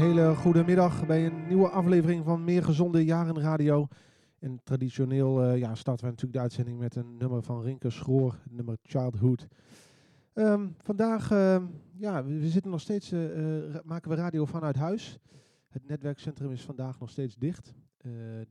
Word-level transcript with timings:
Hele 0.00 0.34
goede 0.34 0.64
middag 0.64 1.06
bij 1.06 1.26
een 1.26 1.46
nieuwe 1.46 1.68
aflevering 1.68 2.24
van 2.24 2.44
Meer 2.44 2.64
Gezonde 2.64 3.04
Jaren 3.04 3.40
Radio. 3.40 3.86
En 4.38 4.60
traditioneel 4.64 5.44
uh, 5.44 5.58
ja, 5.58 5.74
starten 5.74 6.04
we 6.04 6.10
natuurlijk 6.10 6.32
de 6.32 6.40
uitzending 6.40 6.78
met 6.78 6.96
een 6.96 7.16
nummer 7.16 7.42
van 7.42 7.62
Rinke 7.62 7.90
Schroor, 7.90 8.38
nummer 8.50 8.76
Childhood. 8.82 9.46
Um, 10.34 10.74
vandaag, 10.78 11.30
uh, 11.32 11.62
ja, 11.96 12.24
we, 12.24 12.48
zitten 12.48 12.70
nog 12.70 12.80
steeds, 12.80 13.12
uh, 13.12 13.20
maken 13.84 14.10
we 14.10 14.16
radio 14.16 14.44
vanuit 14.44 14.76
huis. 14.76 15.18
Het 15.68 15.86
netwerkcentrum 15.86 16.50
is 16.50 16.62
vandaag 16.62 16.98
nog 16.98 17.10
steeds 17.10 17.36
dicht, 17.36 17.74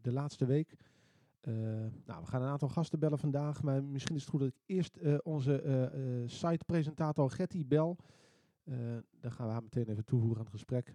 de 0.01 0.11
laatste 0.11 0.45
week. 0.45 0.75
nou, 2.05 2.21
we 2.21 2.25
gaan 2.25 2.41
een 2.41 2.49
aantal 2.49 2.69
gasten 2.69 2.99
bellen 2.99 3.19
vandaag, 3.19 3.63
maar 3.63 3.83
misschien 3.83 4.15
is 4.15 4.21
het 4.21 4.29
goed 4.29 4.39
dat 4.39 4.49
ik 4.49 4.61
eerst 4.65 4.97
onze 5.23 5.91
site-presentator 6.25 7.31
Getty 7.31 7.65
bel. 7.67 7.97
Uh, 8.69 8.77
dan 9.21 9.31
gaan 9.31 9.45
we 9.45 9.51
haar 9.51 9.63
meteen 9.63 9.87
even 9.87 10.05
toevoegen 10.05 10.37
aan 10.37 10.43
het 10.43 10.53
gesprek. 10.53 10.93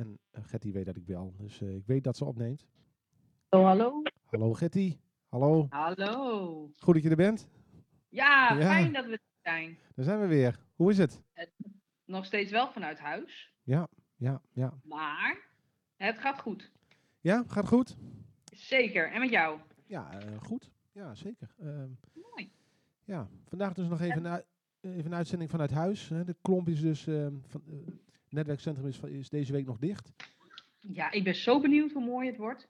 En 0.00 0.18
uh, 0.32 0.44
Getty 0.44 0.72
weet 0.72 0.84
dat 0.84 0.96
ik 0.96 1.04
bel, 1.04 1.34
dus 1.38 1.60
uh, 1.60 1.74
ik 1.74 1.86
weet 1.86 2.04
dat 2.04 2.16
ze 2.16 2.24
opneemt. 2.24 2.66
Hallo, 3.48 3.66
hallo. 3.66 4.02
Hallo 4.24 4.52
Getty. 4.54 4.98
Hallo. 5.28 5.66
Hallo. 5.70 6.70
Goed 6.76 6.94
dat 6.94 7.02
je 7.02 7.10
er 7.10 7.16
bent. 7.16 7.48
Ja, 8.08 8.52
ja, 8.52 8.60
fijn 8.60 8.92
dat 8.92 9.04
we 9.04 9.12
er 9.12 9.20
zijn. 9.42 9.78
Daar 9.94 10.04
zijn 10.04 10.20
we 10.20 10.26
weer. 10.26 10.60
Hoe 10.74 10.90
is 10.90 10.98
het? 10.98 11.22
Nog 12.04 12.24
steeds 12.24 12.50
wel 12.50 12.70
vanuit 12.70 12.98
huis. 12.98 13.54
Ja, 13.62 13.88
ja, 14.16 14.42
ja. 14.52 14.80
Maar 14.84 15.48
het 15.96 16.18
gaat 16.18 16.40
goed. 16.40 16.70
Ja, 17.20 17.44
gaat 17.46 17.68
goed? 17.68 17.96
Zeker. 18.44 19.12
En 19.12 19.20
met 19.20 19.30
jou? 19.30 19.60
Ja, 19.86 20.20
goed. 20.42 20.70
Ja, 20.92 21.14
zeker. 21.14 21.54
Ehm, 21.58 21.88
Mooi. 22.12 22.52
Ja, 23.04 23.28
vandaag 23.44 23.74
dus 23.74 23.88
nog 23.88 24.00
even... 24.00 24.26
En 24.26 24.44
even 24.80 25.04
een 25.04 25.14
uitzending 25.14 25.50
vanuit 25.50 25.70
huis. 25.70 26.08
De 26.08 26.36
klomp 26.42 26.68
is 26.68 26.80
dus, 26.80 27.06
uh, 27.06 27.26
van, 27.46 27.62
uh, 27.66 27.76
netwerkcentrum 28.32 28.86
is, 28.86 29.00
is, 29.00 29.28
deze 29.28 29.52
week 29.52 29.66
nog 29.66 29.78
dicht. 29.78 30.12
Ja, 30.80 31.10
ik 31.10 31.24
ben 31.24 31.34
zo 31.34 31.60
benieuwd 31.60 31.92
hoe 31.92 32.04
mooi 32.04 32.26
het 32.26 32.36
wordt. 32.36 32.68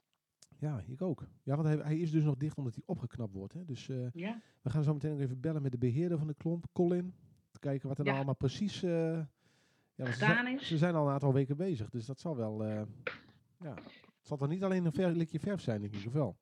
Ja, 0.59 0.85
ik 0.87 1.03
ook. 1.03 1.27
Ja, 1.43 1.57
want 1.57 1.69
hij, 1.69 1.77
hij 1.77 1.99
is 1.99 2.11
dus 2.11 2.25
nog 2.25 2.37
dicht 2.37 2.57
omdat 2.57 2.75
hij 2.75 2.83
opgeknapt 2.87 3.33
wordt. 3.33 3.53
Hè. 3.53 3.65
Dus 3.65 3.89
uh, 3.89 4.07
ja. 4.13 4.41
we 4.63 4.71
gaan 4.71 4.83
zo 4.83 4.93
meteen 4.93 5.11
nog 5.11 5.21
even 5.21 5.41
bellen 5.41 5.63
met 5.63 5.73
de 5.73 5.79
beheerder 5.79 6.19
van 6.19 6.27
de 6.27 6.35
klomp, 6.35 6.67
Colin. 6.73 7.15
Te 7.51 7.59
kijken 7.59 7.89
wat 7.89 7.99
er 7.99 8.05
nou 8.05 8.17
Ja. 8.17 8.23
allemaal 8.23 8.49
precies 8.49 8.81
ja, 8.81 9.27
ze, 9.95 10.13
Gedaan 10.13 10.45
zijn, 10.45 10.59
is. 10.59 10.69
ze 10.69 10.79
zijn 10.79 10.95
al 10.95 11.07
een 11.07 11.13
aantal 11.13 11.33
weken 11.33 11.57
bezig, 11.57 11.91
dus 11.91 12.07
dat 12.07 12.21
zal 12.21 12.37
wel... 12.37 12.65
ja, 12.65 13.75
het 13.75 14.27
zal 14.29 14.37
toch 14.37 14.49
niet 14.49 14.63
alleen 14.63 14.85
een 14.85 14.93
ver, 14.93 15.13
likje 15.13 15.41
verf 15.41 15.61
zijn 15.61 15.77
in 15.77 15.85
ieder 15.85 16.01
geval. 16.01 16.37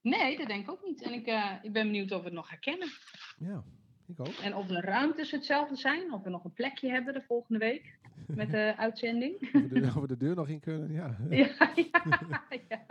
Nee, 0.00 0.36
dat 0.38 0.46
denk 0.46 0.62
ik 0.62 0.70
ook 0.70 0.84
niet. 0.84 1.02
En 1.02 1.12
ik, 1.12 1.26
ik 1.62 1.72
ben 1.72 1.86
benieuwd 1.86 2.12
of 2.12 2.18
we 2.18 2.24
het 2.24 2.34
nog 2.34 2.48
herkennen. 2.50 2.88
Ja, 3.36 3.64
ik 4.12 4.20
ook. 4.20 4.34
En 4.42 4.54
of 4.54 4.66
de 4.66 4.80
ruimtes 4.80 5.30
hetzelfde 5.30 5.76
zijn, 5.76 6.12
of 6.12 6.22
we 6.22 6.30
nog 6.30 6.44
een 6.44 6.52
plekje 6.52 6.88
hebben 6.88 7.14
de 7.14 7.22
volgende 7.22 7.58
week 7.58 7.98
met 8.26 8.50
de 8.50 8.74
uitzending. 8.86 9.34
Of 9.40 9.50
we 9.68 9.80
de, 9.80 9.86
of 9.86 10.00
we 10.00 10.06
de 10.06 10.16
deur 10.16 10.34
nog 10.34 10.48
in 10.48 10.60
kunnen, 10.60 10.92
ja. 10.92 11.16
ja, 11.30 11.72
ja, 11.74 12.42
ja. 12.68 12.84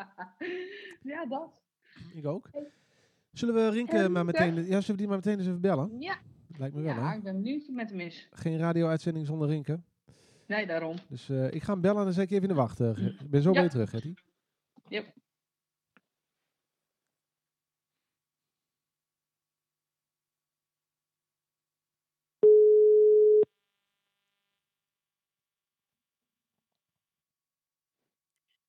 ja, 1.01 1.25
dat. 1.25 1.61
Ik 2.13 2.25
ook. 2.25 2.49
Zullen 3.31 3.55
we 3.55 3.69
Rinke 3.69 3.97
En, 3.97 4.11
maar 4.11 4.25
meteen, 4.25 4.55
ja, 4.55 4.63
zullen 4.63 4.85
we 4.85 4.97
die 4.97 5.07
maar 5.07 5.15
meteen 5.15 5.37
eens 5.37 5.47
even 5.47 5.61
bellen? 5.61 5.99
Ja, 5.99 6.17
Lijkt 6.57 6.75
me 6.75 6.81
wel, 6.81 6.93
ja 6.93 7.09
hè? 7.09 7.15
ik 7.15 7.23
ben 7.23 7.35
benieuwd 7.35 7.67
met 7.69 7.89
hem 7.89 7.99
is. 7.99 8.27
Geen 8.31 8.57
radio-uitzending 8.57 9.25
zonder 9.25 9.47
Rinke. 9.47 9.79
Nee, 10.47 10.67
daarom. 10.67 10.95
Dus 11.07 11.29
uh, 11.29 11.51
ik 11.51 11.63
ga 11.63 11.71
hem 11.71 11.81
bellen 11.81 11.97
en 11.97 12.03
dan 12.03 12.13
zet 12.13 12.23
ik 12.23 12.31
even 12.31 12.43
in 12.43 12.55
de 12.55 12.61
wacht. 12.61 12.79
Uh, 12.79 12.97
ik 12.97 13.29
ben 13.29 13.41
zo 13.41 13.51
weer 13.51 13.69
terug, 13.69 13.89
Getty. 13.89 14.13
Yep. 14.87 15.13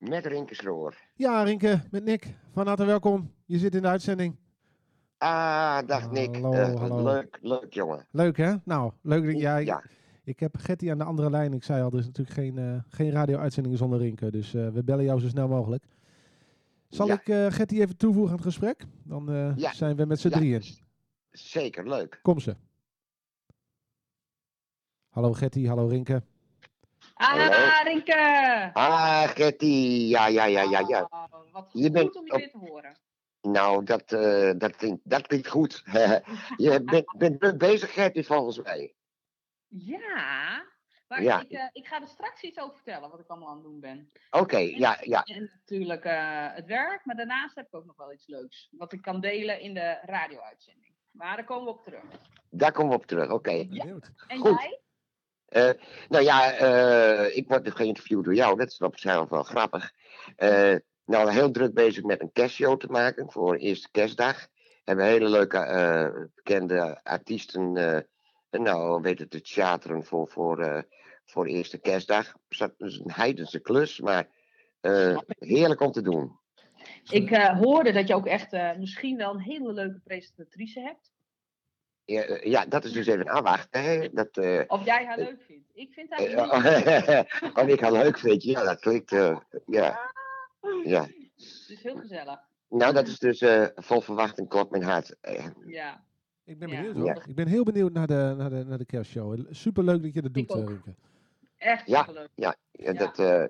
Met 0.02 0.26
Rinke 0.26 0.54
Sloor. 0.54 0.94
Ja, 1.14 1.42
Rinke, 1.42 1.80
met 1.90 2.04
Nick. 2.04 2.34
Van 2.52 2.66
harte 2.66 2.84
welkom. 2.84 3.32
Je 3.46 3.58
zit 3.58 3.74
in 3.74 3.82
de 3.82 3.88
uitzending. 3.88 4.36
Ah, 5.18 5.86
dag 5.86 6.10
Nick. 6.10 6.34
Hallo, 6.36 6.52
Uh, 6.52 6.74
hallo. 6.80 7.02
Leuk, 7.02 7.38
leuk 7.42 7.72
jongen. 7.74 8.06
Leuk, 8.10 8.36
hè? 8.36 8.54
Nou, 8.64 8.92
leuk 9.02 9.24
dat 9.24 9.40
jij... 9.40 9.64
Ja, 9.64 9.82
Ik 10.24 10.40
heb 10.40 10.56
Getty 10.56 10.90
aan 10.90 10.98
de 10.98 11.04
andere 11.04 11.30
lijn. 11.30 11.52
Ik 11.52 11.62
zei 11.64 11.82
al, 11.82 11.90
er 11.92 11.98
is 11.98 12.06
natuurlijk 12.06 12.36
geen, 12.36 12.56
uh, 12.56 12.78
geen 12.88 13.10
radio-uitzending 13.10 13.78
zonder 13.78 13.98
Rinke. 13.98 14.30
Dus 14.30 14.54
uh, 14.54 14.68
we 14.68 14.84
bellen 14.84 15.04
jou 15.04 15.20
zo 15.20 15.28
snel 15.28 15.48
mogelijk. 15.48 15.84
Zal 16.88 17.06
Ja. 17.06 17.20
ik 17.24 17.52
Getty 17.54 17.80
even 17.80 17.96
toevoegen 17.96 18.30
aan 18.30 18.36
het 18.36 18.46
gesprek? 18.46 18.86
Dan 19.04 19.54
Ja. 19.56 19.72
zijn 19.72 19.96
we 19.96 20.04
met 20.04 20.20
z'n 20.20 20.28
Ja. 20.28 20.36
drieën. 20.36 20.62
zeker 21.30 21.88
leuk. 21.88 22.18
Kom 22.22 22.38
ze. 22.40 22.56
Hallo 25.08 25.32
Getty, 25.32 25.66
hallo 25.66 25.86
Rinke. 25.86 26.22
Hallo. 27.22 27.42
Ah, 27.50 27.82
Rinke! 27.84 28.70
Ah, 28.72 29.28
Getty. 29.28 30.06
Ja, 30.08 30.26
ja, 30.26 30.44
ja, 30.44 30.62
ja, 30.62 30.84
ja. 30.88 31.06
Oh, 31.10 31.52
wat 31.52 31.70
Je 31.72 31.82
goed 31.82 31.92
bent 31.92 32.16
om 32.16 32.26
je 32.26 32.32
op- 32.32 32.38
weer 32.38 32.50
te 32.50 32.58
horen. 32.58 32.96
Nou, 33.40 33.84
dat, 33.84 34.12
eh, 34.12 34.50
dat, 34.56 34.76
klinkt, 34.76 35.00
dat 35.10 35.26
klinkt 35.26 35.48
goed. 35.48 35.82
je 36.56 36.82
bent, 37.16 37.58
bent 37.58 37.82
Getty, 37.82 38.22
volgens 38.22 38.62
mij. 38.62 38.94
Ja, 39.68 40.64
maar 41.08 41.22
Ja. 41.22 41.40
Ik, 41.40 41.50
eh, 41.50 41.68
ik 41.72 41.86
ga 41.86 42.00
er 42.00 42.06
straks 42.08 42.42
iets 42.42 42.58
over 42.58 42.74
vertellen 42.74 43.10
wat 43.10 43.20
ik 43.20 43.26
allemaal 43.28 43.48
aan 43.48 43.54
het 43.54 43.64
doen 43.64 43.80
ben. 43.80 44.10
Oké, 44.30 44.56
ja, 44.58 44.98
ja. 45.00 45.22
En 45.22 45.50
natuurlijk 45.66 46.04
eh, 46.04 46.46
het 46.54 46.66
werk, 46.66 47.04
maar 47.04 47.16
daarnaast 47.16 47.54
heb 47.54 47.66
ik 47.66 47.74
ook 47.74 47.86
nog 47.86 47.96
wel 47.96 48.12
iets 48.12 48.26
leuks. 48.26 48.68
Wat 48.70 48.92
ik 48.92 49.02
kan 49.02 49.20
delen 49.20 49.60
in 49.60 49.74
de 49.74 49.98
radio-uitzending. 50.02 50.92
Maar 51.10 51.36
daar 51.36 51.44
komen 51.44 51.64
we 51.64 51.70
op 51.70 51.84
terug. 51.84 52.02
Daar 52.50 52.72
komen 52.72 52.90
we 52.92 52.96
op 52.98 53.06
terug. 53.06 53.30
Oké. 53.30 53.66
Ja. 53.70 53.84
En 54.26 54.38
Goed. 54.38 54.60
jij? 54.60 54.80
Eh, 55.52 55.70
nou 56.08 56.24
ja, 56.24 56.52
eh, 56.52 57.36
ik 57.36 57.48
word 57.48 57.64
dus 57.64 57.74
geïnterviewd 57.74 58.24
door 58.24 58.34
jou. 58.34 58.56
Dat 58.56 58.70
is 58.70 58.78
op 58.78 58.98
zichzelf 58.98 59.28
wel 59.28 59.42
grappig. 59.42 59.92
Eh, 60.36 60.74
nou, 61.04 61.30
heel 61.30 61.50
druk 61.50 61.74
bezig 61.74 62.02
met 62.02 62.20
een 62.20 62.32
kerstshow 62.32 62.80
te 62.80 62.86
maken 62.86 63.30
voor 63.30 63.54
eerste 63.54 63.90
kerstdag. 63.90 64.46
Hebben 64.84 65.04
hele 65.04 65.28
leuke 65.28 66.28
bekende 66.34 67.00
artiesten 67.02 67.72
nou, 68.50 69.02
weten 69.02 69.28
te 69.28 69.40
charteren 69.42 70.04
voor, 70.04 70.28
voor, 70.28 70.86
voor 71.24 71.46
eerste 71.46 71.78
kerstdag. 71.78 72.32
Dat 72.48 72.74
is 72.78 72.98
een 72.98 73.12
heidense 73.12 73.60
klus, 73.60 74.00
maar 74.00 74.28
heerlijk 75.38 75.80
om 75.80 75.92
te 75.92 76.02
doen. 76.02 76.38
Ik 77.10 77.36
hoorde 77.36 77.92
dat 77.92 78.08
je 78.08 78.14
ook 78.14 78.26
echt 78.26 78.52
misschien 78.78 79.16
wel 79.16 79.34
een 79.34 79.40
hele 79.40 79.72
leuke 79.72 80.00
presentatrice 80.04 80.80
hebt. 80.80 81.11
Ja, 82.04 82.22
eh, 82.22 82.50
ja, 82.50 82.66
dat 82.66 82.84
is 82.84 82.92
dus 82.92 83.06
even 83.06 83.26
afwachten. 83.28 83.82
Hè? 83.82 84.08
Dat, 84.12 84.36
eh, 84.36 84.60
Of 84.66 84.84
jij 84.84 85.04
haar 85.06 85.18
leuk 85.18 85.42
vindt. 85.46 85.68
Ik 85.74 85.92
vind 85.92 86.10
haar 86.10 86.18
eh, 86.20 86.34
leuk. 87.44 87.56
oh, 87.58 87.68
ik 87.68 87.80
haar 87.80 87.92
leuk 87.92 88.18
vind, 88.18 88.42
ja, 88.42 88.64
dat 88.64 88.80
klinkt. 88.80 89.12
eh, 89.12 89.36
ja, 89.66 90.12
ja. 90.84 91.02
Het 91.02 91.68
is 91.68 91.82
heel 91.82 91.96
gezellig. 91.96 92.40
Nou, 92.68 92.92
dat 92.92 93.06
is 93.08 93.18
dus 93.18 93.40
eh, 93.40 93.66
vol 93.74 94.00
verwachting 94.00 94.48
klopt 94.48 94.70
mijn 94.70 94.82
hart. 94.82 95.16
Eh, 95.20 95.46
Ja. 95.66 96.04
Ik 96.44 96.58
ben 96.58 96.68
Ja. 96.68 96.76
benieuwd 96.76 96.96
hoor. 96.96 97.06
Ja. 97.06 97.22
Ik 97.26 97.34
ben 97.34 97.46
heel 97.46 97.64
benieuwd 97.64 97.92
naar 97.92 98.06
de, 98.06 98.34
naar 98.36 98.50
de, 98.50 98.64
naar 98.64 98.78
de 98.78 98.84
kerstshow. 98.84 99.46
Super 99.50 99.84
leuk 99.84 100.02
dat 100.02 100.14
je 100.14 100.22
dat 100.22 100.34
doet, 100.34 100.50
eh, 100.50 100.64
Rinke. 100.66 100.94
Echt 101.56 101.86
Ja. 101.86 101.98
superleuk. 102.00 102.28
ja, 102.34 102.54
ja, 102.70 102.92
dat, 102.92 103.18
eh, 103.18 103.44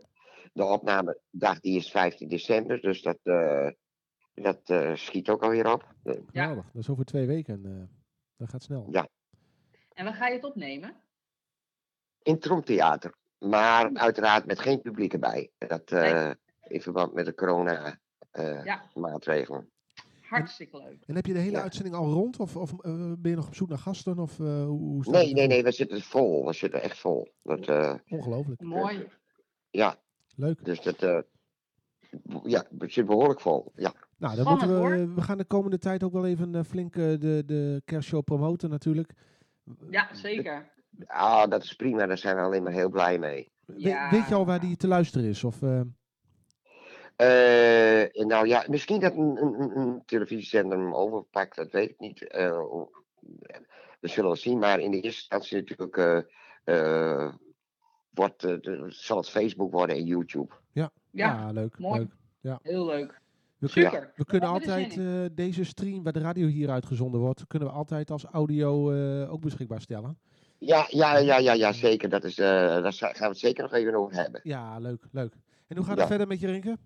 de 0.52 0.64
opnamedag 0.64 1.60
die 1.60 1.76
is 1.76 1.90
15 1.90 2.28
december, 2.28 2.80
dus 2.80 3.02
dat, 3.02 3.18
eh, 3.22 3.68
dat 4.34 4.60
eh, 4.64 4.94
schiet 4.94 5.28
ook 5.28 5.42
alweer 5.42 5.72
op. 5.72 5.94
Eh, 6.02 6.14
Ja. 6.32 6.54
Dat 6.54 6.64
is 6.74 6.88
over 6.90 7.04
twee 7.04 7.26
weken. 7.26 7.90
Dat 8.42 8.50
gaat 8.50 8.62
snel. 8.62 8.88
Ja. 8.90 9.08
En 9.94 10.04
waar 10.04 10.14
ga 10.14 10.26
je 10.28 10.34
het 10.34 10.44
opnemen? 10.44 10.96
in 12.22 12.32
het 12.32 12.42
Tromtheater, 12.42 13.14
maar 13.38 13.90
uiteraard 13.94 14.46
met 14.46 14.58
geen 14.58 14.80
publiek 14.80 15.12
erbij. 15.12 15.50
Dat 15.58 15.90
eh, 15.90 16.30
in 16.62 16.80
verband 16.82 17.12
met 17.14 17.26
de 17.26 17.34
corona 17.34 17.98
eh, 18.30 18.64
Ja. 18.64 18.90
Hartstikke 20.22 20.76
leuk. 20.78 21.02
En 21.06 21.14
heb 21.14 21.26
je 21.26 21.32
de 21.32 21.38
hele 21.38 21.56
Ja. 21.56 21.62
uitzending 21.62 21.94
al 21.94 22.12
rond? 22.12 22.38
Of, 22.40 22.56
of 22.56 22.72
eh, 22.72 23.12
ben 23.18 23.30
je 23.30 23.36
nog 23.36 23.46
op 23.46 23.54
zoek 23.54 23.68
naar 23.68 23.78
gasten? 23.78 24.18
Of, 24.18 24.40
eh, 24.40 24.64
hoe, 24.64 24.78
Nee, 24.88 24.96
het 24.98 25.06
nee, 25.06 25.30
ervoor? 25.30 25.46
nee, 25.48 25.62
we 25.62 25.70
zitten 25.72 26.00
vol. 26.02 26.46
We 26.46 26.52
zitten 26.52 26.82
echt 26.82 26.98
vol. 26.98 27.32
Dat, 27.42 27.68
eh, 27.68 27.94
Ongelooflijk. 28.08 28.60
Mooi. 28.60 29.08
ja, 29.70 29.96
Leuk. 30.36 30.64
dus 30.64 30.80
dat. 30.82 31.02
eh, 31.02 31.18
ja, 32.42 32.64
we 32.70 32.78
zitten 32.84 33.06
behoorlijk 33.06 33.40
vol. 33.40 33.72
Ja. 33.76 33.94
Nou, 34.22 34.34
dan 34.36 34.44
Spannend, 34.44 34.70
moeten 34.70 34.90
we, 34.98 35.04
hoor. 35.04 35.14
we 35.14 35.20
gaan 35.22 35.38
de 35.38 35.44
komende 35.44 35.78
tijd 35.78 36.02
ook 36.02 36.12
wel 36.12 36.26
even 36.26 36.54
eh, 36.54 36.62
flink 36.64 36.96
eh, 36.96 37.02
de, 37.02 37.42
de 37.46 37.82
kerstshow 37.84 38.24
promoten 38.24 38.70
natuurlijk. 38.70 39.12
Ja, 39.90 40.08
zeker. 40.14 40.70
Ah, 41.06 41.50
dat 41.50 41.62
is 41.62 41.72
prima, 41.74 42.06
daar 42.06 42.18
zijn 42.18 42.36
we 42.36 42.42
alleen 42.42 42.62
maar 42.62 42.72
heel 42.72 42.88
blij 42.90 43.18
mee. 43.18 43.50
We- 43.64 43.74
Ja. 43.80 44.10
weet 44.10 44.28
je 44.28 44.34
al 44.34 44.46
waar 44.46 44.60
die 44.60 44.76
te 44.76 44.86
luisteren 44.88 45.28
is? 45.28 45.44
Of, 45.44 45.62
eh, 45.62 45.80
Eh, 47.16 48.24
nou 48.26 48.46
ja, 48.46 48.64
misschien 48.68 49.00
dat 49.00 49.12
een, 49.14 49.42
een, 49.42 49.60
een- 49.60 49.76
een 49.78 50.02
televisiezender 50.06 50.78
hem 50.78 50.94
overpakt, 50.94 51.56
dat 51.56 51.70
weet 51.70 51.90
ik 51.90 51.98
niet. 51.98 52.26
Eh, 52.28 52.62
we 54.00 54.08
zullen 54.08 54.30
het 54.30 54.40
zien, 54.40 54.58
maar 54.58 54.80
in 54.80 54.90
de 54.90 55.00
eerste 55.00 55.20
instantie 55.20 55.56
natuurlijk 55.56 55.96
eh, 55.96 56.18
eh, 57.24 57.34
wordt, 58.10 58.44
eh, 58.44 58.82
zal 58.88 59.16
het 59.16 59.28
Facebook 59.30 59.72
worden 59.72 59.96
en 59.96 60.04
YouTube. 60.04 60.54
Ja, 60.72 60.90
ja, 61.10 61.50
leuk. 61.50 61.78
mooi. 61.78 62.08
leuk. 62.40 62.58
heel 62.62 62.86
leuk. 62.86 63.20
We, 63.70 63.70
kunnen 63.80 64.14
We 64.16 64.38
er 64.40 64.46
altijd 64.46 64.98
eh, 64.98 65.04
deze 65.32 65.64
stream, 65.64 66.02
waar 66.02 66.12
de 66.12 66.20
radio 66.20 66.46
hier 66.46 66.70
uitgezonden 66.70 67.20
wordt, 67.20 67.46
kunnen 67.46 67.68
we 67.68 67.74
altijd 67.74 68.10
als 68.10 68.24
audio 68.24 68.90
eh, 68.92 69.32
ook 69.32 69.40
beschikbaar 69.40 69.80
stellen. 69.80 70.18
Ja, 70.58 70.86
ja, 70.88 71.18
ja, 71.18 71.38
ja, 71.38 71.52
ja, 71.52 71.72
zeker. 71.72 72.08
Dat 72.08 72.24
is, 72.24 72.38
eh, 72.38 72.46
daar 72.82 72.92
gaan 72.92 73.12
we 73.18 73.24
het 73.26 73.38
zeker 73.38 73.62
nog 73.62 73.72
even 73.72 73.94
over 73.94 74.16
hebben. 74.16 74.40
Ja, 74.44 74.78
leuk, 74.78 75.04
leuk. 75.12 75.34
En 75.66 75.76
hoe 75.76 75.84
gaat 75.86 75.94
Ja. 75.94 76.00
het 76.00 76.08
verder 76.08 76.26
met 76.26 76.40
je 76.40 76.46
Rinke? 76.46 76.76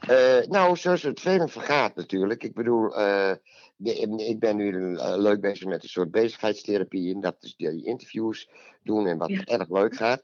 Eh, 0.00 0.46
nou, 0.48 0.76
zoals 0.76 1.02
het 1.02 1.20
velen 1.20 1.48
vergaat 1.48 1.94
natuurlijk. 1.94 2.42
Ik 2.42 2.54
bedoel, 2.54 2.86
ik 4.16 4.38
ben 4.38 4.56
nu 4.56 4.96
leuk 4.98 5.40
bezig 5.40 5.68
met 5.68 5.82
een 5.82 5.88
soort 5.88 6.10
bezigheidstherapie. 6.10 7.14
En 7.14 7.20
dat 7.20 7.36
is 7.40 7.56
die 7.56 7.84
interviews 7.84 8.50
doen 8.82 9.06
en 9.06 9.18
wat 9.18 9.28
Ja. 9.30 9.44
erg 9.44 9.70
leuk 9.70 9.96
gaat. 9.96 10.22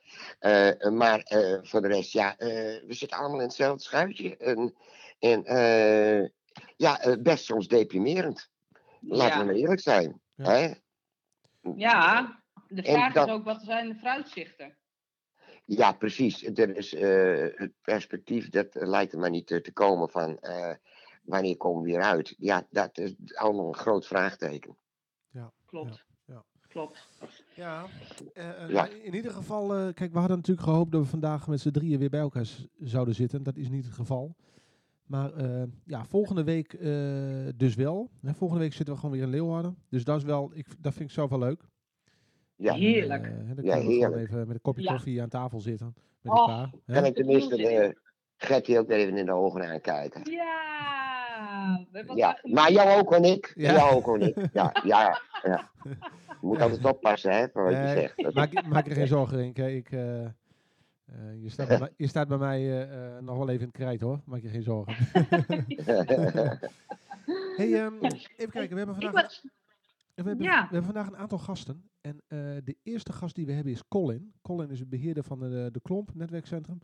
Maar 0.93 1.23
voor 1.63 1.83
de 1.83 1.89
rest, 1.89 2.13
ja, 2.13 2.35
we 2.39 2.85
zitten 2.89 3.19
allemaal 3.19 3.39
in 3.39 3.47
hetzelfde 3.47 3.83
schuitje. 3.83 4.37
En, 4.37 4.75
en 5.23 5.45
eh, 5.45 6.29
ja, 6.77 7.01
eh, 7.01 7.17
best 7.23 7.45
soms 7.45 7.69
deprimerend. 7.69 8.51
Laten 9.01 9.39
we 9.39 9.39
Ja. 9.39 9.45
maar 9.45 9.55
eerlijk 9.55 9.81
zijn. 9.81 10.21
Ja. 10.35 10.51
Hè? 10.51 10.73
ja, 11.77 12.43
de 12.69 12.83
En 12.83 12.93
vraag 12.95 13.13
dat- 13.13 13.27
is 13.27 13.33
ook, 13.33 13.45
wat 13.45 13.63
zijn 13.63 13.89
de 13.89 13.95
vooruitzichten? 13.95 14.77
Ja, 15.65 15.93
precies. 15.93 16.45
Er 16.45 16.77
is, 16.77 16.95
eh, 16.95 17.47
het 17.55 17.73
perspectief, 17.83 18.49
dat 18.49 18.67
lijkt 18.75 19.13
er 19.13 19.19
maar 19.19 19.31
niet 19.31 19.47
te 19.47 19.71
komen 19.73 20.09
van 20.11 20.39
eh, 20.39 20.75
wanneer 21.23 21.57
komen 21.57 21.83
we 21.83 21.89
weer 21.91 22.03
uit. 22.03 22.35
Ja, 22.39 22.67
dat 22.71 22.99
is 22.99 23.15
allemaal 23.35 23.69
een 23.69 23.75
groot 23.77 24.07
vraagteken. 24.07 24.77
Klopt. 25.67 26.05
Ja, 26.27 26.35
ja. 26.35 26.45
Klopt. 26.69 27.09
Ja, 27.55 27.85
eh, 28.35 28.63
eh, 28.65 28.71
Ja. 28.71 28.89
in 28.89 29.15
ieder 29.15 29.31
geval, 29.33 29.75
eh, 29.75 29.95
kijk, 29.95 30.13
we 30.13 30.19
hadden 30.19 30.37
natuurlijk 30.37 30.67
gehoopt 30.67 30.93
dat 30.93 31.01
we 31.03 31.07
vandaag 31.07 31.47
met 31.47 31.61
z'n 31.61 31.71
drieën 31.71 31.99
weer 31.99 32.11
bij 32.11 32.21
elkaar 32.21 32.47
zouden 32.81 33.15
zitten. 33.15 33.43
Dat 33.43 33.57
is 33.57 33.69
niet 33.69 33.85
het 33.85 33.95
geval. 33.95 34.37
Maar 35.07 35.33
eh, 35.35 35.63
ja, 35.85 36.05
volgende 36.05 36.45
week 36.45 36.73
eh, 36.73 36.91
dus 37.57 37.75
wel. 37.75 38.11
Hè, 38.23 38.35
volgende 38.35 38.63
week 38.63 38.73
zitten 38.73 38.95
we 38.95 39.01
gewoon 39.01 39.15
weer 39.17 39.25
in 39.25 39.31
Leeuwarden. 39.31 39.77
Dus 39.89 40.05
dat 40.05 40.17
is 40.17 40.25
wel, 40.25 40.51
ik, 40.55 40.67
dat 40.79 40.93
vind 40.95 41.09
ik 41.09 41.15
zelf 41.15 41.31
wel 41.31 41.39
leuk. 41.39 41.63
Ja. 42.57 42.75
Heerlijk. 42.75 43.25
Eh, 43.27 43.31
hè, 43.31 43.37
dan 43.37 43.47
Ja, 43.47 43.55
kunnen 43.55 43.65
we 43.65 43.71
gewoon 43.73 43.93
heerlijk. 43.93 44.23
even 44.31 44.39
met 44.47 44.55
een 44.55 44.61
kopje 44.61 44.83
Ja. 44.83 44.93
koffie 44.93 45.23
aan 45.23 45.29
tafel 45.29 45.61
zitten. 45.61 45.95
Met 46.23 46.33
Och, 46.33 46.39
elkaar. 46.39 46.71
hè. 46.87 46.95
Kan 46.95 47.05
ik 47.05 47.15
tenminste 47.15 47.57
de 47.57 48.01
Gertie 48.37 48.79
ook 48.79 48.91
even 48.91 49.17
in 49.17 49.27
de 49.27 49.33
ogen 49.33 49.69
aankijken. 49.71 50.31
Ja, 50.31 51.87
Ja, 52.15 52.39
maar 52.43 52.73
jou 52.73 53.01
ook 53.01 53.13
en 53.13 53.25
ik. 53.25 53.53
Ja. 53.55 53.73
Jou 53.73 53.95
ook 53.95 54.15
en 54.21 54.21
ik. 54.29 54.37
Ja, 54.53 54.75
ja, 54.85 55.21
ja. 55.43 55.71
Je 55.83 55.97
moet 56.47 56.61
altijd 56.61 56.85
oppassen, 56.85 57.33
hè, 57.33 57.49
voor 57.49 57.63
wat 57.63 57.73
je 57.73 57.79
Nee, 57.79 57.95
zegt. 58.17 58.35
Maak, 58.35 58.67
maak 58.67 58.87
er 58.87 58.93
geen 58.93 59.07
zorgen, 59.07 59.37
Rinke. 59.37 59.75
Ik, 59.77 59.91
eh, 61.13 61.43
je, 61.43 61.49
staat 61.49 61.69
bij 61.69 61.79
mij, 61.79 61.93
je 61.97 62.07
staat 62.07 62.29
bij 62.29 62.39
mij 62.39 62.61
eh, 62.61 63.17
eh, 63.17 63.23
nog 63.23 63.37
wel 63.37 63.49
even 63.49 63.61
in 63.61 63.67
het 63.67 63.77
krijt, 63.77 64.01
hoor. 64.01 64.21
Maak 64.25 64.43
je 64.43 64.49
geen 64.49 64.63
zorgen. 64.63 64.95
hey, 67.57 67.81
ehm, 67.81 67.95
even 68.37 68.51
kijken. 68.51 68.71
We 68.71 68.77
hebben 68.77 68.95
vandaag... 68.95 69.13
was, 69.13 69.43
We 70.15 70.23
hebben, 70.23 70.43
Ja. 70.43 70.61
we 70.61 70.75
hebben 70.75 70.85
vandaag 70.85 71.07
een 71.07 71.17
aantal 71.17 71.39
gasten. 71.39 71.91
En 72.01 72.17
de 72.65 72.77
eerste 72.83 73.13
gast 73.13 73.35
die 73.35 73.47
we 73.47 73.53
hebben 73.53 73.73
is 73.73 73.89
Colin. 73.89 74.33
Colin 74.43 74.71
is 74.71 74.79
het 74.79 74.89
beheerder 74.89 75.25
van 75.25 75.39
de, 75.39 75.69
de 75.73 75.81
Klomp, 75.81 76.15
netwerkcentrum. 76.15 76.79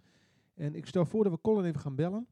En 0.54 0.74
ik 0.74 0.86
stel 0.86 1.06
voor 1.06 1.24
dat 1.24 1.32
we 1.32 1.40
Colin 1.40 1.64
even 1.64 1.80
gaan 1.80 1.94
bellen. 1.94 2.26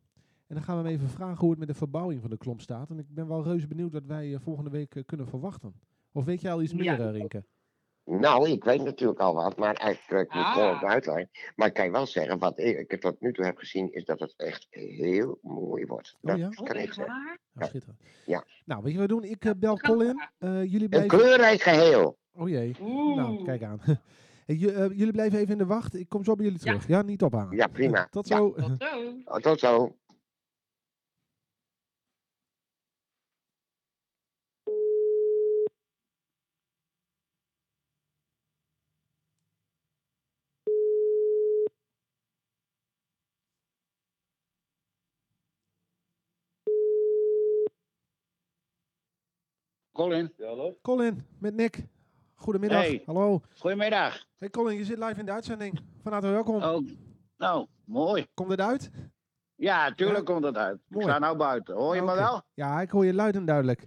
En 0.46 0.54
dan 0.54 0.62
gaan 0.64 0.76
we 0.76 0.82
hem 0.82 0.92
even 0.92 1.08
vragen 1.08 1.38
hoe 1.38 1.50
het 1.50 1.58
met 1.58 1.68
de 1.68 1.74
verbouwing 1.74 2.20
van 2.20 2.30
de 2.30 2.36
Klomp 2.36 2.60
staat. 2.60 2.90
En 2.90 2.98
ik 2.98 3.14
ben 3.14 3.28
wel 3.28 3.42
reuze 3.42 3.66
benieuwd 3.66 3.92
wat 3.92 4.04
wij 4.06 4.38
volgende 4.38 4.70
week 4.70 5.02
kunnen 5.06 5.26
verwachten. 5.26 5.74
Of 6.12 6.24
weet 6.24 6.40
jij 6.40 6.52
al 6.52 6.62
iets 6.62 6.72
Ja. 6.72 6.78
meer, 6.78 7.06
eh, 7.06 7.12
Rinke? 7.12 7.44
Nou, 8.06 8.48
ik 8.50 8.64
weet 8.64 8.82
natuurlijk 8.82 9.20
al 9.20 9.34
wat, 9.34 9.56
maar 9.56 9.74
eigenlijk 9.74 10.34
moet 10.34 10.42
ik 10.42 10.48
gewoon 10.48 10.68
Ah. 10.74 10.80
het 10.80 10.90
uitleggen. 10.90 11.30
Maar 11.56 11.66
ik 11.68 11.74
kan 11.74 11.84
je 11.84 11.90
wel 11.90 12.06
zeggen, 12.06 12.38
wat 12.38 12.58
ik, 12.58 13.00
tot 13.00 13.20
nu 13.20 13.32
toe 13.32 13.44
heb 13.44 13.56
gezien, 13.58 13.92
is 13.92 14.04
dat 14.04 14.20
het 14.20 14.34
echt 14.36 14.66
heel 14.70 15.38
mooi 15.42 15.86
wordt. 15.86 16.16
Oh 16.20 16.30
dat 16.30 16.38
ja? 16.38 16.46
oh, 16.46 16.66
kan 16.66 16.76
ik 16.76 16.92
zeggen. 16.92 17.14
Nou, 17.14 17.38
Ja. 17.52 17.66
schitterend. 17.66 18.00
Ja. 18.26 18.44
Nou, 18.64 18.82
weet 18.82 18.92
je 18.92 18.98
wat 18.98 19.08
we 19.08 19.14
doen? 19.14 19.24
Ik 19.24 19.44
eh, 19.44 19.52
bel 19.56 19.78
Colin. 19.78 20.28
Eh, 20.38 20.62
jullie 20.64 20.82
Een 20.82 20.88
blijven... 20.88 21.18
kleurrijk 21.18 21.60
geheel. 21.60 22.18
Oh 22.32 22.48
jee. 22.48 22.76
Oeh. 22.80 23.16
Nou, 23.16 23.44
kijk 23.44 23.62
aan. 23.62 23.80
Hey, 24.46 24.56
eh, 24.74 24.88
jullie 24.88 25.12
blijven 25.12 25.38
even 25.38 25.52
in 25.52 25.58
de 25.58 25.66
wacht. 25.66 25.94
Ik 25.94 26.08
kom 26.08 26.24
zo 26.24 26.34
bij 26.34 26.44
jullie 26.44 26.60
Ja. 26.62 26.70
terug. 26.72 26.86
Ja, 26.88 27.02
niet 27.02 27.22
ophangen. 27.22 27.56
Ja, 27.56 27.66
prima. 27.66 28.06
Tot 28.10 28.28
Ja. 28.28 28.36
zo. 28.36 28.52
Tot 28.54 28.70
zo. 28.82 29.12
Oh, 29.24 29.36
tot 29.36 29.58
zo. 29.60 29.96
Colin, 49.96 50.32
Colin, 50.82 51.24
met 51.38 51.54
Nick. 51.54 51.86
Goedemiddag. 52.34 52.80
Hey. 52.80 53.02
Hallo. 53.06 53.40
goedemiddag. 53.58 54.24
Hey 54.38 54.50
Colin, 54.50 54.76
je 54.76 54.84
zit 54.84 54.98
live 54.98 55.18
in 55.20 55.24
de 55.26 55.32
uitzending. 55.32 55.80
Van 56.02 56.12
harte 56.12 56.28
welkom. 56.28 56.62
Oh, 56.62 56.88
nou, 57.38 57.66
mooi. 57.84 58.26
Komt 58.34 58.50
het 58.50 58.60
uit? 58.60 58.90
Ja, 59.54 59.92
tuurlijk 59.94 60.28
Ja. 60.28 60.32
komt 60.34 60.44
het 60.44 60.56
uit. 60.56 60.78
Mooi. 60.88 61.04
Ik 61.04 61.10
sta 61.10 61.18
nou 61.18 61.36
buiten. 61.36 61.74
Hoor 61.74 61.94
je 61.94 62.02
me 62.02 62.14
wel? 62.14 62.42
Ja, 62.54 62.80
ik 62.80 62.90
hoor 62.90 63.04
je 63.04 63.14
luid 63.14 63.34
en 63.36 63.44
duidelijk. 63.44 63.86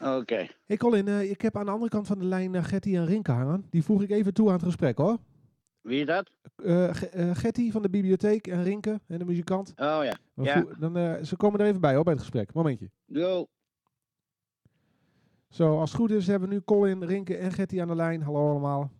Oké. 0.00 0.46
Hey 0.66 0.76
Colin, 0.76 1.08
eh, 1.08 1.30
ik 1.30 1.40
heb 1.40 1.56
aan 1.56 1.64
de 1.64 1.70
andere 1.70 1.90
kant 1.90 2.06
van 2.06 2.18
de 2.18 2.24
lijn 2.24 2.54
uh, 2.54 2.64
Getty 2.64 2.96
en 2.96 3.06
Rinke 3.06 3.32
hangen. 3.32 3.66
Die 3.70 3.84
voeg 3.84 4.02
ik 4.02 4.10
even 4.10 4.34
toe 4.34 4.46
aan 4.48 4.54
het 4.54 4.62
gesprek 4.62 4.98
hoor. 4.98 5.16
Wie 5.80 6.00
is 6.00 6.06
dat? 6.06 6.30
Eh 6.56 6.94
Ge- 6.94 7.08
eh, 7.08 7.30
Getty 7.34 7.70
van 7.70 7.82
de 7.82 7.90
bibliotheek 7.90 8.46
en 8.46 8.62
Rinke, 8.62 9.00
en 9.06 9.18
de 9.18 9.24
muzikant. 9.24 9.68
Oh 9.76 9.98
ja. 10.02 10.16
Ja. 10.34 10.64
Dan, 10.78 10.96
eh, 10.96 11.22
ze 11.22 11.36
komen 11.36 11.60
er 11.60 11.66
even 11.66 11.80
bij 11.80 11.94
hoor, 11.94 12.04
bij 12.04 12.12
het 12.12 12.22
gesprek. 12.22 12.52
Momentje. 12.52 12.90
Yo. 13.04 13.46
Zo, 15.54 15.78
als 15.80 15.90
het 15.90 16.00
goed 16.00 16.10
is 16.10 16.26
hebben 16.26 16.48
we 16.48 16.54
nu 16.54 16.60
Colin, 16.60 17.04
Rinke 17.04 17.36
en 17.36 17.52
Getty 17.52 17.80
aan 17.80 17.88
de 17.88 17.94
lijn. 17.94 18.22
Hallo 18.22 18.50
allemaal. 18.50 18.90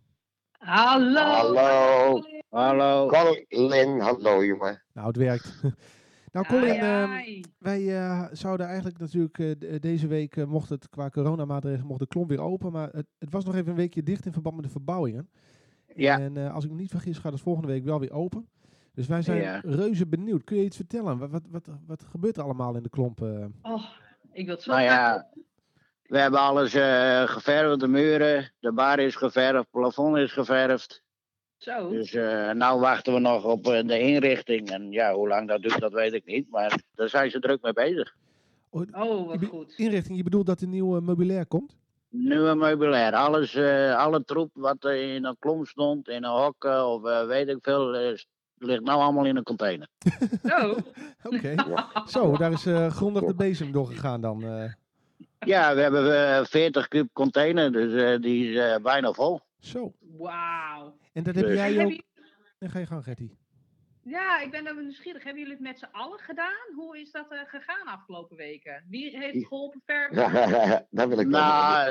Hallo. 0.59 1.21
Hallo. 1.21 2.21
Hallo. 2.49 3.07
Colin, 3.49 4.01
hallo 4.01 4.45
jongen. 4.45 4.83
Nou, 4.93 5.07
het 5.07 5.17
werkt. 5.17 5.63
nou 6.33 6.47
Colin, 6.47 6.81
Ai, 6.81 7.41
ehm. 7.41 7.43
Wij 7.59 7.97
eh, 7.97 8.25
zouden 8.33 8.67
eigenlijk 8.67 8.99
natuurlijk 8.99 9.39
eh, 9.39 9.51
de- 9.59 9.79
deze 9.81 10.07
week, 10.07 10.37
eh, 10.37 10.45
mocht 10.45 10.69
het 10.69 10.89
qua 10.89 11.09
coronamaatregelen, 11.09 11.87
mocht 11.87 12.01
de 12.01 12.07
klomp 12.07 12.29
weer 12.29 12.41
open. 12.41 12.73
Maar 12.73 12.89
het, 12.93 13.07
het 13.19 13.31
was 13.33 13.45
nog 13.45 13.55
even 13.55 13.69
een 13.69 13.77
weekje 13.77 14.03
dicht 14.03 14.27
in 14.27 14.33
verband 14.33 14.55
met 14.57 14.65
de 14.65 14.71
verbouwingen. 14.71 15.31
Ja. 15.95 16.19
En 16.21 16.37
eh, 16.37 16.55
als 16.55 16.65
ik 16.65 16.71
me 16.71 16.77
niet 16.77 16.91
vergis, 16.91 17.19
gaat 17.19 17.33
het 17.33 17.41
volgende 17.41 17.69
week 17.69 17.85
wel 17.85 18.01
weer 18.01 18.13
open. 18.13 18.49
Dus 18.93 19.07
wij 19.07 19.23
zijn 19.23 19.41
Ja. 19.41 19.61
reuze 19.65 20.07
benieuwd. 20.07 20.45
Kun 20.45 20.57
je 20.57 20.65
iets 20.65 20.77
vertellen? 20.77 21.19
Wat, 21.19 21.31
wat, 21.31 21.43
wat, 21.51 21.69
wat 21.87 22.05
gebeurt 22.05 22.37
er 22.37 22.43
allemaal 22.43 22.77
in 22.77 22.83
de 22.83 22.89
klomp? 22.89 23.23
eh? 23.23 23.45
Oh, 23.63 23.85
ik 24.33 24.47
wil 24.47 24.55
het 24.55 24.63
zo 24.65 24.71
Nou 24.71 24.83
ja, 24.83 25.27
we 26.07 26.19
hebben 26.19 26.41
alles 26.41 26.75
eh 26.75 27.23
geverfd. 27.23 27.81
De 27.81 27.89
muren, 27.89 28.53
de 28.61 28.73
bar 28.73 28.99
is 28.99 29.17
geverfd, 29.17 29.59
het 29.59 29.71
plafond 29.71 30.17
is 30.17 30.33
geverfd. 30.33 31.03
Zo. 31.57 31.91
Dus 31.91 32.13
eh 32.15 32.51
nou 32.51 32.81
wachten 32.81 33.13
we 33.15 33.19
nog 33.21 33.45
op 33.45 33.67
eh, 33.67 33.87
de 33.87 33.99
inrichting. 33.99 34.71
En 34.71 34.91
ja, 34.91 35.13
hoe 35.15 35.29
lang 35.29 35.49
dat 35.49 35.63
duurt, 35.63 35.81
dat 35.81 35.93
weet 35.93 36.13
ik 36.13 36.25
niet. 36.25 36.51
Maar 36.51 36.79
daar 36.95 37.09
zijn 37.09 37.31
ze 37.31 37.41
druk 37.41 37.63
mee 37.63 37.73
bezig. 37.73 38.15
Oh, 38.71 38.83
Je 38.83 39.39
wat 39.39 39.45
goed. 39.45 39.73
Inrichting, 39.77 40.17
je 40.17 40.23
bedoelt 40.23 40.47
dat 40.47 40.61
er 40.61 40.69
nieuw 40.69 40.97
eh, 40.97 41.03
meubilair 41.03 41.47
komt? 41.47 41.77
Nieuwe 42.09 42.55
meubilair. 42.55 43.13
Alles, 43.13 43.55
eh, 43.55 43.97
alle 43.97 44.25
troep 44.25 44.51
wat 44.53 44.85
er 44.85 45.15
in 45.15 45.25
een 45.25 45.37
klomp 45.39 45.67
stond, 45.67 46.09
in 46.09 46.25
een 46.25 46.31
hok 46.43 46.65
of 46.65 47.05
eh, 47.05 47.27
weet 47.27 47.49
ik 47.49 47.59
veel, 47.63 47.91
ligt 48.59 48.83
nou 48.83 49.01
allemaal 49.01 49.25
in 49.25 49.37
een 49.37 49.43
container. 49.43 49.89
Zo. 50.45 50.77
Oké. 51.31 51.55
Zo, 52.07 52.37
daar 52.37 52.53
is 52.53 52.67
eh, 52.67 52.91
grondig 52.91 53.25
de 53.25 53.35
bezem 53.35 53.73
doorgegaan 53.73 54.21
dan. 54.21 54.45
Eh. 55.45 55.49
Ja, 55.49 55.75
we 55.75 55.81
hebben 55.81 56.37
eh 56.39 56.45
40 56.45 56.89
kub 56.89 57.09
container, 57.13 57.73
dus 57.73 58.03
eh, 58.03 58.21
die 58.21 58.51
is 58.51 58.57
eh, 58.57 58.77
bijna 58.83 59.13
vol. 59.13 59.41
Zo. 59.59 59.93
Wauw. 60.19 60.97
En 61.13 61.23
dat 61.23 61.35
heb 61.35 61.45
Dus- 61.45 61.55
jij 61.55 61.73
Heb 61.73 61.85
ook... 61.87 61.93
je- 61.93 62.03
En 62.59 62.71
ga 62.71 62.79
je 62.79 62.87
gang, 62.87 63.05
Gertie. 63.05 63.39
Ja, 64.07 64.41
ik 64.41 64.51
ben 64.51 64.65
dan 64.65 64.81
nieuwsgierig. 64.83 65.23
Hebben 65.25 65.43
jullie 65.43 65.57
het 65.57 65.67
met 65.67 65.79
z'n 65.79 65.89
allen 65.93 66.19
gedaan? 66.19 66.73
Hoe 66.77 66.99
is 67.01 67.11
dat 67.11 67.27
eh, 67.31 67.39
gegaan 67.47 67.87
afgelopen 67.87 68.37
weken? 68.37 68.85
Wie 68.89 69.19
heeft 69.19 69.47
geholpen 69.47 69.83
verven? 69.87 70.87
dat 70.91 71.09
wil 71.09 71.19
ik. 71.19 71.27
Nou, 71.27 71.87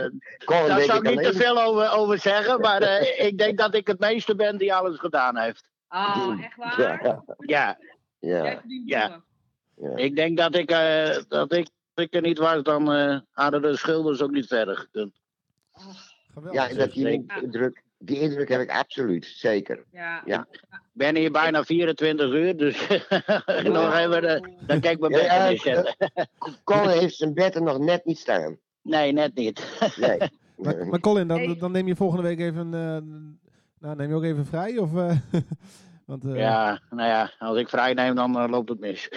eh, 0.46 0.68
daar 0.68 0.82
zou 0.82 1.10
ik 1.10 1.16
niet 1.16 1.24
te 1.32 1.34
veel 1.34 1.62
over, 1.62 1.92
over 1.92 2.18
zeggen, 2.20 2.60
maar 2.60 2.82
eh, 2.82 3.26
ik 3.28 3.38
denk 3.38 3.58
dat 3.58 3.74
ik 3.76 3.88
het 3.88 4.00
meeste 4.00 4.36
ben 4.36 4.58
die 4.58 4.74
alles 4.74 5.00
gedaan 5.00 5.38
heeft. 5.38 5.70
Oh, 5.90 6.36
echt 6.46 6.56
waar? 6.56 7.22
Ja, 7.38 7.78
Ja, 8.20 8.62
ja, 8.86 9.22
ik 9.96 10.16
denk 10.16 10.38
dat 10.38 10.56
ik, 10.56 10.72
eh, 10.72 11.18
dat 11.28 11.54
ik, 11.54 11.68
ik 11.96 12.14
er 12.14 12.22
niet 12.22 12.38
was, 12.38 12.64
dan 12.64 12.94
eh, 12.94 13.20
hadden 13.32 13.62
de 13.62 13.78
schilders 13.78 14.22
ook 14.22 14.32
niet 14.32 14.48
verder 14.48 14.76
gekund. 14.78 15.14
Oh, 15.74 15.84
Geweldig. 16.34 16.70
Ja, 16.70 16.76
dat 16.78 16.92
die 16.92 17.26
indruk, 17.42 17.84
die 17.98 18.20
indruk 18.20 18.50
heb 18.50 18.62
ik 18.62 18.70
absoluut, 18.72 19.26
zeker. 19.26 19.84
ja. 19.92 20.22
Ja. 20.26 20.48
Ik 20.72 21.00
ben 21.00 21.16
hier 21.16 21.32
bijna 21.32 21.64
24 21.64 22.32
uur, 22.34 22.58
dus 22.58 22.88
nog 23.64 23.96
even, 23.96 24.22
de, 24.22 24.54
dan 24.68 24.80
kijk 24.80 24.94
ik 24.94 25.00
mijn 25.00 25.12
bed 25.12 25.26
ja, 25.26 25.50
niet 25.50 25.62
zetten. 25.62 25.96
Colin 26.64 27.00
heeft 27.00 27.16
zijn 27.16 27.34
bed 27.34 27.56
er 27.56 27.62
nog 27.62 27.80
net 27.80 28.06
niet 28.06 28.18
staan. 28.18 28.58
Nee, 28.82 29.12
net 29.12 29.36
niet. 29.36 29.78
Nee. 29.96 30.18
Maar, 30.58 30.88
maar 30.88 31.00
Colin, 31.00 31.28
dan, 31.28 31.56
dan 31.60 31.72
neem 31.72 31.88
je 31.88 31.96
volgende 31.96 32.24
week 32.24 32.40
even... 32.40 32.74
eh, 32.74 32.98
nou, 33.80 33.96
neem 33.96 34.10
je 34.10 34.16
ook 34.16 34.24
even 34.24 34.46
vrij? 34.46 34.78
Of, 34.78 34.96
eh, 34.96 35.18
Want, 36.06 36.26
eh, 36.26 36.36
Ja, 36.36 36.80
nou 36.90 37.10
ja, 37.10 37.32
als 37.40 37.58
ik 37.58 37.70
vrij 37.70 37.94
neem, 37.94 38.16
dan 38.16 38.38
eh, 38.40 38.50
loopt 38.50 38.70
het 38.70 38.80
mis. 38.80 39.10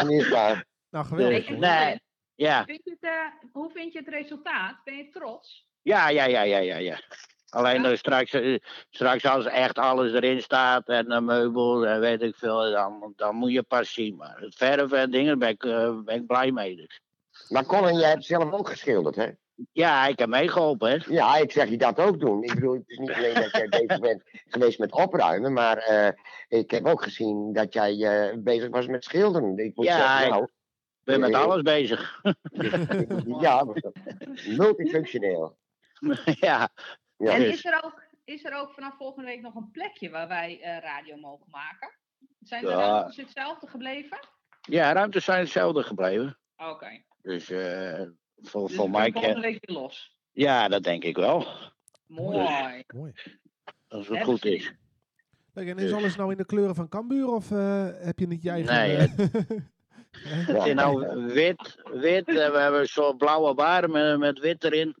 Onmisbaar. 0.00 0.64
nou, 0.90 1.04
geweldig. 1.06 1.48
Nee. 1.48 1.58
Colin, 1.58 2.00
Ja, 2.34 2.64
vind 2.64 2.80
je 2.84 2.90
het, 2.90 3.02
eh, 3.10 3.50
hoe 3.52 3.70
vind 3.70 3.92
je 3.92 3.98
het 3.98 4.08
resultaat? 4.08 4.76
Ben 4.84 4.96
je 4.96 5.08
trots? 5.08 5.66
ja, 5.82 6.08
ja, 6.08 6.24
ja, 6.24 6.42
ja, 6.42 6.58
ja. 6.58 6.76
ja. 6.76 6.98
Alleen 7.48 7.82
Ja? 7.82 7.96
straks, 7.96 8.36
straks 8.90 9.24
als 9.24 9.44
echt 9.46 9.78
alles 9.78 10.12
erin 10.12 10.42
staat 10.42 10.88
en 10.88 11.08
de 11.08 11.20
meubel 11.20 11.86
en 11.86 12.00
weet 12.00 12.22
ik 12.22 12.36
veel, 12.36 12.70
dan, 12.70 13.12
dan 13.16 13.34
moet 13.34 13.52
je 13.52 13.62
pas 13.62 13.92
zien. 13.92 14.16
Maar 14.16 14.36
het 14.40 14.54
verven 14.54 14.98
en 14.98 15.10
dingen 15.10 15.38
ben 15.38 15.48
ik, 15.48 15.58
ben 16.04 16.14
ik 16.14 16.26
blij 16.26 16.52
mee. 16.52 16.76
Dus. 16.76 17.00
Maar 17.48 17.66
Colin, 17.66 17.98
jij 17.98 18.08
hebt 18.08 18.24
zelf 18.24 18.52
ook 18.52 18.68
geschilderd, 18.68 19.16
hè? 19.16 19.30
Ja, 19.72 20.06
ik 20.06 20.18
heb 20.18 20.28
meegeholpen, 20.28 20.90
hè. 20.90 20.96
Ja, 21.08 21.36
ik 21.36 21.52
zeg 21.52 21.68
je 21.68 21.76
dat 21.78 21.98
ook 22.00 22.20
doen. 22.20 22.42
Ik 22.42 22.54
bedoel, 22.54 22.74
het 22.74 22.82
is 22.88 22.98
niet 22.98 23.12
alleen 23.12 23.34
dat 23.34 23.50
jij 23.50 23.68
bezig 23.78 23.98
bent 24.00 24.22
geweest 24.46 24.78
met 24.78 24.92
opruimen, 24.92 25.52
maar 25.52 25.76
eh, 25.78 26.12
ik 26.48 26.70
heb 26.70 26.86
ook 26.86 27.02
gezien 27.02 27.52
dat 27.52 27.72
jij 27.72 28.02
eh, 28.30 28.36
bezig 28.38 28.68
was 28.68 28.86
met 28.86 29.04
schilderen. 29.04 29.58
Ik 29.58 29.76
moet 29.76 29.84
Ja, 29.84 29.96
zeggen, 29.98 30.24
ik- 30.26 30.30
nou, 30.32 30.44
Ik 30.44 30.50
ben 31.04 31.20
met 31.20 31.32
Eh, 31.32 31.40
alles 31.42 31.62
bezig. 31.62 32.20
ja, 33.40 33.66
multifunctioneel. 34.56 35.58
ja, 36.24 36.68
Ja. 37.16 37.32
en 37.32 37.40
dus- 37.40 37.52
is 37.54 37.64
er, 37.64 37.80
ook, 37.84 38.02
is 38.24 38.44
er 38.44 38.54
ook 38.54 38.72
vanaf 38.72 38.96
volgende 38.96 39.28
week 39.28 39.40
nog 39.40 39.54
een 39.54 39.70
plekje 39.70 40.10
waar 40.10 40.28
wij 40.28 40.60
eh, 40.60 40.78
radio 40.82 41.16
mogen 41.16 41.46
maken? 41.50 41.98
Zijn 42.40 42.64
de 42.64 42.70
Ja. 42.70 42.76
ruimtes 42.76 43.16
hetzelfde 43.16 43.66
gebleven? 43.66 44.18
ja, 44.60 44.92
ruimtes 44.92 45.24
zijn 45.24 45.40
hetzelfde 45.40 45.82
gebleven. 45.82 46.38
Oké. 46.56 47.02
Dus 47.22 47.50
eh, 47.50 48.02
voor, 48.42 48.66
Dus 48.66 48.76
voor 48.76 48.90
mij, 48.90 49.10
kunnen 49.10 49.22
volgende 49.22 49.46
ke- 49.46 49.52
week 49.52 49.66
weer 49.66 49.76
los. 49.76 50.16
ja, 50.32 50.68
dat 50.68 50.82
denk 50.82 51.04
ik 51.04 51.16
wel. 51.16 51.46
Mooi. 52.06 52.84
Mooi. 52.94 53.12
Als 53.88 54.08
het 54.08 54.22
goed 54.22 54.44
is. 54.44 54.72
Leuk, 55.52 55.68
en 55.68 55.76
is 55.76 55.82
Dus- 55.82 55.92
alles 55.92 56.16
nou 56.16 56.30
in 56.30 56.36
de 56.36 56.46
kleuren 56.46 56.74
van 56.74 56.88
Cambuur 56.88 57.26
of 57.28 57.50
eh, 57.50 57.86
heb 57.92 58.18
je 58.18 58.26
niet 58.26 58.46
eigen... 58.46 58.74
Nee, 58.74 58.96
eh, 58.96 59.08
Het 60.46 60.66
is 60.66 60.74
nou 60.74 61.24
wit, 61.32 61.76
wit. 61.92 62.28
en 62.28 62.52
we 62.52 62.58
hebben 62.58 62.86
zo'n 62.86 63.16
blauwe 63.16 63.54
bar 63.54 63.90
met, 63.90 64.18
met 64.18 64.38
wit 64.38 64.64
erin. 64.64 64.96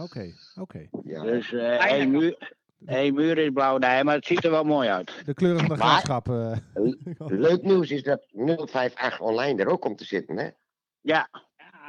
Oké, 0.00 0.32
oké. 0.60 0.88
Ja. 1.04 1.22
Dus 1.22 1.52
eh 1.52 1.84
één, 1.86 2.10
muur, 2.10 2.54
één 2.86 3.14
muur 3.14 3.38
is 3.38 3.50
blauw. 3.52 3.78
Nee, 3.78 4.04
maar 4.04 4.14
het 4.14 4.26
ziet 4.26 4.44
er 4.44 4.50
wel 4.50 4.64
mooi 4.64 4.88
uit. 4.88 5.22
De 5.26 5.34
kleuren 5.34 5.60
van 5.60 5.68
de 5.68 5.74
graafschap. 5.74 6.28
eh. 6.28 6.56
Leuk 7.16 7.62
nieuws 7.62 7.90
is 7.90 8.02
dat 8.02 8.26
058 8.32 9.20
online 9.20 9.62
er 9.62 9.68
ook 9.68 9.80
komt 9.80 9.98
te 9.98 10.04
zitten, 10.04 10.36
hè? 10.36 10.48
Ja, 11.00 11.28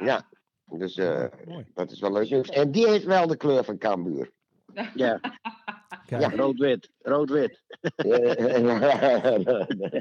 Ja. 0.00 0.28
Dus 0.70 0.96
eh, 0.96 1.24
Mooi. 1.44 1.64
dat 1.74 1.90
is 1.90 2.00
wel 2.00 2.12
leuk 2.12 2.30
nieuws. 2.30 2.48
En 2.48 2.70
die 2.70 2.88
heeft 2.88 3.04
wel 3.04 3.26
de 3.26 3.36
kleur 3.36 3.64
van 3.64 3.78
Cambuur. 3.78 4.30
ja. 4.94 5.20
Kijk, 6.06 6.22
Ja. 6.22 6.30
rood-wit. 6.36 6.90
Rood-wit. 7.02 7.62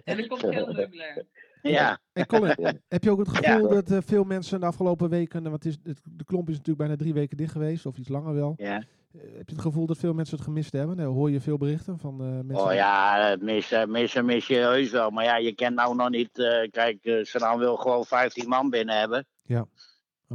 En 0.03 0.17
er 0.17 0.27
komt 0.27 0.41
heel 0.41 0.71
meubilair. 0.73 1.25
Ja. 1.61 1.99
Hey 2.13 2.25
Colin, 2.25 2.53
Ja. 2.57 2.73
heb 2.87 3.03
je 3.03 3.11
ook 3.11 3.19
het 3.19 3.29
gevoel 3.29 3.67
Ja. 3.67 3.73
dat 3.73 3.91
eh, 3.91 3.97
veel 4.05 4.23
mensen 4.23 4.59
de 4.59 4.65
afgelopen 4.65 5.09
weken, 5.09 5.43
want 5.43 5.55
het 5.55 5.65
is, 5.65 5.77
het, 5.83 6.01
de 6.03 6.23
klomp 6.23 6.47
is 6.49 6.53
natuurlijk 6.57 6.79
bijna 6.87 6.95
drie 6.95 7.13
weken 7.13 7.37
dicht 7.37 7.51
geweest, 7.51 7.85
of 7.85 7.97
iets 7.97 8.09
langer 8.09 8.33
wel. 8.33 8.53
ja. 8.57 8.75
Eh, 8.75 9.21
heb 9.21 9.49
je 9.49 9.53
het 9.55 9.61
gevoel 9.61 9.85
dat 9.85 9.97
veel 9.97 10.13
mensen 10.13 10.35
het 10.35 10.45
gemist 10.45 10.73
hebben? 10.73 10.95
Nou, 10.95 11.09
hoor 11.13 11.31
je 11.31 11.41
veel 11.41 11.57
berichten 11.57 11.99
van 11.99 12.21
eh, 12.21 12.27
mensen? 12.27 12.65
Oh 12.67 12.73
ja, 12.73 13.27
het 13.29 13.41
missen, 13.41 13.91
missen 13.91 14.25
mis 14.25 14.47
je 14.47 14.55
heus 14.55 14.91
wel. 14.91 15.09
Maar 15.09 15.23
ja, 15.23 15.37
je 15.37 15.51
kent 15.53 15.75
nou 15.75 15.95
nog 15.95 16.09
niet. 16.09 16.37
eh, 16.39 16.69
kijk, 16.71 17.03
eh, 17.03 17.23
Sedan 17.23 17.57
wil 17.59 17.75
gewoon 17.75 18.05
15 18.05 18.47
man 18.49 18.69
binnen 18.69 18.99
hebben. 18.99 19.27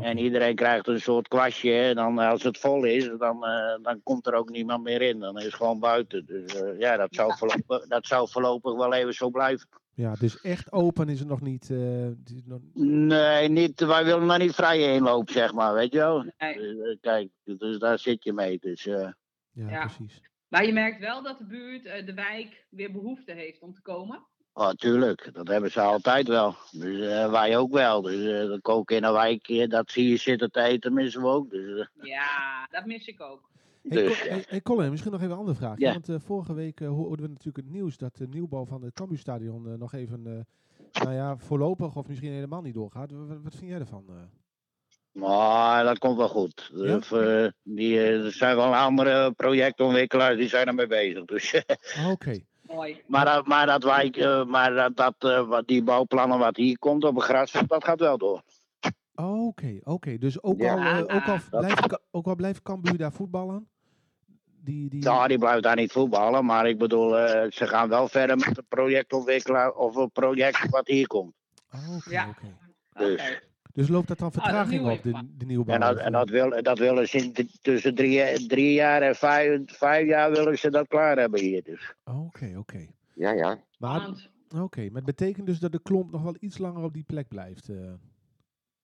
En 0.01 0.19
iedereen 0.19 0.55
krijgt 0.55 0.87
een 0.87 1.01
soort 1.01 1.29
kwastje. 1.29 1.73
En 1.73 1.95
dan 1.95 2.19
als 2.19 2.43
het 2.43 2.59
vol 2.59 2.85
is, 2.85 3.11
dan, 3.19 3.45
eh, 3.47 3.83
dan 3.83 4.01
komt 4.03 4.27
er 4.27 4.35
ook 4.35 4.51
niemand 4.51 4.83
meer 4.83 5.03
in. 5.03 5.19
Dan 5.19 5.39
is 5.39 5.45
het 5.45 5.55
gewoon 5.55 5.81
buiten. 5.81 6.27
Dus 6.27 6.61
eh, 6.63 6.79
ja, 6.79 6.97
dat 6.97 7.15
zou, 7.15 7.33
voorlopig, 7.37 7.87
dat 7.87 8.07
zou 8.07 8.29
voorlopig 8.29 8.75
wel 8.75 8.93
even 8.95 9.15
zo 9.15 9.31
blijven. 9.31 9.69
Ja, 9.95 10.15
dus 10.19 10.41
echt 10.41 10.73
open 10.73 11.09
is 11.09 11.19
het 11.19 11.29
nog 11.29 11.41
niet. 11.41 11.71
eh, 11.71 11.79
het 12.03 12.31
is 12.35 12.43
nog- 12.45 12.61
Nee, 12.75 13.49
niet, 13.49 13.81
wij 13.81 14.05
willen 14.05 14.27
nog 14.27 14.39
niet 14.39 14.55
vrij 14.55 14.95
inloop, 14.95 15.31
zeg 15.31 15.53
maar, 15.53 15.75
weet 15.75 15.93
je 15.93 15.99
wel. 15.99 16.25
Nee. 16.39 16.99
Kijk, 17.01 17.29
dus 17.45 17.79
daar 17.79 17.99
zit 17.99 18.25
je 18.25 18.33
mee. 18.33 18.59
Dus 18.59 18.87
eh, 18.87 19.09
ja, 19.53 19.69
Ja. 19.71 19.81
precies. 19.87 20.21
Maar 20.49 20.67
je 20.67 20.73
merkt 20.73 21.01
wel 21.01 21.23
dat 21.23 21.39
de 21.39 21.47
buurt, 21.47 21.85
eh, 21.85 22.07
de 22.07 22.15
wijk, 22.15 22.67
weer 22.71 22.93
behoefte 22.93 23.33
heeft 23.33 23.61
om 23.63 23.75
te 23.75 23.83
komen. 23.83 24.27
Oh, 24.53 24.71
tuurlijk, 24.71 25.31
dat 25.33 25.49
hebben 25.49 25.71
ze 25.71 25.81
altijd 25.81 26.29
wel. 26.29 26.55
Dus 26.71 27.01
eh, 27.07 27.31
wij 27.31 27.57
ook 27.57 27.73
wel. 27.73 28.03
Dus 28.03 28.25
eh 28.43 28.49
dan 28.49 28.61
koken 28.61 28.97
in 28.97 29.05
een 29.05 29.13
wijk, 29.13 29.49
eh, 29.49 29.69
dat 29.69 29.91
zie 29.91 30.09
je 30.09 30.17
zitten 30.17 30.51
te 30.51 30.61
eten, 30.63 30.93
missen 30.93 31.21
we 31.23 31.27
ook. 31.29 31.51
Dus, 31.51 31.79
eh, 31.79 32.05
Ja, 32.07 32.67
dat 32.71 32.85
mis 32.87 33.07
ik 33.07 33.21
ook. 33.21 33.49
Hey, 33.89 34.03
Dus, 34.03 34.19
Col- 34.21 34.29
hey, 34.31 34.45
hey, 34.49 34.61
Colin, 34.61 34.91
misschien 34.91 35.13
nog 35.13 35.21
even 35.21 35.33
een 35.33 35.39
andere 35.39 35.57
vraag. 35.57 35.79
Ja. 35.79 35.93
Want 35.93 36.09
eh, 36.09 36.17
vorige 36.19 36.55
week 36.55 36.81
eh, 36.81 36.89
hoorden 36.89 37.25
we 37.27 37.33
natuurlijk 37.33 37.57
het 37.67 37.71
nieuws 37.75 37.97
dat 37.97 38.17
de 38.17 38.27
nieuwbouw 38.29 38.65
van 38.67 38.83
het 38.83 38.95
Cambuurstadion 38.95 39.67
eh, 39.69 39.75
nog 39.79 39.93
even, 39.95 40.27
eh, 40.27 41.03
nou 41.03 41.15
ja, 41.15 41.37
voorlopig 41.37 41.97
of 41.97 42.07
misschien 42.09 42.33
helemaal 42.33 42.63
niet 42.63 42.75
doorgaat. 42.75 43.11
Wat, 43.11 43.27
wat 43.43 43.55
vind 43.57 43.71
jij 43.71 43.81
ervan? 43.81 44.05
eh? 44.09 44.15
Maar 45.13 45.85
dat 45.85 45.99
komt 45.99 46.17
wel 46.17 46.29
goed. 46.29 46.71
Ja? 46.75 46.97
Of, 46.97 47.13
eh, 47.13 47.47
die, 47.63 47.99
eh, 47.99 48.25
er 48.25 48.33
zijn 48.33 48.57
wel 48.57 48.75
andere 48.75 49.33
projectontwikkelaars 49.33 50.37
die 50.37 50.49
zijn 50.49 50.67
ermee 50.67 50.87
bezig. 50.87 51.25
Dus, 51.25 51.55
Ah, 51.97 52.11
Oké, 52.11 52.41
Mooi. 52.75 53.03
maar, 53.07 53.25
dat- 53.25 53.47
maar, 53.47 53.67
dat 53.67 53.85
wijk, 53.85 54.17
eh, 54.17 54.45
maar 54.45 54.75
dat, 54.75 54.97
dat, 54.97 55.15
eh, 55.19 55.49
wat 55.49 55.67
die 55.67 55.83
bouwplannen 55.83 56.39
wat 56.39 56.57
hier 56.57 56.79
komt 56.79 57.05
op 57.05 57.15
een 57.17 57.23
grasveld, 57.23 57.69
dat 57.69 57.85
gaat 57.85 58.01
wel 58.01 58.19
door. 58.19 58.43
oké, 59.15 59.79
oké. 59.85 60.19
Dus 60.19 60.43
ook, 60.43 60.59
Ja. 60.59 60.73
al, 60.73 61.07
eh, 61.09 61.17
ook, 61.17 61.27
al 61.27 61.39
blijft, 61.61 61.99
ook 62.11 62.27
al 62.27 62.35
blijft 62.35 62.63
Cambuur 62.63 62.97
daar 62.99 63.13
voetballen? 63.13 63.69
Die, 64.63 64.89
die... 64.89 65.03
Ja, 65.03 65.27
die 65.27 65.39
blijft 65.39 65.63
daar 65.63 65.77
niet 65.77 65.93
voetballen, 65.93 66.45
maar 66.45 66.69
ik 66.69 66.79
bedoel, 66.79 67.19
eh, 67.19 67.51
ze 67.51 67.67
gaan 67.67 67.89
wel 67.89 68.09
verder 68.09 68.37
met 68.37 68.59
een 68.59 68.67
projectontwikkelaar 68.69 69.73
of 69.73 69.97
een 69.97 70.11
project 70.11 70.69
wat 70.71 70.87
hier 70.87 71.07
komt. 71.07 71.35
Oké, 71.97 72.11
Ja. 72.11 72.35
Dus- 72.93 73.41
Dus 73.73 73.89
loopt 73.89 74.09
dat 74.09 74.19
dan 74.19 74.29
Ah, 74.29 74.35
dat 74.35 74.43
vertraging 74.43 74.89
op, 74.91 75.03
de, 75.03 75.23
de 75.39 75.45
nieuwbouw? 75.47 75.75
En 75.75 75.81
dat, 75.81 75.97
en 75.99 76.13
dat, 76.13 76.29
wil, 76.29 76.63
dat 76.63 76.79
willen 76.79 77.09
ze 77.09 77.47
tussen 77.63 77.95
drie, 77.95 78.47
drie 78.47 78.73
jaar 78.73 79.03
en 79.03 79.15
vijf, 79.17 79.61
vijf 79.67 80.07
jaar 80.07 80.31
willen 80.31 80.59
ze 80.59 80.71
dat 80.71 80.89
klaar 80.89 81.19
hebben 81.19 81.41
hier. 81.41 81.63
Dus. 81.63 81.95
Oké, 82.05 82.55
oké. 82.57 82.87
Ja, 83.15 83.33
ja. 83.33 83.59
Maar, 83.79 84.01
Want, 84.01 84.31
oké, 84.59 84.81
maar 84.81 85.03
het 85.03 85.17
betekent 85.17 85.47
dus 85.47 85.59
dat 85.59 85.73
de 85.73 85.83
klomp 85.83 86.11
nog 86.11 86.23
wel 86.23 86.37
iets 86.41 86.59
langer 86.59 86.83
op 86.83 86.93
die 86.93 87.05
plek 87.07 87.29
blijft. 87.29 87.69
eh. 87.69 87.77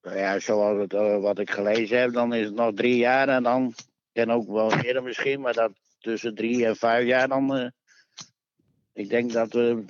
Nou 0.02 0.18
Ja, 0.18 0.38
zoals 0.38 0.78
het, 0.80 0.94
eh, 0.94 1.20
wat 1.20 1.38
ik 1.38 1.50
gelezen 1.50 2.00
heb, 2.00 2.12
dan 2.12 2.34
is 2.34 2.44
het 2.46 2.54
nog 2.54 2.74
drie 2.74 2.96
jaar 2.96 3.28
en 3.28 3.42
dan, 3.42 3.74
en 4.12 4.30
ook 4.30 4.46
wel 4.48 4.72
eerder 4.72 5.02
misschien, 5.02 5.40
maar 5.40 5.52
dat 5.52 5.72
tussen 5.98 6.34
drie 6.34 6.66
en 6.66 6.76
vijf 6.76 7.06
jaar 7.06 7.28
dan, 7.28 7.56
eh, 7.56 7.68
ik 8.92 9.08
denk 9.08 9.32
dat 9.32 9.52
we, 9.52 9.84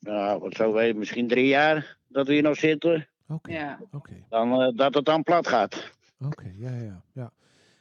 nou, 0.00 0.38
wat 0.40 0.54
zou 0.54 0.72
weten, 0.74 0.98
misschien 0.98 1.28
drie 1.28 1.46
jaar 1.46 1.96
dat 2.08 2.26
we 2.26 2.32
hier 2.32 2.42
nog 2.42 2.56
zitten, 2.56 3.08
Oké, 3.28 3.52
ja. 3.52 3.78
oké. 3.92 4.12
dan 4.28 4.62
eh, 4.62 4.76
dat 4.76 4.94
het 4.94 5.04
dan 5.04 5.22
plat 5.22 5.48
gaat. 5.48 5.90
Oké, 6.24 6.52
ja, 6.56 6.70
ja, 6.70 7.02
ja. 7.12 7.32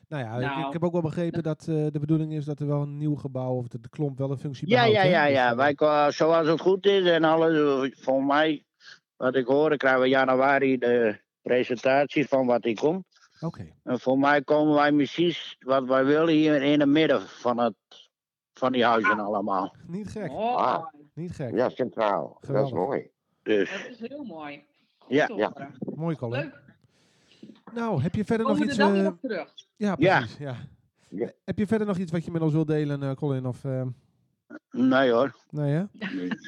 Nou 0.07 0.23
ja, 0.23 0.35
ik- 0.35 0.41
ik, 0.41 0.57
Nou. 0.57 0.71
heb 0.73 0.83
ook 0.83 0.91
wel 0.91 1.01
begrepen 1.01 1.43
dat 1.43 1.59
eh, 1.59 1.85
de 1.91 1.99
bedoeling 1.99 2.33
is 2.33 2.45
dat 2.45 2.59
er 2.59 2.67
wel 2.67 2.81
een 2.81 2.97
nieuw 2.97 3.15
gebouw 3.15 3.53
of 3.53 3.67
dat 3.67 3.83
de 3.83 3.89
klomp 3.89 4.17
wel 4.17 4.31
een 4.31 4.37
functie 4.37 4.69
Ja, 4.69 4.75
behoudt. 4.75 4.95
ja, 4.95 5.03
ja, 5.03 5.25
Dus, 5.25 5.33
ja. 5.35 5.49
eh, 5.51 5.55
Wij, 5.57 5.73
ko- 5.75 6.11
zoals 6.11 6.47
het 6.47 6.61
goed 6.61 6.85
is 6.85 7.09
en 7.09 7.23
alles, 7.23 7.53
eh, 7.89 7.91
volgens 8.03 8.27
mij, 8.27 8.63
wat 9.15 9.35
ik 9.35 9.45
hoor, 9.47 9.77
krijgen 9.77 10.01
we 10.01 10.07
januari 10.07 10.77
de 10.77 11.19
presentatie 11.41 12.27
van 12.27 12.45
wat 12.45 12.63
hier 12.63 12.75
komt. 12.79 13.05
Oké, 13.41 13.67
En 13.83 13.99
voor 13.99 14.19
mij 14.19 14.41
komen 14.41 14.73
wij 14.75 14.91
precies 14.91 15.55
wat 15.59 15.83
wij 15.85 16.05
willen 16.05 16.33
hier 16.33 16.61
in 16.63 16.79
het 16.79 16.89
midden 16.89 17.21
van, 17.21 17.57
het, 17.57 17.75
van 18.53 18.71
die 18.71 18.85
huizen 18.85 19.19
allemaal. 19.19 19.75
niet 19.87 20.09
gek. 20.09 20.31
Ah. 20.31 20.85
niet 21.13 21.31
gek. 21.31 21.55
Ja, 21.55 21.69
centraal. 21.69 22.27
Dat 22.39 22.45
Geweldig. 22.45 22.71
is 22.71 22.77
mooi. 22.77 23.09
Dus 23.43 23.71
Dat 23.71 23.89
is 23.99 24.09
heel 24.09 24.23
mooi. 24.23 24.63
Ja, 25.07 25.29
ja. 25.35 25.53
Mooi 25.95 26.15
Colin. 26.15 26.39
Leuk. 26.41 26.63
Nou, 27.73 28.01
heb 28.01 28.15
je 28.15 28.25
verder 28.25 28.47
nog 28.47 28.59
iets... 28.59 28.77
eh, 28.77 29.05
op 29.05 29.19
terug? 29.21 29.53
ja, 29.77 29.95
Ja. 29.99 30.17
precies. 30.19 30.37
Ja. 30.37 30.55
Ja. 31.09 31.31
Heb 31.45 31.57
je 31.57 31.67
verder 31.67 31.87
nog 31.87 31.97
iets 31.97 32.11
wat 32.11 32.25
je 32.25 32.31
met 32.31 32.41
ons 32.41 32.53
wilt 32.53 32.67
delen, 32.67 33.03
eh, 33.03 33.11
Colin? 33.15 33.45
Of, 33.45 33.63
eh, 33.65 33.81
nee 34.71 35.11
hoor. 35.11 35.35
nee, 35.49 35.73
hè? 35.73 35.83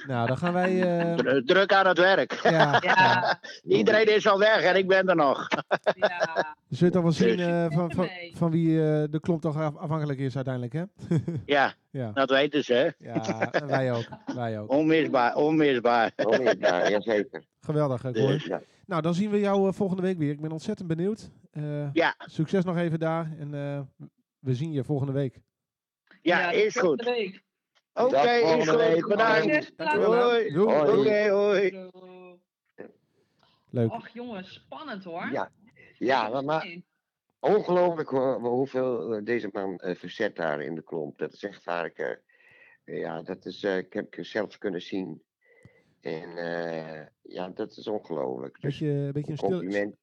Nou, 0.08 0.28
dan 0.28 0.38
gaan 0.38 0.54
wij... 0.54 1.00
eh, 1.00 1.16
Dru- 1.16 1.44
Druk 1.44 1.74
aan 1.74 1.88
het 1.88 1.98
werk. 1.98 2.34
ja, 2.34 2.80
ja. 2.96 3.40
Iedereen 3.64 4.16
is 4.16 4.28
al 4.28 4.40
weg 4.40 4.62
en 4.62 4.76
ik 4.76 4.88
ben 4.88 5.08
er 5.10 5.16
nog. 5.16 5.48
ja. 5.96 6.56
Je 6.68 6.90
toch 6.90 7.02
wel 7.04 7.12
zien 7.12 7.38
Dus- 7.38 7.46
eh, 7.48 7.66
van, 7.70 7.92
van, 8.34 8.52
wie 8.52 8.70
eh, 8.80 9.04
de 9.10 9.20
klomp 9.20 9.42
toch 9.42 9.58
af- 9.58 9.76
afhankelijk 9.78 10.20
is 10.20 10.36
uiteindelijk, 10.36 10.74
hè? 10.74 10.84
Ja, 11.46 11.74
ja. 11.90 12.12
dat 12.12 12.30
weten 12.30 12.64
ze. 12.64 12.74
hè. 12.74 13.06
ja, 13.12 13.52
en 13.52 13.68
wij 13.68 13.92
ook. 13.94 14.06
Wij 14.36 14.60
ook. 14.60 14.72
Onmisbaar, 14.72 15.36
onmisbaar. 15.36 16.12
Onmisbaar, 16.16 16.92
jazeker. 16.92 17.44
Geweldig, 17.60 18.02
Colin. 18.02 18.28
Dus, 18.28 18.46
Ja. 18.46 18.62
Nou, 18.86 19.02
dan 19.02 19.14
zien 19.14 19.30
we 19.30 19.40
jou 19.40 19.74
volgende 19.74 20.02
week 20.02 20.18
weer. 20.18 20.32
Ik 20.32 20.42
ben 20.42 20.52
ontzettend 20.52 20.88
benieuwd. 20.88 21.30
Eh, 21.52 21.94
Ja. 21.94 22.16
Succes 22.18 22.64
nog 22.64 22.78
even 22.78 23.00
daar. 23.00 23.32
En 23.40 23.54
eh, 23.54 23.80
we 24.40 24.56
zien 24.56 24.72
je 24.72 24.84
volgende 24.84 25.14
week. 25.14 25.40
ja, 26.22 26.50
is 26.52 26.74
volgende 26.74 27.04
goed. 27.04 27.14
week. 27.16 27.44
Oké, 27.98 28.30
is 28.32 28.70
goed. 28.70 29.08
Bedankt. 29.08 29.72
Hoi. 29.78 30.60
Oké, 30.60 31.30
hoi. 31.30 31.90
Leuk. 33.70 33.92
Och 33.92 34.08
jongens, 34.08 34.54
spannend 34.54 35.04
hoor. 35.04 35.30
Ja, 35.32 35.52
ja 35.98 36.30
maar, 36.30 36.44
maar 36.44 36.76
ongelooflijk 37.40 38.10
hoe- 38.10 38.40
hoeveel 38.48 39.14
eh, 39.16 39.24
deze 39.24 39.50
man 39.52 39.78
eh, 39.78 39.96
verzet 39.96 40.36
daar 40.36 40.62
in 40.62 40.76
de 40.76 40.84
klomp. 40.84 41.18
Dat 41.18 41.34
is 41.34 41.44
echt 41.44 41.64
waar 41.64 41.86
ik. 41.86 41.98
eh, 41.98 43.00
ja, 43.00 43.22
dat 43.22 43.46
is, 43.46 43.64
eh, 43.64 43.78
ik 43.78 43.94
heb 43.94 44.16
het 44.16 44.26
zelf 44.28 44.58
kunnen 44.58 44.82
zien. 44.82 45.22
En 46.02 46.38
eh, 46.38 47.06
ja, 47.22 47.48
dat 47.50 47.78
is 47.78 47.88
ongelooflijk. 47.88 48.62
Dus 48.62 48.80
Beetje, 48.80 49.12
beetje 49.12 49.32
een 49.32 49.38
stil, 49.38 49.50
compliment, 49.50 49.96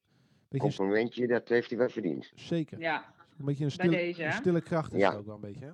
beetje 0.49 0.65
een 0.67 0.71
st- 0.73 0.77
complimentje, 0.79 1.27
dat 1.27 1.49
heeft 1.49 1.69
hij 1.69 1.77
wel 1.77 1.89
verdiend. 1.89 2.31
zeker. 2.35 2.79
Ja, 2.79 3.13
Een 3.39 3.45
beetje 3.45 3.67
een 3.77 3.89
deze, 3.89 4.23
een 4.23 4.31
stille 4.31 4.61
kracht 4.61 4.93
is 4.93 4.99
Ja. 4.99 5.09
het 5.09 5.17
ook 5.19 5.25
wel 5.25 5.35
een 5.35 5.41
beetje. 5.41 5.65
Hè? 5.65 5.71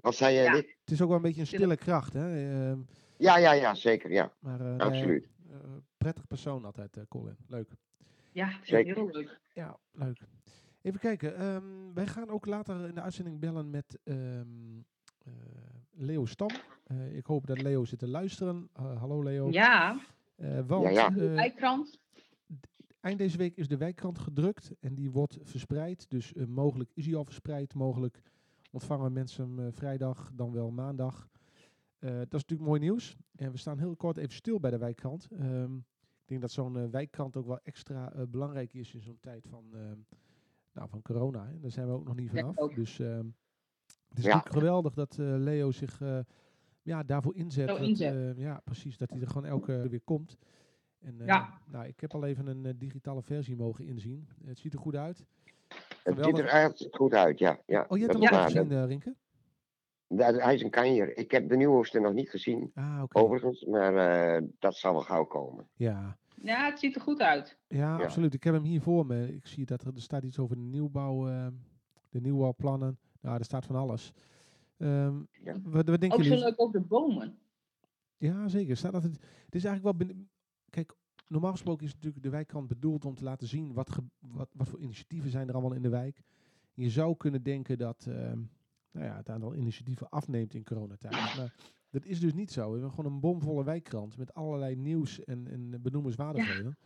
Wat 0.00 0.14
zei. 0.14 0.50
Dick? 0.50 0.76
Het 0.80 0.90
is 0.90 1.00
ook 1.02 1.08
wel 1.08 1.16
een 1.16 1.22
beetje 1.22 1.40
een 1.40 1.46
Stille- 1.46 1.76
kracht, 1.76 2.12
hè? 2.12 2.50
Ehm, 2.70 2.78
Ja, 3.16 3.38
ja, 3.38 3.52
ja, 3.52 3.74
zeker, 3.74 4.12
ja. 4.12 4.32
maar 4.38 4.60
eh, 4.60 4.66
nee, 4.66 4.78
Absoluut. 4.80 5.28
eh, 5.50 5.56
prettig 5.96 6.26
persoon 6.26 6.64
altijd, 6.64 6.96
eh, 6.96 7.02
Colin. 7.08 7.36
Leuk. 7.48 7.68
Ja, 8.32 8.50
Zeker. 8.62 8.94
heel 8.94 9.08
leuk. 9.10 9.40
Ja, 9.54 9.76
leuk. 9.92 10.18
Even 10.82 11.00
kijken. 11.00 11.36
ehm, 11.36 11.64
wij 11.94 12.06
gaan 12.06 12.28
ook 12.30 12.46
later 12.46 12.88
in 12.88 12.94
de 12.94 13.00
uitzending 13.00 13.38
bellen 13.40 13.70
met 13.70 13.98
ehm, 14.04 14.46
eh, 15.24 15.32
Leo 15.90 16.24
Stam. 16.24 16.50
Eh, 16.84 17.16
ik 17.16 17.26
hoop 17.26 17.46
dat 17.46 17.62
Leo 17.62 17.84
zit 17.84 17.98
te 17.98 18.08
luisteren. 18.08 18.68
Eh, 18.72 18.98
hallo 18.98 19.22
Leo. 19.22 19.50
Ja, 19.50 20.00
Eh, 20.36 20.58
want 20.66 20.84
Ja, 20.84 20.90
ja. 20.90 21.06
eh, 21.08 21.34
bijkrant. 21.34 21.98
eind 23.00 23.18
deze 23.18 23.36
week 23.36 23.56
is 23.56 23.68
de 23.68 23.76
wijkkrant 23.76 24.18
gedrukt 24.18 24.70
en 24.80 24.94
die 24.94 25.10
wordt 25.10 25.38
verspreid. 25.42 26.10
Dus 26.10 26.32
eh, 26.32 26.44
mogelijk 26.46 26.90
is 26.94 27.06
hij 27.06 27.14
al 27.14 27.24
verspreid. 27.24 27.74
Mogelijk 27.74 28.20
ontvangen 28.70 29.12
mensen 29.12 29.44
hem 29.56 29.66
eh, 29.66 29.72
vrijdag, 29.72 30.30
dan 30.34 30.52
wel 30.52 30.70
maandag. 30.70 31.28
Eh, 31.98 32.10
dat 32.10 32.34
is 32.34 32.40
natuurlijk 32.40 32.68
mooi 32.68 32.80
nieuws. 32.80 33.16
En 33.36 33.50
we 33.50 33.58
staan 33.58 33.78
heel 33.78 33.96
kort 33.96 34.16
even 34.16 34.34
stil 34.34 34.60
bij 34.60 34.70
de 34.70 34.78
wijkkrant. 34.78 35.28
Ehm, 35.30 35.76
ik 35.76 36.26
denk 36.26 36.40
dat 36.40 36.50
zo'n 36.50 36.76
eh, 36.78 36.84
wijkkrant 36.90 37.36
ook 37.36 37.46
wel 37.46 37.58
extra 37.62 38.12
belangrijk 38.28 38.74
is 38.74 38.94
in 38.94 39.00
zo'n 39.02 39.18
tijd 39.20 39.46
van, 39.48 39.64
ehm, 39.72 39.98
nou, 40.72 40.88
van 40.88 41.02
corona. 41.02 41.46
Hè. 41.46 41.60
Daar 41.60 41.70
zijn 41.70 41.86
we 41.86 41.92
ook 41.92 42.04
nog 42.04 42.16
niet 42.16 42.30
vanaf. 42.30 42.54
Dus 42.74 42.98
ehm, 42.98 43.26
het 44.08 44.18
is 44.18 44.24
Ja. 44.24 44.34
natuurlijk 44.34 44.54
geweldig 44.54 44.94
dat 44.94 45.16
Leo 45.16 45.70
zich 45.70 46.02
ja, 46.82 47.02
daarvoor 47.02 47.34
inzet. 47.34 47.68
Zo 47.68 47.76
dat, 47.76 47.86
inzet. 47.86 48.36
ja, 48.38 48.60
precies. 48.64 48.96
Dat 48.96 49.10
hij 49.10 49.20
er 49.20 49.26
gewoon 49.26 49.44
elke 49.44 49.80
keer 49.80 49.90
weer 49.90 50.00
komt. 50.00 50.36
En, 50.98 51.16
Ja. 51.24 51.60
nou, 51.66 51.86
ik 51.86 52.00
heb 52.00 52.14
al 52.14 52.24
even 52.24 52.46
een 52.46 52.78
digitale 52.78 53.22
versie 53.22 53.56
mogen 53.56 53.84
inzien. 53.84 54.28
Het 54.44 54.58
ziet 54.58 54.72
er 54.72 54.78
goed 54.78 54.96
uit. 54.96 55.24
Het 56.02 56.24
ziet 56.24 56.38
er 56.38 56.46
echt 56.46 56.88
goed 56.90 57.14
uit, 57.14 57.38
ja. 57.38 57.60
ja 57.66 57.84
Oh, 57.88 57.98
je 57.98 58.04
hebt 58.06 58.18
hem 58.18 58.32
al 58.38 58.42
gezien, 58.42 58.70
eh, 58.72 58.84
Rinke? 58.84 59.14
Dat- 60.08 60.32
dat- 60.32 60.42
hij 60.42 60.54
is 60.54 60.62
een 60.62 60.70
kanjer. 60.70 61.16
Ik 61.16 61.30
heb 61.30 61.48
de 61.48 61.56
nieuwste 61.56 62.00
nog 62.00 62.12
niet 62.12 62.30
gezien, 62.30 62.70
Ah, 62.74 63.00
oké. 63.02 63.18
overigens, 63.18 63.64
maar 63.64 63.96
eh, 64.36 64.42
dat 64.58 64.76
zal 64.76 64.92
wel 64.92 65.02
gauw 65.02 65.24
komen. 65.24 65.68
Ja. 65.74 66.16
Ja, 66.42 66.64
het 66.70 66.78
ziet 66.78 66.94
er 66.94 67.00
goed 67.00 67.20
uit. 67.20 67.58
Ja, 67.68 67.98
Ja. 67.98 68.04
absoluut. 68.04 68.34
Ik 68.34 68.42
heb 68.44 68.54
hem 68.54 68.62
hier 68.62 68.80
voor 68.80 69.06
me. 69.06 69.34
Ik 69.34 69.46
zie 69.46 69.64
dat 69.66 69.82
er, 69.82 69.94
er 69.94 70.00
staat 70.00 70.22
iets 70.22 70.38
over 70.38 70.56
de 70.56 70.62
nieuwbouw, 70.62 71.28
eh, 71.28 71.46
de 72.10 72.20
nieuwbouwplannen. 72.20 72.98
Nou, 73.20 73.38
er 73.38 73.44
staat 73.44 73.66
van 73.66 73.76
alles. 73.76 74.12
Ehm, 74.78 75.16
Ja. 75.44 75.60
wat, 75.62 75.88
wat 75.88 76.00
denken 76.00 76.12
Ook 76.18 76.24
zo 76.24 76.28
jullie? 76.28 76.44
leuk 76.44 76.60
ook 76.60 76.72
de 76.72 76.80
bomen. 76.80 77.38
Ja, 78.16 78.48
zeker. 78.48 78.76
Staat 78.76 78.92
dat 78.92 79.02
het, 79.02 79.12
het 79.44 79.54
is 79.54 79.64
eigenlijk 79.64 79.82
wel... 79.82 79.94
binnen- 80.06 80.30
Kijk, 80.70 80.94
normaal 81.30 81.50
gesproken 81.50 81.86
is 81.86 81.94
natuurlijk 81.94 82.22
de 82.22 82.30
wijkkrant 82.30 82.68
bedoeld 82.68 83.04
om 83.04 83.14
te 83.14 83.24
laten 83.24 83.46
zien 83.48 83.72
wat, 83.72 83.90
ge- 83.90 84.04
wat, 84.18 84.48
wat 84.52 84.68
voor 84.68 84.80
initiatieven 84.80 85.30
zijn 85.30 85.48
er 85.48 85.54
allemaal 85.54 85.72
in 85.74 85.82
de 85.82 85.88
wijk. 85.88 86.20
Je 86.74 86.90
zou 86.90 87.16
kunnen 87.16 87.42
denken 87.42 87.78
dat 87.78 88.06
ehm, 88.08 88.38
nou 88.90 89.06
ja, 89.06 89.16
het 89.16 89.28
aantal 89.28 89.54
initiatieven 89.54 90.08
afneemt 90.08 90.54
in 90.54 90.64
coronatijd. 90.64 91.12
Maar 91.36 91.54
dat 91.90 92.04
is 92.04 92.20
dus 92.20 92.32
niet 92.34 92.52
zo. 92.52 92.66
We 92.66 92.72
hebben 92.72 92.90
gewoon 92.94 93.12
een 93.12 93.20
bomvolle 93.20 93.64
wijkkrant 93.64 94.16
met 94.16 94.34
allerlei 94.34 94.76
nieuws 94.76 95.24
en, 95.24 95.46
en 95.50 95.82
benoemenswaardigheden. 95.82 96.76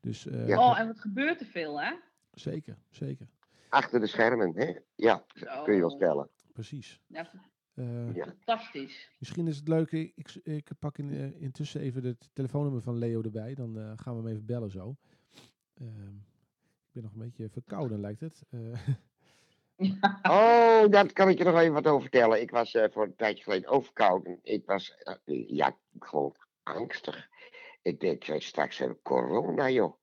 Dus 0.00 0.26
eh, 0.26 0.48
Ja. 0.48 0.70
Oh, 0.70 0.78
en 0.78 0.86
wat 0.86 1.00
gebeurt 1.00 1.40
er 1.40 1.46
veel, 1.46 1.80
hè? 1.80 1.92
zeker, 2.32 2.78
zeker. 2.90 3.28
Achter 3.68 4.00
de 4.00 4.06
schermen, 4.06 4.52
hè? 4.56 4.72
Ja, 4.94 5.24
kun 5.64 5.74
je 5.74 5.80
wel 5.80 5.90
stellen. 5.90 6.28
Precies. 6.52 7.00
Ja, 7.06 7.30
Eh, 7.74 8.14
Ja. 8.14 8.24
fantastisch. 8.24 9.10
Misschien 9.18 9.46
is 9.46 9.56
het 9.56 9.68
leuk, 9.68 9.90
ik, 9.92 10.34
ik, 10.42 10.68
pak 10.78 10.98
in, 10.98 11.10
eh, 11.10 11.40
intussen 11.42 11.80
even 11.80 12.04
het 12.04 12.28
telefoonnummer 12.32 12.82
van 12.82 12.98
Leo 12.98 13.22
erbij. 13.22 13.54
Dan 13.54 13.78
eh, 13.78 13.92
gaan 13.96 14.16
we 14.16 14.22
hem 14.22 14.30
even 14.30 14.46
bellen 14.46 14.70
zo. 14.70 14.96
Ehm, 15.74 16.14
ik 16.86 16.92
ben 16.92 17.02
nog 17.02 17.12
een 17.12 17.18
beetje 17.18 17.48
verkouden, 17.48 18.00
lijkt 18.00 18.20
het. 18.20 18.42
Eh, 18.50 18.86
Ja. 19.76 20.20
Oh, 20.22 20.90
daar 20.90 21.12
kan 21.12 21.28
ik 21.28 21.38
je 21.38 21.44
nog 21.44 21.58
even 21.58 21.72
wat 21.72 21.86
over 21.86 22.00
vertellen. 22.00 22.40
Ik 22.40 22.50
was 22.50 22.74
eh, 22.74 22.84
voor 22.90 23.04
een 23.04 23.16
tijdje 23.16 23.42
geleden 23.42 23.68
overkouden. 23.68 24.38
Ik 24.42 24.66
was, 24.66 24.94
ja, 25.46 25.76
gewoon 25.98 26.34
angstig. 26.62 27.28
Ik 27.82 28.00
denk, 28.00 28.24
straks 28.38 28.78
heb 28.78 28.90
ik 28.90 29.02
corona, 29.02 29.70
joh. 29.70 30.00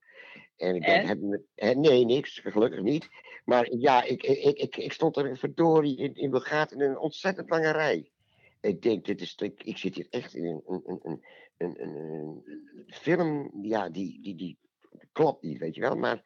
En 0.57 0.75
ik 0.75 0.85
denk, 0.85 1.09
En? 1.09 1.41
heb 1.55 1.77
nee, 1.77 2.05
niks, 2.05 2.39
gelukkig 2.39 2.81
niet. 2.81 3.09
Maar 3.51 3.73
ja, 3.73 4.03
ik, 4.03 4.23
ik, 4.23 4.57
ik, 4.57 4.77
ik 4.77 4.93
stond 4.93 5.17
er 5.17 5.37
verdorie 5.37 5.97
in, 5.97 6.15
in 6.15 6.29
Begaat 6.29 6.71
in 6.71 6.81
een 6.81 6.97
ontzettend 6.97 7.49
lange 7.49 7.71
rij. 7.71 8.11
Ik 8.61 8.81
denk, 8.81 9.05
dit 9.05 9.21
is, 9.21 9.35
ik, 9.35 9.63
ik 9.63 9.77
zit 9.77 9.95
hier 9.95 10.07
echt 10.09 10.33
in 10.33 10.45
een, 10.45 10.61
een, 10.67 10.99
een, 11.03 11.25
een, 11.57 11.81
een, 11.81 11.95
een 12.75 12.93
film, 12.93 13.51
ja, 13.61 13.89
die, 13.89 14.21
die, 14.21 14.35
die 14.35 14.57
klopt 15.11 15.43
niet, 15.43 15.57
weet 15.57 15.75
je 15.75 15.81
wel. 15.81 15.95
Maar 15.95 16.21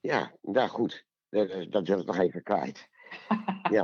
ja, 0.00 0.32
nou 0.42 0.68
goed, 0.68 1.04
dat, 1.30 1.66
dat 1.70 1.88
wil 1.88 2.00
ik 2.00 2.06
nog 2.06 2.18
even 2.18 2.42
kwijt. 2.42 2.88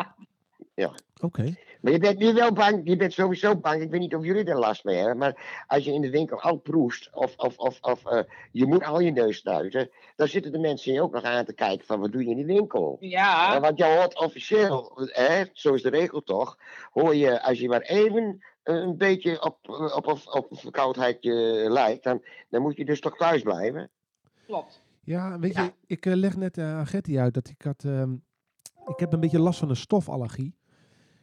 Ja. 0.75 0.95
Oké. 1.21 1.55
Maar 1.83 1.93
je 1.93 1.99
bent 1.99 2.19
nu 2.19 2.33
wel 2.33 2.53
bang, 2.53 2.81
je 2.85 2.97
bent 2.97 3.13
sowieso 3.13 3.57
bang. 3.57 3.83
Ik 3.83 3.91
weet 3.91 4.01
niet 4.01 4.15
of 4.15 4.25
jullie 4.25 4.45
er 4.45 4.59
last 4.59 4.85
mee 4.85 4.97
hebben, 4.97 5.17
maar 5.17 5.65
als 5.67 5.85
je 5.85 5.93
in 5.93 6.01
de 6.01 6.11
winkel 6.11 6.41
al 6.41 6.57
proest, 6.57 7.11
of, 7.13 7.35
of, 7.37 7.57
of, 7.59 7.79
of 7.81 8.07
eh, 8.07 8.21
je 8.53 8.67
moet 8.67 8.85
al 8.85 9.01
je 9.01 9.11
neus 9.11 9.37
snuiten, 9.37 9.91
dan 10.17 10.29
zitten 10.29 10.53
de 10.53 10.59
mensen 10.59 10.93
je 10.93 11.03
ook 11.03 11.13
nog 11.13 11.23
aan 11.23 11.45
te 11.45 11.53
kijken 11.55 11.87
van 11.87 12.01
wat 12.01 12.13
doe 12.13 12.23
je 12.25 12.31
in 12.31 12.37
die 12.37 12.45
winkel? 12.47 12.97
Ja, 13.01 13.55
Eh, 13.55 13.61
want 13.61 13.79
je 13.79 13.85
hoort 13.85 14.19
officieel, 14.21 14.93
hè, 15.13 15.43
zo 15.53 15.75
is 15.75 15.83
de 15.83 15.89
regel 15.91 16.23
toch, 16.23 16.59
hoor 16.91 17.15
je 17.15 17.43
als 17.43 17.59
je 17.59 17.69
maar 17.69 17.81
even 17.81 18.43
een 18.63 18.97
beetje 18.97 19.43
op, 19.45 19.59
op, 19.95 20.07
op, 20.07 20.19
op 20.25 20.47
verkoudheid 20.51 21.25
eh, 21.25 21.33
lijkt, 21.71 22.05
dan, 22.05 22.23
dan 22.49 22.63
moet 22.63 22.77
je 22.77 22.85
dus 22.85 23.01
toch 23.01 23.17
thuis 23.17 23.43
blijven. 23.43 23.91
klopt. 24.47 24.83
Ja, 25.05 25.39
weet 25.39 25.55
Ja. 25.55 25.63
je, 25.63 25.73
ik 25.87 26.05
leg 26.05 26.37
net 26.37 26.59
eh, 26.59 26.77
aan 26.77 26.87
Gertie 26.87 27.21
uit 27.21 27.35
dat 27.35 27.49
ik 27.49 27.63
had... 27.63 27.85
ehm, 27.85 28.13
ik 28.87 28.99
heb 28.99 29.13
een 29.13 29.21
beetje 29.21 29.41
last 29.41 29.59
van 29.59 29.69
een 29.71 29.77
stofallergie. 29.77 30.55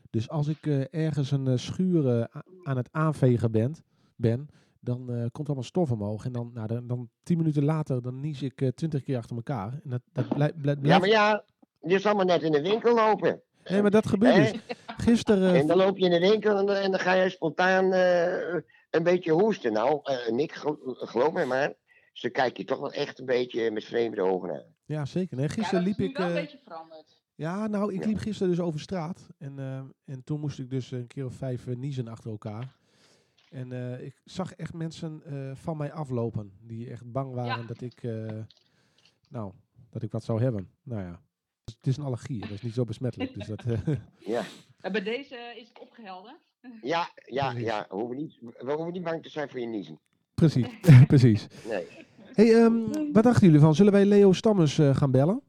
Dus 0.10 0.30
als 0.30 0.48
ik 0.48 0.66
eh, 0.66 0.94
ergens 1.06 1.32
een 1.32 1.48
eh, 1.48 1.58
schuur 1.58 2.20
eh, 2.20 2.42
aan 2.64 2.78
het 2.78 2.90
aanvegen 2.92 3.52
ben, 3.52 3.76
ben 4.16 4.48
dan 4.82 5.12
eh, 5.14 5.26
komt 5.32 5.48
allemaal 5.48 5.64
stof 5.66 5.92
omhoog. 5.92 6.26
En 6.26 6.32
dan, 6.32 6.52
nou, 6.54 6.68
dan, 6.68 6.88
dan 6.88 7.10
tien 7.24 7.38
minuten 7.38 7.64
later, 7.64 8.02
dan 8.02 8.20
nies 8.20 8.42
ik 8.42 8.72
twintig 8.76 9.04
keer 9.04 9.18
achter 9.18 9.36
elkaar. 9.36 9.74
En 9.84 9.90
dat, 9.90 10.02
dat 10.54 10.78
Ja, 10.82 10.98
maar 11.00 11.08
ja, 11.08 11.44
je 11.80 12.00
zal 12.00 12.16
maar 12.16 12.26
net 12.26 12.42
in 12.42 12.52
de 12.52 12.62
winkel 12.62 12.96
lopen. 12.96 13.42
Nee, 13.70 13.82
maar 13.82 13.92
dat 13.92 14.08
gebeurt 14.08 14.52
dus. 14.52 14.62
Gisteren... 14.98 15.56
En 15.56 15.68
dan 15.68 15.78
loop 15.78 15.98
je 15.98 16.06
in 16.06 16.12
de 16.12 16.20
winkel 16.30 16.58
en, 16.58 16.66
dan- 16.66 16.76
en 16.76 16.92
dan 16.92 17.00
ga 17.00 17.14
je 17.14 17.30
spontaan 17.30 17.92
eh, 17.94 18.54
een 18.90 19.04
beetje 19.04 19.32
hoesten. 19.32 19.74
Nou, 19.74 20.02
Nick, 20.30 20.52
gel- 20.52 20.80
geloof 20.84 21.34
mij 21.34 21.46
maar, 21.46 21.74
ze 22.14 22.30
kijken 22.30 22.58
je 22.62 22.66
toch 22.70 22.80
wel 22.80 22.92
echt 22.92 23.20
een 23.20 23.26
beetje 23.26 23.72
met 23.72 23.84
vreemde 23.84 24.22
ogen 24.22 24.52
aan. 24.52 24.64
Ja, 24.86 25.06
zeker. 25.06 25.38
Nee, 25.38 25.48
Ja, 25.48 25.54
gisteren 25.54 25.84
liep 25.84 25.98
nu 25.98 26.06
ik... 26.06 26.18
wel 26.18 26.28
een 26.28 26.34
beetje 26.34 26.60
veranderd. 26.64 27.22
Ja, 27.40 27.68
nou, 27.68 27.94
ik 27.94 28.02
Ja. 28.02 28.08
liep 28.08 28.18
gisteren 28.18 28.50
dus 28.56 28.60
over 28.66 28.80
straat. 28.80 29.28
En, 29.38 29.60
eh, 29.60 29.82
en 30.06 30.24
toen 30.24 30.40
moest 30.40 30.60
ik 30.60 30.70
dus 30.70 30.92
een 30.92 31.08
keer 31.08 31.26
of 31.26 31.34
vijf 31.34 31.68
eh, 31.68 31.76
niezen 31.76 32.08
achter 32.08 32.32
elkaar. 32.32 32.76
En 33.50 33.72
eh, 33.72 34.06
ik 34.06 34.22
zag 34.26 34.54
echt 34.54 34.74
mensen 34.74 35.22
eh, 35.26 35.56
van 35.56 35.78
mij 35.78 35.92
aflopen. 35.92 36.52
Die 36.62 36.90
echt 36.90 37.12
bang 37.12 37.34
waren 37.34 37.62
Ja. 37.62 37.68
dat 37.68 37.82
ik... 37.82 38.04
eh, 38.04 38.38
nou, 39.30 39.52
dat 39.90 40.02
ik 40.04 40.12
wat 40.12 40.24
zou 40.24 40.42
hebben. 40.42 40.70
Nou 40.84 41.02
ja. 41.02 41.22
Dus 41.64 41.76
het 41.76 41.88
is 41.88 41.98
een 41.98 42.04
allergie. 42.04 42.40
Dat 42.40 42.50
is 42.50 42.62
niet 42.62 42.74
zo 42.74 42.84
besmettelijk. 42.84 43.34
Dus 43.34 43.48
dat... 43.48 43.64
eh, 43.66 43.80
Ja, 44.36 44.44
En 44.82 44.92
bij 44.92 45.04
deze 45.04 45.36
is 45.58 45.68
het 45.68 45.80
opgehelderd. 45.80 46.36
ja, 46.82 47.10
ja, 47.26 47.52
ja. 47.52 47.86
We, 47.90 47.96
hoeven 47.96 48.18
niet, 48.18 48.38
we 48.42 48.72
hoeven 48.74 48.92
niet 48.94 49.04
bang 49.04 49.24
te 49.24 49.30
zijn 49.30 49.50
voor 49.50 49.60
je 49.60 49.68
niezen. 49.68 50.00
precies, 50.34 50.68
precies. 51.08 51.48
Nee. 51.68 51.88
Hey, 52.34 52.56
ehm, 52.64 53.12
wat 53.14 53.24
dachten 53.24 53.46
jullie 53.46 53.60
van? 53.62 53.76
Zullen 53.76 53.92
wij 53.94 54.06
Leo 54.06 54.32
Stammers 54.34 54.78
eh, 54.80 54.96
gaan 54.96 55.12
bellen? 55.12 55.42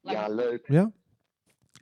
Ja, 0.00 0.28
leuk. 0.28 0.68
Ja? 0.68 0.92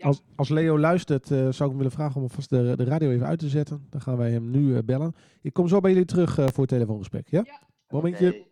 Als, 0.01 0.23
als 0.35 0.49
Leo 0.49 0.79
luistert, 0.79 1.31
eh, 1.31 1.39
zou 1.39 1.51
ik 1.51 1.59
hem 1.59 1.77
willen 1.77 1.93
vragen 1.93 2.17
om 2.17 2.23
alvast 2.23 2.51
de, 2.51 2.73
de 2.77 2.85
radio 2.85 3.11
even 3.11 3.27
uit 3.27 3.39
te 3.39 3.49
zetten. 3.49 3.87
Dan 3.91 4.01
gaan 4.01 4.17
wij 4.17 4.31
hem 4.33 4.51
nu 4.51 4.77
eh, 4.77 4.83
bellen. 4.83 5.15
Ik 5.41 5.53
kom 5.53 5.69
zo 5.69 5.81
bij 5.81 5.91
jullie 5.91 6.07
terug 6.07 6.39
eh, 6.39 6.47
voor 6.47 6.59
het 6.61 6.69
telefoongesprek. 6.69 7.29
Ja? 7.29 7.43
Ja. 7.45 7.69
Momentje. 7.89 8.49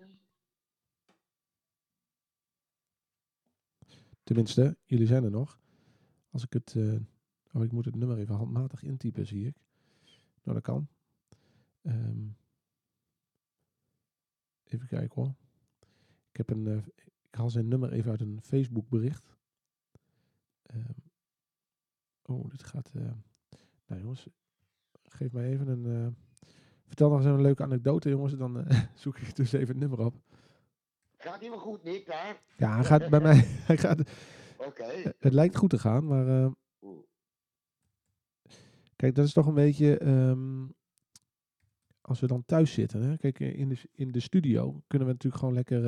Tenminste, 4.23 4.77
jullie 4.85 5.07
zijn 5.07 5.25
er 5.25 5.31
nog. 5.31 5.61
Als 6.31 6.45
ik 6.45 6.53
het... 6.53 6.75
eh, 6.77 6.95
oh, 7.53 7.65
ik 7.65 7.73
moet 7.73 7.85
het 7.85 7.97
nummer 7.97 8.19
even 8.19 8.35
handmatig 8.35 8.83
intypen, 8.83 9.27
zie 9.27 9.47
ik. 9.47 9.57
Nou, 10.43 10.57
dat 10.57 10.63
kan. 10.63 10.89
Ehm, 11.83 12.27
even 14.65 14.87
kijken 14.87 15.23
hoor. 15.23 15.35
Ik 16.31 16.37
heb 16.37 16.51
een... 16.51 16.67
eh, 16.67 16.77
ik 17.31 17.35
haal 17.35 17.51
zijn 17.51 17.69
nummer 17.69 17.93
even 17.93 18.11
uit 18.11 18.21
een 18.21 18.41
Facebook 18.43 18.89
bericht. 18.89 19.37
Ehm, 20.63 21.08
oh, 22.29 22.49
dit 22.51 22.63
gaat... 22.63 22.91
eh, 22.95 23.03
nou 23.87 24.01
jongens, 24.01 24.29
geef 25.05 25.33
mij 25.33 25.45
even 25.51 25.69
een... 25.69 25.87
eh, 25.87 26.13
vertel 26.87 27.09
nog 27.09 27.19
eens 27.19 27.27
een 27.27 27.41
leuke 27.41 27.63
anekdote 27.63 28.09
jongens. 28.09 28.37
Dan 28.37 28.65
eh, 28.67 28.83
zoek 28.95 29.19
ik 29.19 29.37
dus 29.37 29.53
even 29.53 29.69
het 29.69 29.77
nummer 29.77 30.01
op. 30.01 30.15
Gaat 31.17 31.39
helemaal 31.41 31.59
goed, 31.59 31.83
Nick, 31.85 32.07
daar? 32.07 32.43
Ja, 32.57 32.75
hij 32.75 32.85
gaat 32.85 33.09
bij 33.09 33.21
mij. 33.21 33.37
Hij 33.69 33.77
gaat, 33.79 34.01
Oké. 34.59 35.15
Het 35.19 35.33
lijkt 35.33 35.57
goed 35.57 35.71
te 35.71 35.79
gaan, 35.79 36.07
maar... 36.07 36.53
kijk, 38.97 39.15
dat 39.15 39.27
is 39.27 39.33
toch 39.33 39.47
een 39.47 39.55
beetje... 39.55 39.99
ehm, 39.99 40.67
als 42.01 42.21
we 42.21 42.27
dan 42.27 42.45
thuis 42.45 42.73
zitten, 42.73 43.03
hè? 43.03 43.17
Kijk, 43.17 43.41
in 43.41 43.69
de, 43.69 43.77
in 43.93 44.13
de 44.13 44.21
studio 44.21 44.83
kunnen 44.87 45.07
we 45.07 45.13
natuurlijk 45.13 45.41
gewoon 45.43 45.55
lekker 45.55 45.85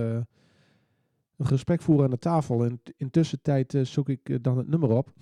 een 1.36 1.46
gesprek 1.46 1.82
voeren 1.82 2.04
aan 2.04 2.10
de 2.10 2.18
tafel. 2.18 2.64
En 2.64 2.80
intussen 2.96 3.42
tijd 3.42 3.78
zoek 3.82 4.08
ik 4.08 4.44
dan 4.44 4.58
het 4.58 4.68
nummer 4.68 4.90
op. 4.90 5.12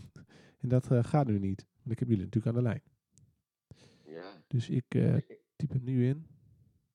En 0.60 0.68
dat 0.68 0.90
eh, 0.90 1.04
gaat 1.04 1.26
nu 1.26 1.38
niet. 1.38 1.66
Want 1.78 1.90
ik 1.90 1.98
heb 1.98 2.08
jullie 2.08 2.24
natuurlijk 2.24 2.56
aan 2.56 2.62
de 2.62 2.68
lijn. 2.68 2.82
Ja. 4.04 4.42
Dus 4.46 4.68
ik 4.68 4.84
eh, 4.88 5.16
typ 5.56 5.70
hem 5.70 5.84
nu 5.84 6.06
in. 6.06 6.26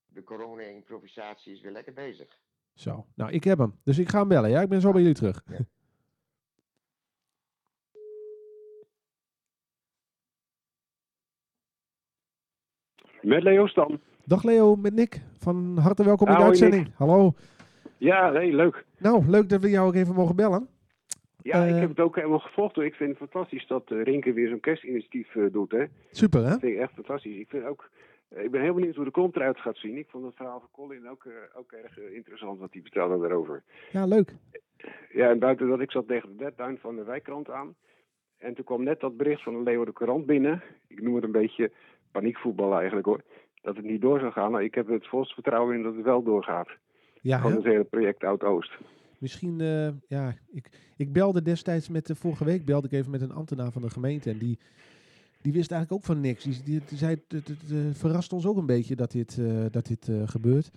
De 0.07 0.23
corona-improvisatie 0.23 1.53
is 1.53 1.61
weer 1.61 1.71
lekker 1.71 1.93
bezig. 1.93 2.39
Zo. 2.73 3.05
Nou, 3.15 3.31
ik 3.31 3.43
heb 3.43 3.57
hem. 3.57 3.79
Dus 3.83 3.97
ik 3.97 4.09
ga 4.09 4.19
hem 4.19 4.27
bellen. 4.27 4.49
Ja, 4.49 4.61
ik 4.61 4.69
ben 4.69 4.81
zo 4.81 4.91
bij 4.91 5.01
jullie 5.01 5.15
terug. 5.15 5.43
Ja. 5.45 5.57
Met 13.21 13.43
Leo 13.43 13.67
Stam. 13.67 13.99
Dag 14.25 14.43
Leo, 14.43 14.75
met 14.75 14.93
Nick. 14.93 15.21
Van 15.37 15.77
harte 15.77 16.03
welkom 16.03 16.27
in 16.27 16.33
de 16.33 16.39
Hoi, 16.39 16.49
uitzending. 16.49 16.91
Hallo. 16.95 17.33
Ja, 17.97 18.29
nee, 18.29 18.55
leuk. 18.55 18.85
Nou, 18.97 19.29
leuk 19.29 19.49
dat 19.49 19.61
we 19.61 19.69
jou 19.69 19.87
ook 19.87 19.95
even 19.95 20.15
mogen 20.15 20.35
bellen. 20.35 20.67
Ja, 21.43 21.65
Eh. 21.65 21.73
ik 21.75 21.79
heb 21.79 21.89
het 21.89 21.99
ook 21.99 22.15
helemaal 22.15 22.39
gevolgd. 22.39 22.75
Hoor. 22.75 22.85
Ik 22.85 22.93
vind 22.95 23.09
het 23.09 23.17
fantastisch 23.29 23.67
dat 23.67 23.91
eh, 23.91 24.01
Rinke 24.03 24.33
weer 24.33 24.49
zo'n 24.49 24.59
kerstinitiatief 24.59 25.35
eh, 25.35 25.43
doet. 25.51 25.71
Hè. 25.71 25.83
Super, 26.11 26.43
hè? 26.43 26.49
Dat 26.49 26.59
vind 26.59 26.73
ik 26.73 26.79
echt 26.79 26.93
fantastisch. 26.93 27.37
Ik, 27.37 27.49
vind 27.49 27.65
ook, 27.65 27.89
eh, 28.29 28.43
ik 28.43 28.51
ben 28.51 28.61
heel 28.61 28.73
benieuwd 28.73 28.95
hoe 28.95 29.05
de 29.05 29.11
kont 29.11 29.35
eruit 29.35 29.59
gaat 29.59 29.77
zien. 29.77 29.97
Ik 29.97 30.09
vond 30.09 30.25
het 30.25 30.35
verhaal 30.35 30.59
van 30.59 30.69
Colin 30.71 31.09
ook, 31.09 31.25
eh, 31.25 31.33
ook 31.59 31.71
erg 31.71 31.99
eh, 31.99 32.15
interessant 32.15 32.59
wat 32.59 32.73
hij 32.73 32.81
vertelde 32.81 33.19
daarover. 33.19 33.63
Ja, 33.91 34.05
leuk. 34.05 34.33
Ja, 35.11 35.29
en 35.29 35.39
buiten 35.39 35.67
dat, 35.67 35.79
ik 35.79 35.91
zat 35.91 36.07
tegen 36.07 36.29
de 36.29 36.35
deadline 36.35 36.77
van 36.77 36.95
de 36.95 37.03
wijkrant 37.03 37.49
aan. 37.49 37.75
En 38.37 38.53
toen 38.53 38.65
kwam 38.65 38.83
net 38.83 38.99
dat 38.99 39.17
bericht 39.17 39.43
van 39.43 39.53
de 39.53 39.63
Leo 39.63 39.85
de 39.85 39.93
Courant 39.93 40.25
binnen. 40.25 40.61
Ik 40.87 41.01
noem 41.01 41.15
het 41.15 41.23
een 41.23 41.31
beetje 41.31 41.71
paniekvoetbal 42.11 42.75
eigenlijk 42.75 43.05
hoor. 43.05 43.21
Dat 43.61 43.75
het 43.75 43.85
niet 43.85 44.01
door 44.01 44.19
zou 44.19 44.31
gaan. 44.31 44.51
Maar 44.51 44.63
ik 44.63 44.75
heb 44.75 44.87
het 44.87 45.07
volste 45.07 45.33
vertrouwen 45.33 45.75
in 45.75 45.83
dat 45.83 45.95
het 45.95 46.03
wel 46.05 46.23
doorgaat. 46.23 46.69
Ja, 47.21 47.39
Van 47.41 47.51
het 47.51 47.63
hele 47.63 47.83
project 47.83 48.23
Oud-Oost. 48.23 48.77
Misschien, 49.23 49.61
eh, 49.61 49.87
ja, 50.07 50.35
ik, 50.51 50.69
ik 50.97 51.13
belde 51.13 51.41
destijds 51.41 51.89
met, 51.89 52.05
de 52.07 52.15
vorige 52.15 52.45
week 52.45 52.65
belde 52.65 52.87
ik 52.87 52.93
even 52.93 53.11
met 53.11 53.21
een 53.21 53.31
ambtenaar 53.31 53.71
van 53.71 53.81
de 53.81 53.89
gemeente. 53.89 54.29
En 54.29 54.37
die, 54.37 54.59
die 55.41 55.53
wist 55.53 55.71
eigenlijk 55.71 56.01
ook 56.01 56.07
van 56.07 56.21
niks. 56.21 56.43
Die, 56.43 56.61
die, 56.63 56.81
die 56.87 56.97
zei, 56.97 57.11
het, 57.27 57.47
het, 57.47 57.47
het, 57.47 57.71
eh, 57.71 57.77
verrast 57.93 58.33
ons 58.33 58.45
ook 58.45 58.57
een 58.57 58.65
beetje 58.65 58.95
dat 58.95 59.11
dit, 59.11 59.37
eh, 59.37 59.65
dat 59.71 59.85
dit 59.85 60.07
eh, 60.07 60.21
gebeurt. 60.25 60.71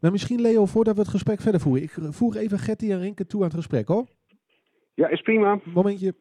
Maar 0.00 0.10
misschien, 0.10 0.40
Leo, 0.40 0.66
voordat 0.66 0.94
we 0.94 1.00
het 1.00 1.10
gesprek 1.10 1.40
verder 1.40 1.60
voeren. 1.60 1.82
Ik 1.82 1.96
eh, 1.96 2.06
voer 2.10 2.36
even 2.36 2.58
Getty 2.58 2.90
en 2.90 3.00
Rinke 3.00 3.26
toe 3.26 3.40
aan 3.40 3.46
het 3.46 3.56
gesprek, 3.56 3.88
hoor. 3.88 4.06
Ja, 4.94 5.08
is 5.08 5.22
prima. 5.22 5.60
Momentje. 5.74 6.14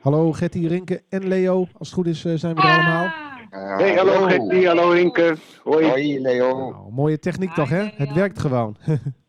Hallo 0.00 0.32
Getty, 0.32 0.66
Rinke 0.66 1.02
en 1.08 1.28
Leo. 1.28 1.58
Als 1.58 1.88
het 1.88 1.92
goed 1.92 2.06
is 2.06 2.24
eh, 2.24 2.34
zijn 2.34 2.54
we 2.54 2.62
er 2.62 2.68
allemaal. 2.68 3.06
Ah, 3.06 3.28
Uh, 3.52 3.76
Hey, 3.76 3.94
hallo 3.94 4.26
Gertie, 4.26 4.66
hallo 4.66 4.90
Inke. 4.92 5.36
Hoi. 5.62 5.86
Hoi 5.86 6.20
Leo. 6.20 6.70
Nou, 6.70 6.92
mooie 6.92 7.18
techniek 7.18 7.52
toch, 7.52 7.68
hè? 7.68 7.88
Het 7.94 8.12
werkt 8.12 8.38
gewoon. 8.38 8.76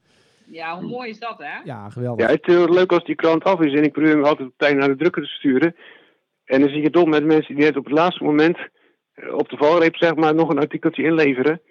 Ja, 0.51 0.79
hoe 0.79 0.89
mooi 0.89 1.09
is 1.09 1.19
dat, 1.19 1.35
hè? 1.37 1.59
ja, 1.63 1.89
geweldig. 1.89 2.25
Ja, 2.25 2.31
het 2.31 2.47
is 2.47 2.53
heel 2.53 2.69
leuk 2.73 2.91
als 2.91 3.03
die 3.03 3.15
krant 3.15 3.43
af 3.43 3.59
is 3.59 3.73
en 3.73 3.83
ik 3.83 3.91
probeer 3.91 4.11
hem 4.11 4.23
altijd 4.23 4.47
op 4.47 4.53
tijd 4.57 4.75
naar 4.77 4.87
de 4.87 4.95
drukker 4.95 5.21
te 5.21 5.27
sturen. 5.29 5.75
En 6.45 6.59
dan 6.59 6.69
zie 6.69 6.81
je 6.81 6.89
toch 6.89 7.05
met 7.07 7.23
mensen 7.25 7.55
die 7.55 7.63
net 7.63 7.77
op 7.77 7.85
het 7.85 7.93
laatste 7.93 8.23
moment 8.23 8.57
eh, 9.13 9.33
op 9.33 9.49
de 9.49 9.57
valreep 9.57 9.95
zeg 9.95 10.15
maar 10.15 10.35
nog 10.35 10.49
een 10.49 10.59
artikeltje 10.59 11.03
inleveren. 11.03 11.61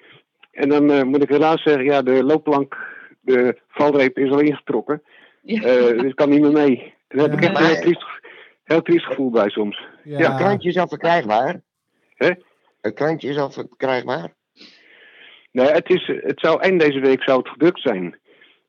En 0.51 0.69
dan 0.69 0.91
eh, 0.91 1.03
moet 1.03 1.23
ik 1.23 1.29
helaas 1.29 1.63
zeggen, 1.63 1.85
ja, 1.85 2.03
de 2.03 2.25
loopplank, 2.25 2.77
de 3.21 3.59
valreep 3.69 4.19
is 4.19 4.31
al 4.31 4.41
ingetrokken. 4.41 5.03
Ja. 5.43 5.63
Eh 5.63 5.99
dus 5.99 6.03
ik 6.11 6.17
kan 6.17 6.29
niet 6.31 6.41
meer 6.41 6.53
mee. 6.53 6.95
Daar 7.09 7.29
heb 7.29 7.33
ik 7.33 7.43
Ja. 7.43 7.51
echt 7.51 7.61
een 7.61 7.67
heel 7.67 7.81
triest, 7.81 8.05
heel 8.65 8.83
triest 8.83 9.07
gevoel 9.07 9.31
bij 9.31 9.49
soms. 9.49 9.85
Ja, 10.05 10.33
Het 10.33 10.41
krantje 10.41 10.69
is 10.69 10.77
al 10.77 10.89
verkrijgbaar. 10.89 11.61
Hè? 12.15 12.31
Het 12.81 12.95
krantje 12.95 13.29
is 13.29 13.37
al 13.37 13.51
verkrijgbaar. 13.51 14.35
Nee, 15.53 15.67
het, 15.67 15.89
is, 15.91 16.07
het 16.07 16.41
zou 16.41 16.61
eind 16.61 16.81
deze 16.81 17.01
week 17.01 17.23
zou 17.23 17.39
het 17.39 17.49
gedrukt 17.49 17.81
zijn. 17.81 18.19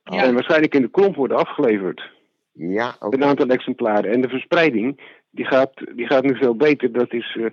Ja. 0.03 0.23
En 0.23 0.33
waarschijnlijk 0.33 0.75
in 0.75 0.81
de 0.81 0.89
klomp 0.89 1.15
worden 1.15 1.37
afgeleverd. 1.37 2.09
Ja, 2.53 2.95
oké. 2.99 3.15
een 3.15 3.23
aantal 3.23 3.47
exemplaren. 3.47 4.11
En 4.11 4.21
de 4.21 4.29
verspreiding, 4.29 5.01
die 5.29 5.45
gaat, 5.45 5.71
die 5.95 6.05
gaat 6.05 6.23
nu 6.23 6.35
veel 6.35 6.55
beter. 6.55 6.91
Dat 6.91 7.13
is 7.13 7.37
eh, 7.39 7.45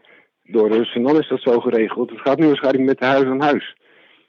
door 0.42 0.70
de 0.70 0.84
Sanon 0.84 1.18
is 1.18 1.28
dat 1.28 1.40
zo 1.40 1.60
geregeld. 1.60 2.10
Het 2.10 2.20
gaat 2.20 2.38
nu 2.38 2.46
waarschijnlijk 2.46 2.84
met 2.84 2.98
de 2.98 3.04
huis 3.04 3.24
aan 3.24 3.40
huis. 3.40 3.76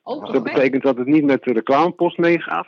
Oh, 0.03 0.25
Dat 0.25 0.33
toch 0.33 0.43
betekent 0.43 0.83
dat 0.83 0.97
het 0.97 1.07
niet 1.07 1.23
met 1.23 1.43
de 1.43 1.53
reclamepost 1.53 2.17
meegaat. 2.17 2.67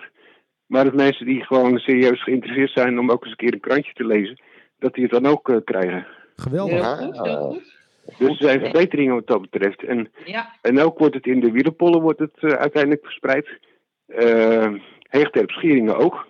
Maar 0.66 0.84
dat 0.84 0.94
mensen 0.94 1.26
die 1.26 1.46
gewoon 1.46 1.78
serieus 1.78 2.24
geïnteresseerd 2.24 2.72
zijn 2.72 3.00
om 3.00 3.12
ook 3.12 3.24
eens 3.24 3.32
een 3.32 3.38
keer 3.38 3.54
een 3.54 3.60
krantje 3.60 3.94
te 3.94 4.06
lezen, 4.06 4.42
dat 4.80 4.94
die 4.94 5.04
het 5.04 5.12
dan 5.12 5.26
ook 5.26 5.50
eh, 5.50 5.58
krijgen. 5.64 6.08
Geweldig. 6.36 6.74
Heel 6.74 6.82
Ja, 6.82 6.96
goed, 6.96 7.26
heel 7.28 7.38
goed. 7.38 7.80
Dus 8.18 8.30
er 8.30 8.36
zijn 8.36 8.60
verbeteringen 8.60 9.14
wat 9.14 9.28
dat 9.28 9.42
betreft. 9.42 9.84
En, 9.84 10.12
Ja, 10.26 10.56
en 10.62 10.80
ook 10.80 11.00
wordt 11.00 11.16
het 11.16 11.26
in 11.26 11.40
de 11.40 11.52
wielerpollen 11.52 12.02
wordt 12.02 12.20
het, 12.20 12.38
eh, 12.40 12.50
uiteindelijk 12.50 13.04
verspreid. 13.04 13.60
Eh 14.08 14.74
Heegterp 15.12 15.50
Schieringen 15.50 15.98
ook. 15.98 16.28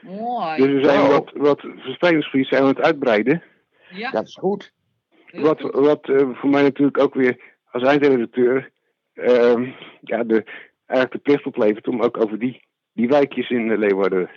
mooi. 0.00 0.56
Dus 0.56 0.66
we 0.72 0.84
zijn 0.84 1.00
Oh. 1.00 1.08
wat, 1.08 1.30
wat 1.34 1.60
verspreidingsgebied 1.60 2.46
zijn 2.46 2.62
we 2.62 2.68
aan 2.68 2.74
het 2.74 2.84
uitbreiden. 2.84 3.42
Ja, 3.90 4.10
Dat 4.10 4.26
is 4.26 4.34
goed. 4.36 4.72
Wat, 5.32 5.60
wat 5.60 6.08
eh, 6.08 6.28
voor 6.32 6.50
mij 6.50 6.62
natuurlijk 6.62 6.98
ook 6.98 7.14
weer 7.14 7.40
als 7.70 7.82
eindredacteur 7.82 8.70
ehm, 9.14 9.62
ja, 10.00 10.24
de, 10.24 10.44
eigenlijk 10.86 11.12
de 11.12 11.18
plicht 11.18 11.46
oplevert 11.46 11.88
om 11.88 12.02
ook 12.02 12.16
over 12.22 12.38
die, 12.38 12.62
die 12.92 13.08
wijkjes 13.08 13.50
in 13.50 13.70
eh, 13.70 13.78
Leeuwarden 13.78 14.30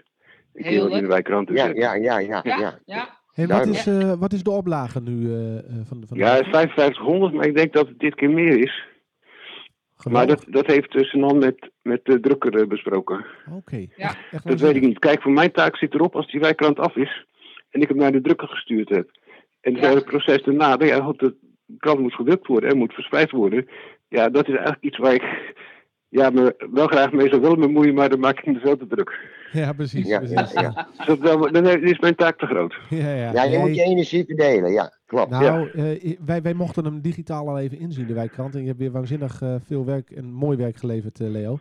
een 0.53 0.63
keer 0.63 0.89
in 0.91 1.01
de 1.01 1.07
wijkrand 1.07 1.47
te 1.47 1.53
Ja, 1.53 1.65
zetten. 1.65 1.81
ja, 1.83 1.93
ja, 1.93 2.19
ja. 2.19 2.41
Ja, 2.43 2.57
ja. 2.59 2.79
ja. 2.85 3.23
Hey, 3.33 3.47
wat, 3.47 3.65
is, 3.67 3.87
eh, 3.87 4.13
wat 4.13 4.33
is 4.33 4.43
de 4.43 4.51
oplage 4.51 5.01
nu 5.01 5.33
eh, 5.33 5.57
eh, 5.57 5.63
van 5.87 5.99
de 6.01 6.07
van 6.07 6.17
de 6.17 6.23
Ja, 6.23 6.29
het 6.35 6.45
is 6.45 6.51
5500, 6.51 7.33
maar 7.33 7.45
ik 7.45 7.55
denk 7.55 7.73
dat 7.73 7.87
het 7.87 7.99
dit 7.99 8.15
keer 8.15 8.29
meer 8.29 8.57
is. 8.59 8.83
Maar 10.11 10.27
dat, 10.27 10.45
dat 10.49 10.65
heeft 10.65 10.91
tussen 10.91 11.19
dan 11.19 11.37
met, 11.37 11.69
met 11.81 11.99
de 12.03 12.19
drukker 12.19 12.61
eh, 12.61 12.67
besproken. 12.67 13.25
Oké. 13.51 13.75
Ja. 13.75 13.87
Echt, 14.07 14.17
echt 14.31 14.47
Dat 14.47 14.59
weet 14.59 14.75
ik 14.75 14.81
niet. 14.81 14.99
Kijk, 14.99 15.21
voor 15.21 15.31
mijn 15.31 15.51
taak 15.51 15.77
zit 15.77 15.93
erop 15.93 16.15
als 16.15 16.31
die 16.31 16.39
wijkrand 16.39 16.79
af 16.79 16.95
is 16.95 17.25
en 17.69 17.81
ik 17.81 17.87
hem 17.87 17.97
naar 17.97 18.11
de 18.11 18.21
drukker 18.21 18.47
gestuurd 18.47 18.89
heb. 18.89 19.09
En 19.61 19.73
het 19.73 19.81
Ja. 19.81 19.87
hele 19.89 20.03
proces 20.03 20.43
daarna, 20.43 20.75
ja, 20.79 21.03
goed, 21.03 21.19
de 21.19 21.35
krant 21.77 21.99
moet 21.99 22.13
gedrukt 22.13 22.47
worden 22.47 22.69
en 22.69 22.77
moet 22.77 22.93
verspreid 22.93 23.31
worden. 23.31 23.67
Ja, 24.07 24.29
dat 24.29 24.47
is 24.47 24.53
eigenlijk 24.53 24.83
iets 24.83 24.97
waar 24.97 25.13
ik 25.13 25.53
ja, 26.09 26.29
me 26.29 26.55
wel 26.71 26.87
graag 26.87 27.11
mee 27.11 27.29
zou 27.29 27.41
willen 27.41 27.59
bemoeien, 27.59 27.93
maar 27.93 28.09
dan 28.09 28.19
maak 28.19 28.37
ik 28.39 28.45
me 28.45 28.59
veel 28.59 28.77
te 28.77 28.87
druk. 28.87 29.19
Ja, 29.61 29.73
precies. 29.73 30.07
Ja, 30.07 30.17
precies. 30.19 30.51
ja, 30.51 30.61
ja. 30.61 30.87
Dus 31.05 31.05
dat, 31.19 31.21
dan, 31.21 31.53
dan 31.63 31.65
is 31.81 31.99
mijn 31.99 32.15
taak 32.15 32.37
te 32.39 32.45
groot. 32.45 32.75
ja, 32.89 33.09
ja. 33.13 33.31
Ja, 33.31 33.43
je 33.43 33.49
Nee, 33.49 33.59
moet 33.59 33.75
je 33.75 33.83
energie 33.83 34.25
verdelen. 34.25 34.71
Ja, 34.71 34.93
klopt. 35.05 35.29
Nou, 35.29 35.69
eh, 35.69 36.15
wij, 36.25 36.41
wij 36.41 36.53
mochten 36.53 36.85
hem 36.85 37.01
digitaal 37.01 37.47
al 37.49 37.59
even 37.59 37.79
inzien, 37.79 38.07
de 38.07 38.13
wijkkrant. 38.13 38.53
En 38.55 38.61
je 38.61 38.67
hebt 38.67 38.79
weer 38.79 38.91
waanzinnig 38.91 39.41
eh, 39.41 39.55
veel 39.65 39.85
werk 39.85 40.09
en 40.09 40.31
mooi 40.31 40.57
werk 40.57 40.77
geleverd, 40.77 41.19
eh, 41.19 41.27
Leo. 41.29 41.59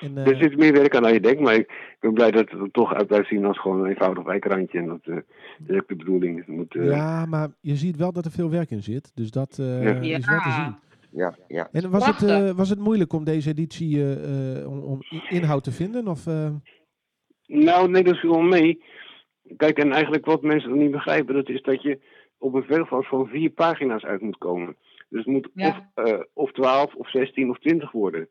En, 0.00 0.18
eh, 0.18 0.26
Er 0.26 0.36
zit 0.36 0.56
meer 0.56 0.72
werk 0.72 0.96
aan 0.96 1.02
dan 1.02 1.12
je 1.12 1.20
denkt, 1.20 1.40
maar 1.40 1.54
ik 1.54 1.96
ben 2.00 2.12
blij 2.12 2.30
dat 2.30 2.50
het 2.50 2.60
er 2.60 2.70
toch 2.70 2.94
uit 2.94 3.06
blijft 3.06 3.28
zien 3.28 3.44
als 3.44 3.60
gewoon 3.60 3.80
een 3.80 3.90
eenvoudig 3.90 4.24
wijkrandje. 4.24 4.78
En 4.78 4.86
dat, 4.86 4.98
eh, 5.02 5.14
dat 5.58 5.68
is 5.68 5.76
ook 5.76 5.88
de 5.88 5.96
bedoeling. 5.96 6.36
Het 6.38 6.46
moet, 6.48 6.74
eh, 6.76 6.86
ja, 6.86 7.26
maar 7.26 7.48
je 7.60 7.76
ziet 7.76 7.96
wel 7.96 8.12
dat 8.12 8.24
er 8.24 8.30
veel 8.30 8.50
werk 8.50 8.70
in 8.70 8.82
zit. 8.82 9.10
Dus 9.14 9.30
dat 9.30 9.58
eh, 9.60 9.82
Ja. 9.82 10.16
is 10.16 10.26
wel 10.26 10.40
te 10.40 10.50
zien. 10.50 10.74
Ja, 11.14 11.36
ja. 11.48 11.68
En 11.72 11.90
was 11.90 12.06
het, 12.06 12.22
eh, 12.22 12.50
was 12.50 12.68
het 12.68 12.78
moeilijk 12.78 13.12
om 13.12 13.24
deze 13.24 13.48
editie 13.48 13.96
eh, 14.02 14.60
eh, 14.60 14.70
om, 14.70 14.82
om 14.82 14.98
inhoud 15.28 15.64
te 15.64 15.72
vinden? 15.72 16.08
Of, 16.08 16.26
eh, 16.26 16.50
Nou, 17.46 17.90
nee, 17.90 18.02
dat 18.04 18.16
viel 18.16 18.30
wel 18.30 18.40
mee. 18.40 18.82
Kijk, 19.56 19.78
en 19.78 19.92
eigenlijk 19.92 20.24
wat 20.24 20.42
mensen 20.42 20.70
nog 20.70 20.78
niet 20.78 20.90
begrijpen, 20.90 21.34
dat 21.34 21.48
is 21.48 21.62
dat 21.62 21.82
je 21.82 22.00
op 22.38 22.54
een 22.54 22.62
veelvoud 22.64 23.06
van 23.06 23.26
vier 23.26 23.50
pagina's 23.50 24.02
uit 24.04 24.20
moet 24.20 24.38
komen. 24.38 24.76
Dus 25.08 25.24
het 25.24 25.32
moet 25.34 25.48
Ja. 25.54 25.68
of, 25.94 26.04
eh, 26.04 26.20
of 26.32 26.52
12 26.52 26.94
of 26.94 27.10
16 27.10 27.50
of 27.50 27.58
20 27.58 27.90
worden. 27.92 28.28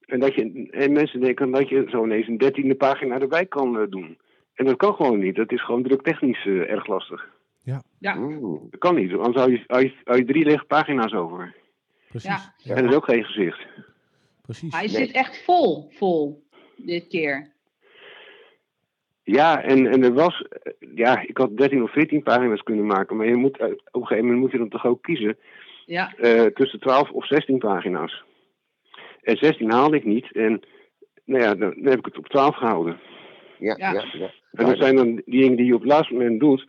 En, 0.00 0.20
dat 0.20 0.34
je, 0.34 0.68
en 0.70 0.92
mensen 0.92 1.20
denken 1.20 1.50
dat 1.50 1.68
je 1.68 1.86
zo 1.88 2.04
ineens 2.04 2.28
een 2.28 2.38
dertiende 2.38 2.74
pagina 2.74 3.20
erbij 3.20 3.46
kan 3.46 3.86
doen. 3.90 4.18
En 4.54 4.64
dat 4.64 4.76
kan 4.76 4.94
gewoon 4.94 5.18
niet. 5.18 5.36
Dat 5.36 5.52
is 5.52 5.64
gewoon 5.64 5.82
druktechnisch 5.82 6.46
erg 6.46 6.86
lastig. 6.86 7.28
Ja, 7.98 8.18
Oeh. 8.18 8.60
Dat 8.70 8.80
kan 8.80 8.94
niet, 8.94 9.12
anders 9.12 9.36
hou 9.36 9.50
je, 9.50 9.64
hou 9.66 9.82
je, 9.82 9.92
hou 10.04 10.18
je 10.18 10.24
drie 10.24 10.44
lege 10.44 10.64
pagina's 10.64 11.12
over. 11.12 11.54
Precies. 12.08 12.50
Ja. 12.62 12.74
En 12.74 12.82
dat 12.82 12.90
is 12.90 12.96
ook 12.96 13.04
geen 13.04 13.24
gezicht. 13.24 13.66
precies. 14.42 14.72
hij 14.72 14.80
Nee. 14.86 14.90
zit 14.90 15.10
echt 15.10 15.44
vol, 15.44 15.88
vol, 15.90 16.44
dit 16.76 17.06
keer. 17.06 17.54
Ja, 19.22 19.62
en, 19.62 19.86
en 19.86 20.02
er 20.02 20.12
was, 20.12 20.44
ja, 20.94 21.20
ik 21.26 21.36
had 21.36 21.56
13 21.56 21.82
of 21.82 21.92
14 21.92 22.22
pagina's 22.22 22.62
kunnen 22.62 22.86
maken, 22.86 23.16
maar 23.16 23.26
je 23.26 23.34
moet, 23.36 23.58
eh, 23.58 23.66
op 23.66 24.00
een 24.00 24.00
gegeven 24.06 24.24
moment 24.24 24.40
moet 24.42 24.50
je 24.52 24.58
dan 24.58 24.68
toch 24.68 24.86
ook 24.86 25.02
kiezen 25.02 25.38
Ja, 25.86 26.14
eh, 26.16 26.44
tussen 26.44 26.80
12 26.80 27.10
of 27.10 27.26
16 27.26 27.58
pagina's. 27.58 28.22
En 29.22 29.36
16 29.36 29.70
haalde 29.72 29.96
ik 29.96 30.04
niet 30.04 30.32
en 30.32 30.60
nou 31.24 31.42
ja, 31.42 31.54
dan, 31.54 31.74
dan 31.74 31.84
heb 31.90 31.98
ik 31.98 32.04
het 32.04 32.18
op 32.18 32.28
12 32.28 32.56
gehouden. 32.56 32.98
Ja, 33.58 33.74
Ja. 33.78 33.92
ja, 33.92 34.04
ja. 34.12 34.30
En 34.52 34.66
dat 34.66 34.76
zijn 34.78 34.96
dan 34.96 35.14
die 35.14 35.22
dingen 35.40 35.56
die 35.56 35.66
je 35.66 35.74
op 35.74 35.80
het 35.80 35.90
laatste 35.90 36.12
moment 36.14 36.40
doet. 36.40 36.66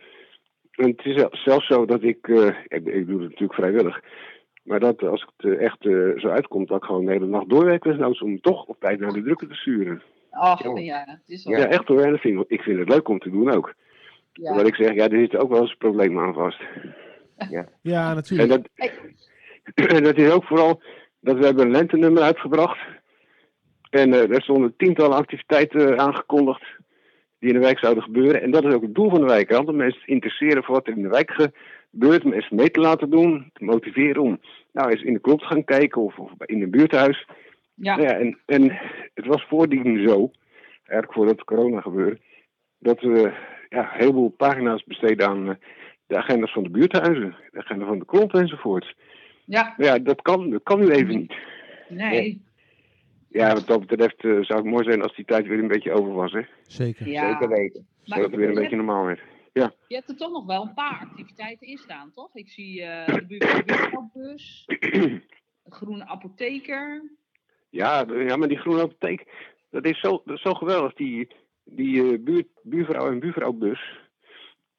En 0.72 0.90
het 0.90 1.06
is 1.06 1.16
zel- 1.16 1.30
zelfs 1.32 1.68
zo 1.68 1.86
dat 1.86 2.04
ik, 2.04 2.28
eh, 2.28 2.48
ik, 2.48 2.86
ik 2.86 3.08
doe 3.08 3.20
het 3.22 3.30
natuurlijk 3.30 3.54
vrijwillig, 3.54 4.02
maar 4.68 4.80
dat 4.80 5.04
als 5.04 5.28
het 5.36 5.52
eh, 5.52 5.66
echt 5.66 5.86
eh, 5.86 6.20
zo 6.20 6.28
uitkomt, 6.28 6.68
dat 6.68 6.78
ik 6.78 6.84
gewoon 6.84 7.06
de 7.06 7.12
hele 7.12 7.26
nacht 7.26 7.50
doorwerk 7.50 7.84
desnoods 7.84 8.22
om 8.22 8.42
toch 8.42 8.66
op 8.66 8.80
tijd 8.80 9.00
naar 9.00 9.14
de 9.14 9.24
drukker 9.24 9.48
te 9.48 9.56
sturen. 9.56 10.02
Ach, 10.32 10.64
ja, 10.80 11.04
het 11.08 11.22
is 11.26 11.44
Ja. 11.44 11.50
wel. 11.52 11.60
Ja, 11.60 11.68
echt 11.68 11.88
hoor. 11.88 12.02
En 12.02 12.12
dat 12.12 12.20
vind 12.20 12.40
ik, 12.40 12.46
ik 12.48 12.62
vind 12.62 12.80
het 12.80 12.90
leuk 12.90 13.08
om 13.08 13.20
te 13.20 13.30
doen 13.30 13.52
ook. 13.52 13.74
Ja. 14.34 14.56
Wat 14.56 14.68
ik 14.68 14.76
zeg, 14.76 14.94
ja, 14.94 15.10
er 15.10 15.20
zit 15.20 15.36
ook 15.38 15.50
wel 15.50 15.62
eens 15.62 15.72
een 15.72 15.78
probleem 15.78 16.20
aan 16.20 16.34
vast. 16.34 16.62
Ja, 17.50 17.66
En 18.10 18.16
natuurlijk. 18.16 18.50
dat, 18.50 18.92
en 19.96 20.04
dat 20.04 20.18
is 20.18 20.32
ook 20.32 20.44
vooral 20.44 20.82
dat 21.20 21.38
we 21.38 21.46
hebben 21.46 21.66
een 21.66 21.72
lentenummer 21.72 22.24
uitgebracht. 22.24 22.80
En 23.90 24.14
eh 24.14 24.30
er 24.36 24.42
stonden 24.42 24.74
tientallen 24.78 25.18
activiteiten 25.18 26.00
aangekondigd 26.00 26.64
die 27.40 27.50
in 27.50 27.56
de 27.56 27.62
wijk 27.66 27.80
zouden 27.80 28.04
gebeuren. 28.04 28.42
En 28.42 28.52
dat 28.52 28.64
is 28.64 28.74
ook 28.74 28.82
het 28.82 28.96
doel 28.96 29.10
van 29.10 29.20
de 29.20 29.26
wijkrand, 29.26 29.68
om 29.68 29.76
mensen 29.76 30.02
te 30.02 30.12
interesseren 30.12 30.64
voor 30.64 30.76
wat 30.76 30.88
er 30.88 30.96
in 30.96 31.02
de 31.02 31.10
wijk 31.10 31.32
gebeurt. 32.00 32.24
Mensen 32.24 32.56
mee 32.56 32.72
te 32.72 32.80
laten 32.80 33.10
doen, 33.10 33.50
te 33.54 33.64
motiveren 33.64 34.22
om 34.22 34.40
nou 34.72 34.90
eens 34.90 35.02
in 35.02 35.14
de 35.14 35.20
klop 35.20 35.40
te 35.40 35.46
gaan 35.46 35.64
kijken 35.64 36.02
of, 36.02 36.20
of 36.20 36.32
in 36.46 36.62
een 36.62 36.70
buurthuis. 36.72 37.28
Ja. 37.74 37.96
Nou 37.96 38.08
ja, 38.08 38.18
en, 38.18 38.38
en 38.46 38.78
het 39.14 39.26
was 39.26 39.46
voordien 39.48 40.08
zo, 40.08 40.32
eigenlijk 40.74 41.14
voordat 41.14 41.44
corona 41.44 41.82
gebeurde, 41.82 42.20
dat 42.80 43.00
we 43.02 43.34
ja, 43.70 43.80
een 43.80 44.00
heleboel 44.00 44.30
pagina's 44.30 44.84
besteden 44.84 45.28
aan 45.28 45.50
eh, 45.50 45.56
de 46.08 46.18
agendas 46.18 46.52
van 46.52 46.64
de 46.64 46.70
buurthuizen, 46.70 47.36
de 47.52 47.60
agenda 47.60 47.86
van 47.86 48.00
de 48.00 48.06
klomp 48.06 48.34
enzovoort. 48.34 48.96
ja, 49.46 49.74
Maar 49.78 49.88
ja, 49.88 50.00
dat 50.00 50.22
kan, 50.22 50.50
dat 50.50 50.64
kan 50.64 50.80
nu 50.80 50.90
even 50.90 51.18
niet. 51.18 51.34
nee. 51.90 52.46
Ja, 53.30 53.54
wat 53.54 53.68
dat 53.68 53.88
betreft 53.88 54.24
eh, 54.24 54.32
zou 54.42 54.60
het 54.60 54.66
mooi 54.66 54.84
zijn 54.84 55.02
als 55.02 55.16
die 55.16 55.26
tijd 55.26 55.48
weer 55.48 55.60
een 55.60 55.68
beetje 55.68 55.92
over 55.92 56.14
was, 56.14 56.32
hè. 56.32 56.42
Zeker. 56.68 57.08
Ja. 57.08 57.32
Zeker 57.32 57.50
weten. 57.50 57.86
Maar 58.06 58.18
Zodat 58.18 58.32
het 58.32 58.40
weer 58.40 58.48
een 58.50 58.54
je, 58.54 58.60
beetje 58.60 58.76
normaal 58.76 59.06
werd. 59.06 59.22
Je 59.88 59.96
hebt 59.96 60.10
er 60.10 60.16
toch 60.18 60.32
nog 60.32 60.46
wel 60.46 60.62
een 60.62 60.74
paar 60.74 61.00
activiteiten 61.00 61.68
in 61.68 61.78
staan, 61.78 62.12
toch? 62.14 62.36
Ik 62.36 62.50
zie 62.50 62.82
eh 62.84 63.16
de 63.16 63.26
buurt- 63.26 63.66
buurtbus, 63.66 64.64
een 64.68 65.24
groene 65.70 66.06
apotheker. 66.08 67.12
Ja, 67.70 68.06
de- 68.06 68.16
ja, 68.16 68.36
maar 68.36 68.48
die 68.48 68.58
groene 68.58 68.82
apotheek, 68.82 69.26
dat 69.70 69.86
is 69.86 70.00
zo, 70.00 70.22
dat 70.26 70.36
is 70.36 70.42
zo 70.42 70.54
geweldig. 70.54 70.94
Die, 70.94 71.28
die 71.64 72.20
buurt, 72.20 72.48
buurvrouw 72.64 73.12
en 73.12 73.20
buurvrouwbus, 73.20 74.00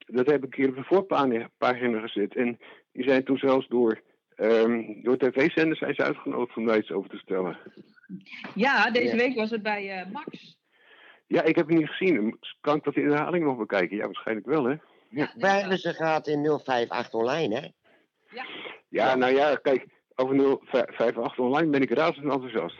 dat 0.06 0.26
heb 0.26 0.36
ik 0.36 0.42
een 0.44 0.50
keer 0.50 0.68
op 0.68 0.76
de 0.76 0.84
voorpagina 0.84 2.00
gezet. 2.00 2.34
En 2.36 2.58
die 2.92 3.04
zijn 3.08 3.24
toen 3.24 3.38
zelfs 3.38 3.68
door, 3.68 4.00
ehm, 4.34 5.02
door 5.02 5.16
tv-zenders 5.18 5.78
zijn 5.78 5.94
ze 5.94 6.02
uitgenodigd 6.02 6.56
om 6.56 6.66
daar 6.66 6.78
iets 6.78 6.90
over 6.90 7.10
te 7.10 7.16
stellen. 7.18 7.58
Ja, 8.54 8.90
deze 8.90 9.16
Ja. 9.16 9.16
week 9.16 9.34
was 9.34 9.50
het 9.50 9.62
bij 9.62 9.90
eh, 10.00 10.10
Max. 10.12 10.57
Ja, 11.28 11.42
ik 11.42 11.56
heb 11.56 11.68
het 11.68 11.78
niet 11.78 11.88
gezien. 11.88 12.38
Kan 12.60 12.76
ik 12.76 12.84
dat 12.84 12.96
in 12.96 13.04
de 13.08 13.14
herhaling 13.14 13.44
nog 13.44 13.56
bekijken? 13.56 13.96
Ja, 13.96 14.04
waarschijnlijk 14.04 14.46
wel, 14.46 14.64
hè? 14.64 14.74
Ja, 15.10 15.32
Wij 15.36 15.60
hebben 15.60 15.78
ze 15.78 15.92
gehad 15.92 16.26
in 16.26 16.48
058 16.48 17.12
online, 17.12 17.54
hè? 17.60 17.66
Ja, 18.36 18.44
Ja. 18.88 19.14
nou 19.14 19.34
ja, 19.34 19.56
kijk, 19.56 19.86
over 20.14 20.58
058 20.70 21.38
online 21.38 21.70
ben 21.70 21.82
ik 21.82 21.90
razend 21.90 22.24
enthousiast. 22.32 22.76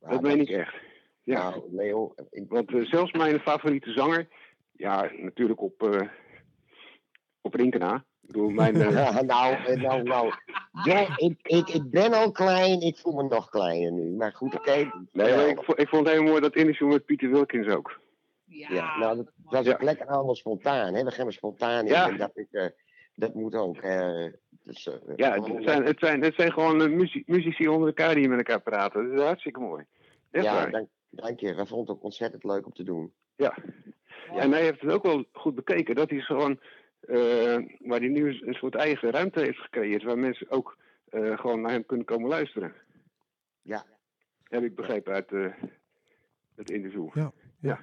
Ja, 0.00 0.08
dat 0.08 0.22
meen 0.22 0.40
ik 0.40 0.48
echt. 0.48 0.74
Ja. 1.22 1.50
Nou, 1.50 1.62
Leo, 1.70 2.14
ik, 2.30 2.44
Want 2.48 2.74
eh, 2.74 2.84
zelfs 2.84 3.12
mijn 3.12 3.40
favoriete 3.40 3.92
zanger, 3.92 4.28
ja, 4.72 5.10
natuurlijk 5.16 5.60
op, 5.60 5.82
eh 5.82 6.08
op 7.40 7.54
Rinkena. 7.54 8.04
Ik 8.26 8.32
bedoel, 8.32 8.50
mijn, 8.50 8.76
ja, 8.78 9.22
nou, 9.22 9.54
eh, 9.54 9.80
nou, 9.82 10.02
nou. 10.02 10.32
Ja, 10.84 11.06
ik, 11.16 11.38
ik, 11.42 11.68
ik 11.68 11.90
ben 11.90 12.12
al 12.12 12.30
klein, 12.32 12.80
ik 12.80 12.96
voel 12.98 13.12
me 13.14 13.22
nog 13.22 13.48
kleiner 13.48 13.92
nu. 13.92 14.10
Maar 14.16 14.32
goed, 14.32 14.54
oké. 14.54 14.76
nee, 15.12 15.36
maar 15.36 15.48
ik, 15.48 15.60
ik 15.60 15.88
vond 15.88 16.06
het 16.06 16.14
heel 16.16 16.22
mooi 16.24 16.40
dat 16.40 16.54
interview 16.56 16.88
met 16.88 17.04
Pieter 17.04 17.30
Wilkins 17.30 17.66
ook. 17.68 18.00
Ja, 18.44 18.68
Ja, 18.72 18.98
nou, 18.98 19.16
dat 19.16 19.24
was 19.36 19.52
was 19.52 19.62
mooi. 19.64 19.74
ook 19.74 19.82
lekker 19.82 20.06
allemaal 20.06 20.34
spontaan, 20.34 20.94
hè? 20.94 21.04
We 21.04 21.10
gaan 21.10 21.26
er 21.26 21.32
spontaan 21.32 21.84
in. 21.84 21.92
Ja. 21.92 22.08
En 22.08 22.16
dat, 22.16 22.30
ik, 22.34 22.46
eh, 22.50 22.66
dat 23.14 23.34
moet 23.34 23.54
ook. 23.54 23.76
eh, 23.76 24.24
dus, 24.62 24.88
Ja, 25.16 25.32
het 25.42 25.62
zijn, 25.64 25.84
het 25.84 25.98
zijn, 25.98 26.22
het 26.22 26.34
zijn 26.34 26.52
gewoon 26.52 26.96
muzie- 26.96 27.24
muzici 27.26 27.68
onder 27.68 27.86
elkaar 27.88 28.14
die 28.14 28.28
met 28.28 28.38
elkaar 28.38 28.60
praten. 28.60 29.08
Dat 29.08 29.18
is 29.18 29.24
hartstikke 29.26 29.60
mooi. 29.60 29.84
Echt 30.30 30.44
ja, 30.44 30.54
waar. 30.54 30.70
dank, 30.70 30.88
dank 31.10 31.40
je. 31.40 31.54
We 31.54 31.66
vonden 31.66 31.86
het 31.86 31.96
ook 31.96 32.02
ontzettend 32.04 32.44
leuk 32.44 32.66
om 32.66 32.72
te 32.72 32.82
doen. 32.82 33.12
Ja. 33.36 33.54
ja, 34.32 34.38
en 34.40 34.52
hij 34.52 34.62
heeft 34.62 34.80
het 34.80 34.90
ook 34.92 35.02
wel 35.02 35.24
goed 35.32 35.54
bekeken. 35.54 35.94
Dat 35.94 36.10
hij 36.10 36.20
gewoon, 36.20 36.60
eh, 37.06 37.56
waar 37.88 37.98
hij 37.98 38.08
nu 38.08 38.40
een 38.40 38.54
soort 38.54 38.74
eigen 38.74 39.10
ruimte 39.10 39.40
heeft 39.40 39.58
gecreëerd. 39.58 40.02
Waar 40.02 40.18
mensen 40.18 40.50
ook 40.50 40.76
eh, 41.08 41.38
gewoon 41.38 41.60
naar 41.60 41.70
hem 41.70 41.86
kunnen 41.86 42.06
komen 42.06 42.28
luisteren. 42.28 42.74
Ja. 43.62 43.84
Heb 44.42 44.62
ik 44.62 44.74
begrepen 44.74 45.12
uit 45.12 45.32
eh, 45.32 45.46
het 46.56 46.70
interview. 46.70 47.08
Ja, 47.14 47.32
Leuk. 47.60 47.76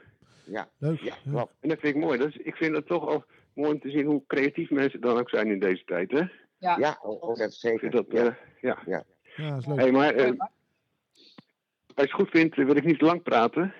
ja 0.45 0.69
Ja. 1.01 1.15
klopt. 1.31 1.53
En 1.59 1.69
dat 1.69 1.79
vind 1.79 1.95
ik 1.95 2.01
mooi. 2.01 2.17
Dat 2.19 2.27
is, 2.27 2.37
ik 2.37 2.55
vind 2.55 2.75
het 2.75 2.87
toch 2.87 3.07
al 3.07 3.25
mooi 3.53 3.71
om 3.71 3.79
te 3.79 3.89
zien 3.89 4.05
hoe 4.05 4.23
creatief 4.27 4.69
mensen 4.69 5.01
dan 5.01 5.17
ook 5.17 5.29
zijn 5.29 5.47
in 5.47 5.59
deze 5.59 5.83
tijd. 5.83 6.11
Hè? 6.11 6.23
Ja, 6.57 6.77
Ja, 6.77 6.97
oh, 7.01 7.23
oh, 7.23 7.35
dat 7.35 7.53
zeker. 7.53 7.79
vind 7.79 7.91
dat, 7.91 8.05
ja. 8.09 8.25
eh, 8.25 8.33
ja. 8.61 8.77
Ja, 8.85 9.03
dat 9.49 9.59
is 9.59 9.65
leuk. 9.65 9.77
Hey, 9.77 9.91
maar 9.91 10.13
eh, 10.13 10.25
Ja. 10.25 10.51
als 11.95 11.95
je 11.95 12.01
het 12.01 12.11
goed 12.11 12.29
vindt, 12.29 12.57
eh, 12.57 12.65
wil 12.65 12.75
ik 12.75 12.83
niet 12.85 12.99
te 12.99 13.05
lang 13.05 13.23
praten. 13.23 13.73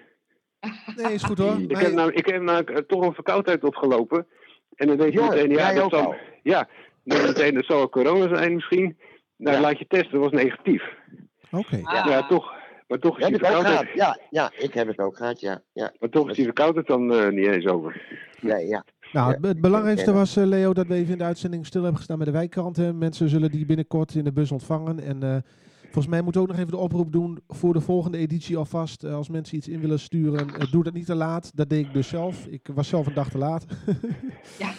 Nee, 0.96 1.14
is 1.14 1.24
goed 1.24 1.38
hoor. 1.38 1.60
Ik 1.60 1.72
Maar- 1.72 1.82
heb, 1.82 1.92
nou, 1.92 2.12
ik 2.14 2.26
heb 2.26 2.42
namelijk 2.42 2.70
eh, 2.70 2.78
toch 2.78 3.06
een 3.06 3.14
verkoudheid 3.14 3.64
opgelopen. 3.64 4.28
En 4.76 4.88
dan 4.88 4.98
denk 4.98 5.14
je 5.14 5.20
Ja, 5.20 5.28
meteen, 5.30 5.50
ja, 5.52 5.74
dat 5.74 5.90
zal, 5.90 6.06
al. 6.06 6.16
ja, 6.44 6.68
dan 7.04 7.22
meteen, 7.22 7.54
dat 7.54 7.66
zal 7.66 7.90
corona 7.90 8.36
zijn 8.38 8.54
misschien. 8.56 8.98
Nou, 9.38 9.56
Ja. 9.56 9.62
laat 9.62 9.80
je 9.80 9.86
testen, 9.88 10.12
dat 10.12 10.32
was 10.32 10.42
negatief. 10.44 10.84
Oké. 11.52 11.80
Ah, 11.84 12.06
ja, 12.10 12.28
toch, 12.28 12.54
maar 12.88 13.00
toch 13.00 13.20
is 13.20 13.26
die 13.28 13.40
gehad. 13.40 13.54
verkoudheid, 13.56 13.96
Ja, 13.96 14.18
ja, 14.30 14.52
ik 14.58 14.74
heb 14.74 14.88
het 14.88 15.00
ook 15.00 15.18
gehad, 15.18 15.40
ja. 15.40 15.62
ja. 15.74 15.92
maar 16.00 16.10
toch 16.10 16.30
is 16.30 16.36
die 16.36 16.46
verkoudheid 16.46 16.88
dan 16.88 17.14
eh, 17.14 17.28
niet 17.30 17.48
eens 17.48 17.66
over. 17.66 18.02
Nee, 18.42 18.68
ja. 18.68 18.84
Nou, 19.14 19.34
het, 19.34 19.46
het 19.46 19.62
belangrijkste 19.62 20.14
was, 20.14 20.36
eh, 20.36 20.44
Leo, 20.46 20.74
dat 20.74 20.88
we 20.88 20.94
even 20.94 21.12
in 21.12 21.18
de 21.18 21.24
uitzending 21.24 21.66
stil 21.66 21.82
hebben 21.82 21.98
gestaan 22.00 22.18
met 22.18 22.28
de 22.28 22.34
wijkkant. 22.34 22.78
hè. 22.78 22.94
Mensen 22.94 23.30
zullen 23.30 23.52
die 23.52 23.66
binnenkort 23.66 24.16
in 24.16 24.24
de 24.24 24.32
bus 24.34 24.52
ontvangen. 24.52 25.00
En 25.00 25.24
eh, 25.24 25.36
volgens 25.94 26.14
mij 26.14 26.24
moeten 26.24 26.42
we 26.42 26.48
ook 26.48 26.54
nog 26.54 26.64
even 26.64 26.78
de 26.78 26.84
oproep 26.84 27.12
doen 27.12 27.40
voor 27.48 27.74
de 27.74 27.82
volgende 27.82 28.18
editie 28.18 28.58
alvast. 28.58 29.04
Eh, 29.04 29.16
als 29.16 29.30
mensen 29.30 29.58
iets 29.58 29.68
in 29.68 29.80
willen 29.80 30.00
sturen, 30.00 30.48
eh, 30.48 30.72
doe 30.72 30.84
dat 30.84 30.94
niet 30.94 31.06
te 31.06 31.16
laat. 31.16 31.52
Dat 31.56 31.70
deed 31.70 31.86
ik 31.86 31.94
dus 31.94 32.08
zelf. 32.08 32.48
Ik 32.48 32.68
was 32.74 32.88
zelf 32.88 33.08
een 33.08 33.14
dag 33.14 33.30
te 33.30 33.38
laat. 33.38 33.66
Ja. 34.60 34.72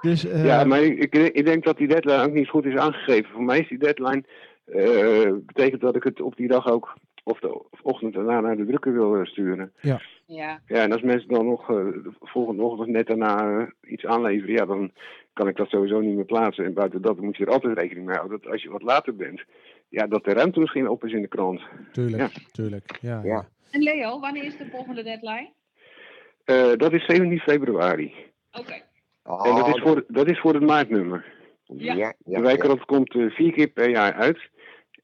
dus, 0.00 0.24
eh, 0.24 0.44
ja, 0.44 0.64
maar 0.64 0.82
ik, 0.82 1.14
ik, 1.14 1.44
denk 1.44 1.64
dat 1.64 1.76
die 1.76 1.88
deadline 1.88 2.22
ook 2.22 2.32
niet 2.32 2.48
goed 2.48 2.64
is 2.64 2.76
aangegeven. 2.76 3.30
Voor 3.30 3.42
mij 3.42 3.58
is 3.58 3.68
die 3.68 3.78
deadline, 3.78 4.24
eh, 4.64 5.32
betekent 5.46 5.80
dat 5.80 5.96
ik 5.96 6.02
het 6.02 6.20
op 6.20 6.36
die 6.36 6.48
dag 6.48 6.66
ook, 6.66 6.94
of 7.24 7.38
de 7.38 7.54
of 7.54 7.80
ochtend 7.82 8.14
daarna 8.14 8.40
naar 8.40 8.56
de 8.56 8.66
drukker 8.66 8.92
wil 8.92 9.26
sturen. 9.26 9.72
ja. 9.80 10.00
Ja, 10.26 10.58
en 10.66 10.92
als 10.92 11.02
mensen 11.02 11.28
dan 11.28 11.46
nog 11.46 11.66
de 11.66 12.12
volgende 12.20 12.62
ochtend 12.62 12.80
of 12.80 12.86
net 12.86 13.06
daarna 13.06 13.68
iets 13.82 14.06
aanleveren, 14.06 14.54
ja, 14.54 14.66
dan 14.66 14.90
kan 15.32 15.48
ik 15.48 15.56
dat 15.56 15.68
sowieso 15.68 16.00
niet 16.00 16.14
meer 16.14 16.24
plaatsen. 16.24 16.64
En 16.64 16.74
buiten 16.74 17.02
dat 17.02 17.20
moet 17.20 17.36
je 17.36 17.44
er 17.44 17.52
altijd 17.52 17.78
rekening 17.78 18.06
mee 18.06 18.16
houden 18.16 18.40
dat 18.40 18.52
als 18.52 18.62
je 18.62 18.70
wat 18.70 18.82
later 18.82 19.16
bent, 19.16 19.42
ja, 19.92 20.06
dat 20.06 20.24
de 20.24 20.32
ruimte 20.32 20.60
misschien 20.60 20.88
op 20.88 21.04
is 21.04 21.12
in 21.12 21.22
de 21.22 21.28
krant. 21.28 21.60
tuurlijk, 21.92 22.22
ja. 22.22 22.28
tuurlijk. 22.52 22.98
Ja, 23.00 23.20
Ja. 23.24 23.28
ja. 23.30 23.48
En 23.70 23.82
Leo, 23.82 24.20
wanneer 24.20 24.44
is 24.44 24.56
de 24.56 24.66
volgende 24.70 25.02
deadline? 25.02 25.50
Eh, 26.44 26.72
dat 26.76 26.92
is 26.92 27.04
17 27.06 27.38
februari. 27.38 28.14
Oké. 28.52 28.82
Oh, 29.24 29.46
en 29.46 29.54
dat 29.54 29.68
is, 29.76 29.82
voor, 29.82 30.04
dat 30.08 30.30
is 30.30 30.40
voor 30.40 30.54
het 30.54 30.62
maartnummer. 30.62 31.24
Ja, 31.64 31.94
Ja. 31.94 32.14
ja, 32.24 32.38
de 32.38 32.40
wijkrand 32.40 32.84
komt 32.84 33.14
eh, 33.14 33.30
vier 33.30 33.52
keer 33.52 33.68
per 33.68 33.90
jaar 33.90 34.12
uit. 34.12 34.38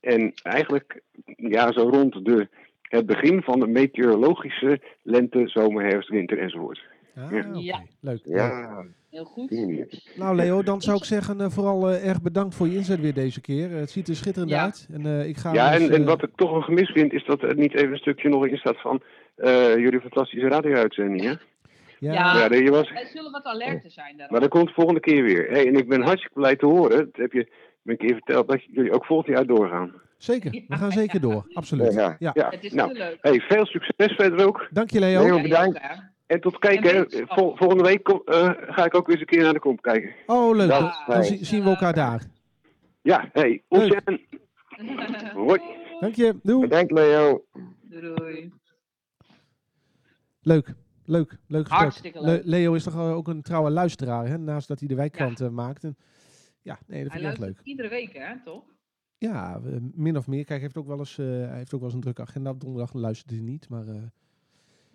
En 0.00 0.32
eigenlijk, 0.42 1.00
ja, 1.36 1.72
zo 1.72 1.88
rond 1.88 2.24
de, 2.24 2.48
het 2.82 3.06
begin 3.06 3.42
van 3.42 3.60
de 3.60 3.66
meteorologische 3.66 4.80
lente, 5.02 5.48
zomer, 5.48 5.84
herfst, 5.84 6.08
winter 6.08 6.38
enzovoort. 6.38 6.82
Ah, 7.18 7.62
Ja. 7.62 7.82
Leuk. 8.00 8.20
Ja, 8.24 8.84
Heel 9.10 9.24
goed. 9.24 9.50
Nou 10.16 10.36
Leo, 10.36 10.62
dan 10.62 10.80
zou 10.82 10.96
ik 10.96 11.04
zeggen 11.04 11.40
eh, 11.40 11.50
vooral 11.50 11.90
eh, 11.90 12.08
erg 12.08 12.22
bedankt 12.22 12.54
voor 12.54 12.68
je 12.68 12.76
inzet 12.76 13.00
weer 13.00 13.14
deze 13.14 13.40
keer. 13.40 13.72
Eh, 13.72 13.78
het 13.80 13.90
ziet 13.90 14.08
er 14.08 14.16
schitterend 14.16 14.50
Ja. 14.52 14.62
uit. 14.62 14.88
En, 14.92 15.06
eh, 15.06 15.28
ik 15.28 15.36
ga 15.36 15.52
Ja, 15.52 15.72
en, 15.74 15.90
en 15.90 16.04
wat 16.04 16.22
ik 16.22 16.30
toch 16.34 16.52
een 16.52 16.62
gemis 16.62 16.90
vind, 16.90 17.12
is 17.12 17.24
dat 17.24 17.42
er 17.42 17.54
niet 17.56 17.74
even 17.74 17.92
een 17.92 17.98
stukje 17.98 18.28
nog 18.28 18.46
in 18.46 18.56
staat 18.56 18.80
van 18.80 19.02
eh, 19.34 19.76
jullie 19.76 20.00
fantastische 20.00 20.48
radio-uitzending. 20.48 21.20
Hè? 21.22 21.28
ja, 21.98 22.12
Ja. 22.48 22.54
Je 22.54 22.70
was, 22.70 22.92
Wij 22.92 23.06
zullen 23.14 23.30
wat 23.32 23.44
alerter 23.44 23.90
zijn 23.90 24.12
daarop. 24.16 24.30
maar 24.30 24.40
dat 24.40 24.50
komt 24.50 24.66
de 24.66 24.72
volgende 24.74 25.00
keer 25.00 25.22
weer. 25.22 25.48
Hey, 25.50 25.66
en 25.66 25.74
ik 25.76 25.88
ben 25.88 26.02
hartstikke 26.02 26.34
blij 26.40 26.56
te 26.56 26.66
horen, 26.66 26.96
dat 27.04 27.16
heb 27.16 27.32
je 27.32 27.48
me 27.82 27.92
een 27.92 27.98
keer 27.98 28.12
verteld, 28.14 28.48
dat 28.48 28.64
jullie 28.64 28.92
ook 28.92 29.04
volgend 29.04 29.36
jaar 29.36 29.46
doorgaan. 29.46 29.92
Zeker, 30.18 30.50
we 30.68 30.76
gaan 30.76 30.92
zeker 30.92 31.20
door. 31.20 31.46
Absoluut. 31.54 31.92
Ja. 31.94 32.16
Ja. 32.18 32.30
Ja, 32.34 32.48
Het 32.50 32.64
is 32.64 32.72
nou, 32.72 32.92
leuk. 32.92 33.18
hey, 33.20 33.40
veel 33.40 33.66
succes 33.66 34.12
verder 34.14 34.46
ook. 34.46 34.68
Dank 34.70 34.90
je 34.90 34.98
Leo. 35.00 35.22
Leo. 35.22 35.36
Ja, 35.36 35.42
bedankt. 35.42 35.80
En 36.28 36.40
tot 36.40 36.58
kijken, 36.58 37.08
En. 37.10 37.26
Vol- 37.28 37.56
volgende 37.56 37.82
week 37.82 38.02
kom- 38.02 38.22
eh, 38.24 38.50
ga 38.56 38.84
ik 38.84 38.94
ook 38.94 39.06
weer 39.06 39.16
eens 39.16 39.20
een 39.20 39.26
keer 39.36 39.42
naar 39.42 39.52
de 39.52 39.58
komp 39.60 39.82
kijken. 39.82 40.14
Oh 40.26 40.56
leuk, 40.56 40.68
dan, 40.68 41.24
zien 41.24 41.62
we 41.62 41.68
elkaar 41.68 41.92
daar. 41.94 42.22
Ja, 43.02 43.28
hey. 43.32 43.62
Oceaan. 43.68 44.18
Hoi. 45.34 45.60
Dank 46.00 46.14
je, 46.14 46.38
doei. 46.42 46.68
Bedankt, 46.68 46.90
Leo. 46.92 47.44
Doei. 47.82 48.52
Leuk, 50.40 50.74
leuk, 51.04 51.36
leuk 51.46 51.60
gesprek. 51.66 51.80
Hartstikke 51.80 52.20
leuk. 52.20 52.44
Le- 52.44 52.50
Leo 52.50 52.74
is 52.74 52.82
toch 52.82 52.96
ook 52.96 53.28
een 53.28 53.42
trouwe 53.42 53.70
luisteraar, 53.70 54.26
hè? 54.28 54.38
naast 54.38 54.68
dat 54.68 54.78
hij 54.78 54.88
de 54.88 54.94
wijkkrant 54.94 55.40
eh, 55.40 55.48
maakt. 55.48 55.84
En, 55.84 55.96
ja, 56.62 56.78
nee, 56.86 57.02
dat 57.02 57.12
Hij 57.12 57.20
vind 57.20 57.24
ik 57.24 57.30
echt 57.30 57.38
luistert 57.38 57.56
leuk. 57.56 57.66
iedere 57.66 57.88
week, 57.88 58.12
hè, 58.12 58.34
toch? 58.44 58.62
Ja, 59.18 59.60
min 59.94 60.16
of 60.16 60.26
meer. 60.26 60.38
Kijk, 60.44 60.48
hij 60.48 60.58
heeft 60.60 60.76
ook 60.76 60.86
wel 60.86 60.98
eens, 60.98 61.18
eh, 61.18 61.26
hij 61.26 61.56
heeft 61.56 61.74
ook 61.74 61.80
wel 61.80 61.88
eens 61.88 61.94
een 61.94 62.00
drukke 62.04 62.22
agenda. 62.22 62.50
Op 62.50 62.60
donderdag 62.60 62.90
dan 62.90 63.00
luistert 63.00 63.30
hij 63.30 63.40
niet, 63.40 63.68
maar... 63.68 63.88
eh, 63.88 64.02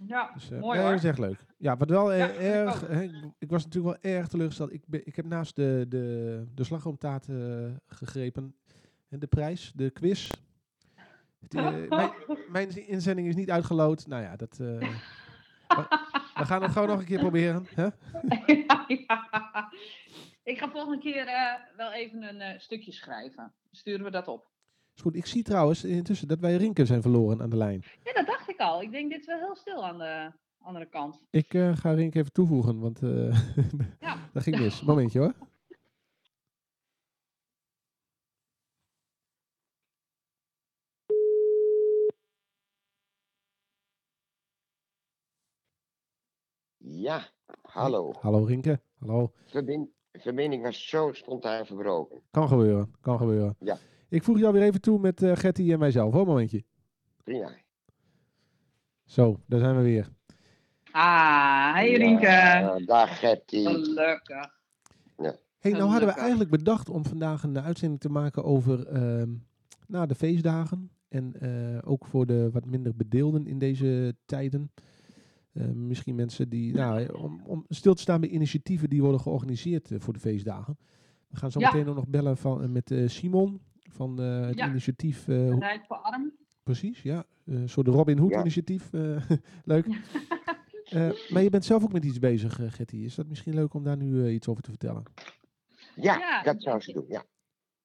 Ja, 0.08 0.32
Dus, 0.34 0.52
eh, 0.52 0.60
mooi 0.60 0.74
nee, 0.78 0.82
hoor. 0.82 0.96
dat 0.96 1.04
is 1.04 1.10
echt 1.10 1.20
leuk. 1.20 1.46
Ja, 1.58 1.78
wat 1.78 1.90
wel 1.90 2.12
eh, 2.14 2.20
Ja, 2.20 2.30
erg. 2.34 2.90
ik, 2.90 3.12
ik 3.40 3.50
was 3.50 3.64
natuurlijk 3.66 4.02
wel 4.02 4.14
erg 4.14 4.28
teleurgesteld. 4.28 4.74
Ik, 4.74 4.84
ben, 4.88 5.02
ik 5.08 5.16
heb 5.16 5.26
naast 5.26 5.56
de, 5.56 5.86
de, 5.90 6.46
de 6.54 6.64
slagroomtaart 6.64 7.28
eh, 7.30 7.36
gegrepen. 7.88 8.56
En 9.10 9.20
de 9.20 9.28
prijs, 9.28 9.72
de 9.76 9.90
quiz. 9.90 10.30
Het, 11.40 11.54
mijn, 11.90 12.12
mijn 12.50 12.88
inzending 12.88 13.28
is 13.28 13.36
niet 13.36 13.52
uitgeloot. 13.52 14.08
Nou 14.08 14.24
ja, 14.24 14.36
dat. 14.36 14.58
We 14.58 16.46
gaan 16.46 16.62
het 16.62 16.72
gewoon 16.72 16.88
nog 16.88 17.00
een 17.00 17.06
keer 17.06 17.20
proberen. 17.20 17.66
Hè? 17.76 17.84
ja, 18.68 18.86
ja. 18.88 19.70
Ik 20.44 20.58
ga 20.58 20.70
volgende 20.70 20.98
keer 20.98 21.26
wel 21.78 21.92
even 21.92 22.42
een 22.42 22.62
stukje 22.62 22.92
schrijven. 22.92 23.54
Sturen 23.72 24.04
we 24.04 24.12
dat 24.12 24.28
op. 24.28 24.52
Is 24.96 25.02
goed. 25.02 25.16
Ik 25.16 25.26
zie 25.26 25.44
trouwens 25.44 25.84
intussen 25.84 26.28
dat 26.28 26.40
wij 26.40 26.56
Rinke 26.56 26.86
zijn 26.86 27.02
verloren 27.02 27.42
aan 27.42 27.50
de 27.50 27.58
lijn. 27.58 27.84
Ja, 28.04 28.14
dat 28.14 28.26
dacht 28.26 28.50
ik 28.50 28.60
al. 28.60 28.82
Ik 28.82 28.92
denk 28.92 29.12
dit 29.12 29.20
is 29.20 29.26
wel 29.26 29.38
heel 29.40 29.56
stil 29.56 29.86
aan 29.86 29.98
de 29.98 30.32
andere 30.60 30.86
kant. 30.86 31.22
Ik 31.30 31.54
eh, 31.54 31.76
ga 31.76 31.92
Rinke 31.92 32.20
even 32.20 32.32
toevoegen, 32.32 32.80
want 32.80 33.02
eh, 33.02 33.56
Ja. 34.00 34.18
dat 34.34 34.44
ging 34.44 34.60
mis. 34.60 34.82
Momentje 34.82 35.20
hoor. 35.20 35.34
Ja, 46.78 47.30
hallo. 47.62 48.14
Hallo 48.22 48.44
Rinke. 48.44 48.82
Hallo. 49.00 49.32
Verbind, 49.46 49.90
verbinding 50.12 50.64
was 50.64 50.88
zo 50.88 51.14
spontaan 51.14 51.66
verbroken. 51.66 52.22
Kan 52.32 52.48
gebeuren. 52.48 52.96
Kan 53.02 53.18
gebeuren. 53.18 53.56
Ja. 53.60 53.78
Ik 54.14 54.24
voeg 54.24 54.40
jou 54.40 54.54
weer 54.54 54.62
even 54.62 54.82
toe 54.82 55.00
met 55.00 55.22
eh 55.22 55.36
Gertie 55.36 55.74
en 55.74 55.80
mijzelf. 55.80 56.14
Hoor, 56.14 56.26
momentje. 56.26 56.64
Prima. 57.24 57.52
Zo, 59.06 59.40
daar 59.48 59.60
zijn 59.60 59.76
we 59.76 59.82
weer. 59.82 60.10
Ah, 60.92 61.74
hey 61.74 61.94
Rienke. 61.94 62.26
Ja, 62.26 62.80
dag 62.86 63.20
Gertie. 63.20 63.68
Gelukkig. 63.68 64.62
Hey, 65.60 65.72
nou 65.72 65.90
hadden 65.90 66.08
we 66.08 66.16
eigenlijk 66.16 66.50
bedacht 66.50 66.90
om 66.90 67.06
vandaag 67.06 67.44
een 67.44 67.60
uitzending 67.60 68.02
te 68.02 68.10
maken 68.10 68.44
over 68.44 68.88
ehm 68.88 69.32
na 69.88 70.06
de 70.06 70.16
feestdagen. 70.16 70.92
En 71.08 71.34
eh, 71.40 71.90
ook 71.90 72.06
voor 72.06 72.26
de 72.26 72.50
wat 72.52 72.66
minder 72.66 72.96
bedeelden 72.96 73.48
in 73.48 73.60
deze 73.60 74.16
tijden. 74.26 74.72
Eh, 75.54 75.66
misschien 75.68 76.16
mensen 76.16 76.50
die, 76.50 76.74
nou, 76.74 77.14
om, 77.14 77.42
om 77.46 77.66
stil 77.70 77.94
te 77.94 78.02
staan 78.02 78.22
bij 78.22 78.30
initiatieven 78.30 78.90
die 78.90 79.02
worden 79.02 79.20
georganiseerd 79.22 79.92
voor 79.98 80.14
de 80.14 80.20
feestdagen. 80.20 80.78
We 81.28 81.38
gaan 81.38 81.52
zo 81.52 81.60
Ja. 81.60 81.72
meteen 81.72 81.90
ook 81.90 81.96
nog 81.96 82.08
bellen 82.08 82.38
van, 82.38 82.72
met 82.72 82.92
eh, 82.92 83.08
Simon 83.08 83.62
van 83.92 84.22
eh, 84.22 84.46
het 84.46 84.58
Ja. 84.58 84.68
initiatief. 84.68 85.28
eh, 85.28 85.58
Rijk 85.58 85.86
voor 85.86 85.98
arm. 85.98 86.34
precies, 86.64 87.02
ja. 87.02 87.24
Eh, 87.46 87.54
Een 87.56 87.70
soort 87.70 87.88
Robin 87.88 88.18
Hood 88.18 88.32
Ja. 88.32 88.40
initiatief. 88.40 88.94
eh, 88.94 89.30
leuk. 89.74 89.86
Eh, 90.90 91.12
maar 91.30 91.42
je 91.42 91.50
bent 91.50 91.66
zelf 91.66 91.84
ook 91.84 91.92
met 91.94 92.06
iets 92.06 92.20
bezig, 92.20 92.60
uh, 92.60 92.72
Getty. 92.72 92.96
Is 92.98 93.16
dat 93.16 93.28
misschien 93.28 93.54
leuk 93.56 93.74
om 93.74 93.84
daar 93.84 93.98
nu 93.98 94.26
eh, 94.26 94.34
iets 94.34 94.48
over 94.48 94.64
te 94.64 94.70
vertellen? 94.70 95.04
Ja, 95.96 96.18
Ja, 96.18 96.42
dat 96.44 96.62
zou 96.62 96.82
ze 96.82 96.94
doen. 96.94 97.06
Ja. 97.08 97.24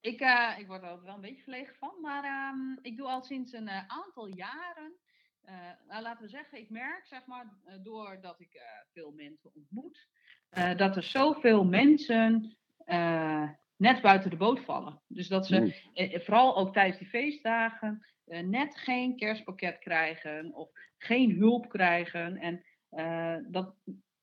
Ik, 0.01 0.21
eh, 0.21 0.55
ik 0.59 0.67
word 0.67 0.83
er 0.83 0.91
ook 0.91 1.03
wel 1.05 1.15
een 1.15 1.21
beetje 1.21 1.43
verlegen 1.43 1.75
van, 1.75 1.95
maar 2.01 2.25
ehm, 2.25 2.79
ik 2.83 2.97
doe 2.97 3.07
al 3.07 3.23
sinds 3.23 3.53
een 3.53 3.69
eh, 3.69 3.87
aantal 3.87 4.27
jaren, 4.27 4.93
eh, 5.41 5.55
nou, 5.89 6.03
laten 6.03 6.23
we 6.25 6.29
zeggen, 6.31 6.59
ik 6.59 6.71
merk 6.71 7.07
zeg 7.07 7.27
maar, 7.27 7.57
eh, 7.65 7.75
doordat 7.83 8.41
ik 8.41 8.55
eh, 8.55 8.63
veel 8.93 9.13
mensen 9.13 9.51
ontmoet, 9.55 10.09
eh, 10.49 10.77
dat 10.77 10.97
er 10.97 11.03
zoveel 11.03 11.65
mensen 11.65 12.57
eh, 12.85 13.49
net 13.79 14.01
buiten 14.01 14.31
de 14.31 14.37
boot 14.37 14.61
vallen. 14.61 15.03
Dus 15.07 15.29
dat 15.29 15.47
ze, 15.47 15.57
Hmm. 15.57 15.73
eh, 15.93 16.15
eh, 16.15 16.21
vooral 16.21 16.57
ook 16.57 16.73
tijdens 16.73 16.99
die 16.99 17.09
feestdagen, 17.09 18.07
eh, 18.25 18.43
net 18.43 18.79
geen 18.79 19.17
kerstpakket 19.17 19.79
krijgen 19.79 20.55
of 20.55 20.71
geen 20.99 21.31
hulp 21.31 21.69
krijgen. 21.69 22.37
En 22.37 22.65
eh, 22.89 23.37
dat 23.49 23.75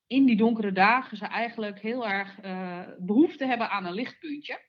in 0.06 0.26
die 0.26 0.36
donkere 0.36 0.72
dagen 0.72 1.16
ze 1.16 1.26
eigenlijk 1.26 1.80
heel 1.80 2.06
erg 2.08 2.40
eh, 2.40 2.80
behoefte 2.98 3.46
hebben 3.46 3.70
aan 3.70 3.86
een 3.86 3.92
lichtpuntje. 3.94 4.64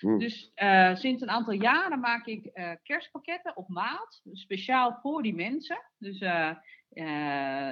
Hmm. 0.00 0.18
Dus 0.18 0.52
sinds 0.92 1.22
een 1.22 1.30
aantal 1.30 1.52
jaren 1.52 2.00
maak 2.00 2.26
ik 2.26 2.50
kerstpakketten 2.82 3.56
op 3.56 3.68
maat, 3.68 4.20
speciaal 4.32 4.98
voor 5.00 5.22
die 5.22 5.34
mensen. 5.34 5.78
Dus 5.98 6.20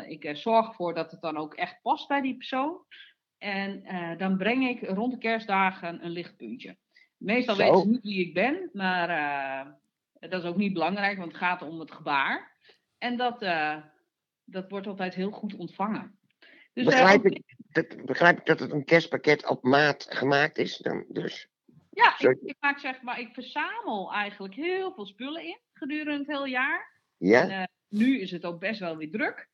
ik 0.06 0.30
zorg 0.32 0.68
ervoor 0.68 0.94
dat 0.94 1.10
het 1.10 1.20
dan 1.20 1.36
ook 1.36 1.54
echt 1.54 1.82
past 1.82 2.08
bij 2.08 2.20
die 2.20 2.36
persoon. 2.36 2.78
En 3.40 3.84
eh, 3.84 4.18
dan 4.18 4.36
breng 4.36 4.68
ik 4.68 4.88
rond 4.88 5.12
de 5.12 5.18
kerstdagen 5.18 6.04
een 6.04 6.10
lichtpuntje. 6.10 6.76
Meestal 7.16 7.54
Zo. 7.54 7.62
weten 7.62 7.80
ze 7.80 7.88
niet 7.88 8.02
wie 8.02 8.26
ik 8.26 8.34
ben, 8.34 8.70
maar 8.72 9.08
eh, 9.08 9.72
dat 10.30 10.42
is 10.42 10.48
ook 10.48 10.56
niet 10.56 10.72
belangrijk, 10.72 11.18
want 11.18 11.32
het 11.32 11.40
gaat 11.40 11.62
om 11.62 11.80
het 11.80 11.92
gebaar. 11.92 12.56
En 12.98 13.16
dat, 13.16 13.42
eh, 13.42 13.76
dat 14.44 14.70
wordt 14.70 14.86
altijd 14.86 15.14
heel 15.14 15.30
goed 15.30 15.54
ontvangen. 15.54 16.18
Dus, 16.72 16.84
begrijp, 16.84 17.24
ik, 17.24 17.42
dat, 17.56 18.04
begrijp 18.04 18.38
ik 18.38 18.46
dat 18.46 18.60
het 18.60 18.72
een 18.72 18.84
kerstpakket 18.84 19.48
op 19.48 19.62
maat 19.62 20.06
gemaakt 20.08 20.58
is? 20.58 20.76
Dan, 20.76 21.04
dus. 21.08 21.48
Ja, 21.90 22.18
ik, 22.18 22.38
ik 22.42 22.56
maak 22.60 22.78
zeg 22.78 23.02
maar, 23.02 23.20
ik 23.20 23.34
verzamel 23.34 24.12
eigenlijk 24.12 24.54
heel 24.54 24.92
veel 24.92 25.06
spullen 25.06 25.44
in 25.44 25.58
gedurende 25.72 26.18
het 26.18 26.26
hele 26.26 26.48
jaar. 26.48 27.02
Ja? 27.16 27.48
En, 27.48 27.70
nu 27.88 28.20
is 28.20 28.30
het 28.30 28.44
ook 28.44 28.60
best 28.60 28.80
wel 28.80 28.96
weer 28.96 29.10
druk. 29.10 29.49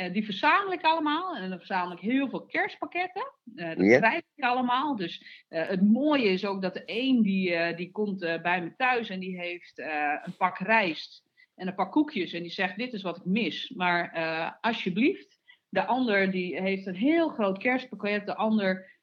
Eh, 0.00 0.12
die 0.12 0.24
verzamel 0.24 0.72
ik 0.72 0.82
allemaal 0.82 1.36
en 1.36 1.48
dan 1.48 1.58
verzamel 1.58 1.92
ik 1.92 1.98
heel 1.98 2.28
veel 2.28 2.46
kerstpakketten. 2.46 3.32
Eh, 3.56 3.76
dat 3.76 3.86
Ja. 3.86 3.98
krijg 3.98 4.22
ik 4.34 4.44
allemaal. 4.44 4.96
Dus 4.96 5.44
eh, 5.48 5.68
het 5.68 5.82
mooie 5.82 6.28
is 6.28 6.44
ook 6.44 6.62
dat 6.62 6.74
de 6.74 6.82
een 6.86 7.22
die, 7.22 7.74
die 7.74 7.90
komt 7.90 8.18
bij 8.18 8.62
me 8.62 8.76
thuis 8.76 9.08
en 9.08 9.20
die 9.20 9.40
heeft 9.40 9.78
een 10.24 10.36
pak 10.36 10.58
rijst 10.58 11.22
en 11.54 11.66
een 11.66 11.74
pak 11.74 11.92
koekjes 11.92 12.32
en 12.32 12.42
die 12.42 12.50
zegt 12.50 12.76
dit 12.76 12.92
is 12.92 13.02
wat 13.02 13.16
ik 13.16 13.24
mis. 13.24 13.70
Maar 13.70 14.12
alsjeblieft, 14.60 15.38
de 15.68 15.84
ander 15.84 16.30
die 16.30 16.60
heeft 16.60 16.86
een 16.86 16.94
heel 16.94 17.28
groot 17.28 17.58
kerstpakket, 17.58 18.26
de 18.26 18.34
ander 18.34 18.98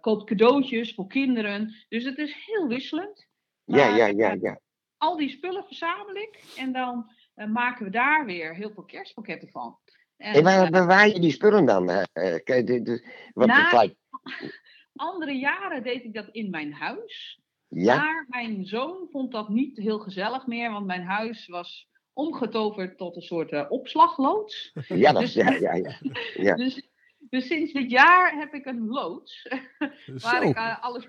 koopt 0.00 0.24
cadeautjes 0.24 0.94
voor 0.94 1.06
kinderen. 1.06 1.74
Dus 1.88 2.04
het 2.04 2.18
is 2.18 2.44
heel 2.46 2.68
wisselend. 2.68 3.26
Ja, 3.64 3.96
ja, 3.96 4.06
ja, 4.06 4.36
ja. 4.40 4.60
al 4.96 5.16
die 5.16 5.30
spullen 5.30 5.64
verzamel 5.64 6.14
ik 6.14 6.42
en 6.56 6.72
dan 6.72 7.10
maken 7.48 7.84
we 7.84 7.90
daar 7.90 8.24
weer 8.24 8.54
heel 8.54 8.70
veel 8.70 8.84
kerstpakketten 8.84 9.48
van. 9.48 9.78
En, 10.20 10.34
En 10.34 10.42
waar 10.42 10.70
bewaar 10.70 11.08
je 11.08 11.20
die 11.20 11.32
spullen 11.32 11.64
dan? 11.66 11.90
eh, 11.90 12.34
eh, 12.34 12.98
wat 13.32 13.46
Nou, 13.46 13.62
het 13.62 13.72
lijkt. 13.72 13.96
andere 14.94 15.32
jaren 15.32 15.82
deed 15.82 16.04
ik 16.04 16.14
dat 16.14 16.28
in 16.30 16.50
mijn 16.50 16.72
huis. 16.72 17.40
Ja? 17.68 17.96
Maar 17.96 18.26
mijn 18.28 18.66
zoon 18.66 19.08
vond 19.10 19.32
dat 19.32 19.48
niet 19.48 19.76
heel 19.76 19.98
gezellig 19.98 20.46
meer, 20.46 20.70
want 20.70 20.86
mijn 20.86 21.02
huis 21.02 21.46
was 21.46 21.88
omgetoverd 22.12 22.98
tot 22.98 23.16
een 23.16 23.22
soort 23.22 23.50
eh, 23.52 23.66
opslagloods. 23.68 24.72
Ja, 24.88 25.12
dat, 25.12 25.22
dus- 25.22 25.32
ja, 25.34 25.50
ja, 25.50 25.74
ja. 25.74 25.98
Ja. 26.46 26.54
Dus, 26.54 26.88
dus 27.18 27.46
sinds 27.46 27.72
dit 27.72 27.90
jaar 27.90 28.38
heb 28.38 28.54
ik 28.54 28.66
een 28.66 28.86
loods 28.86 29.48
waar, 30.22 30.42
ik, 30.42 30.56
alles, 30.80 31.08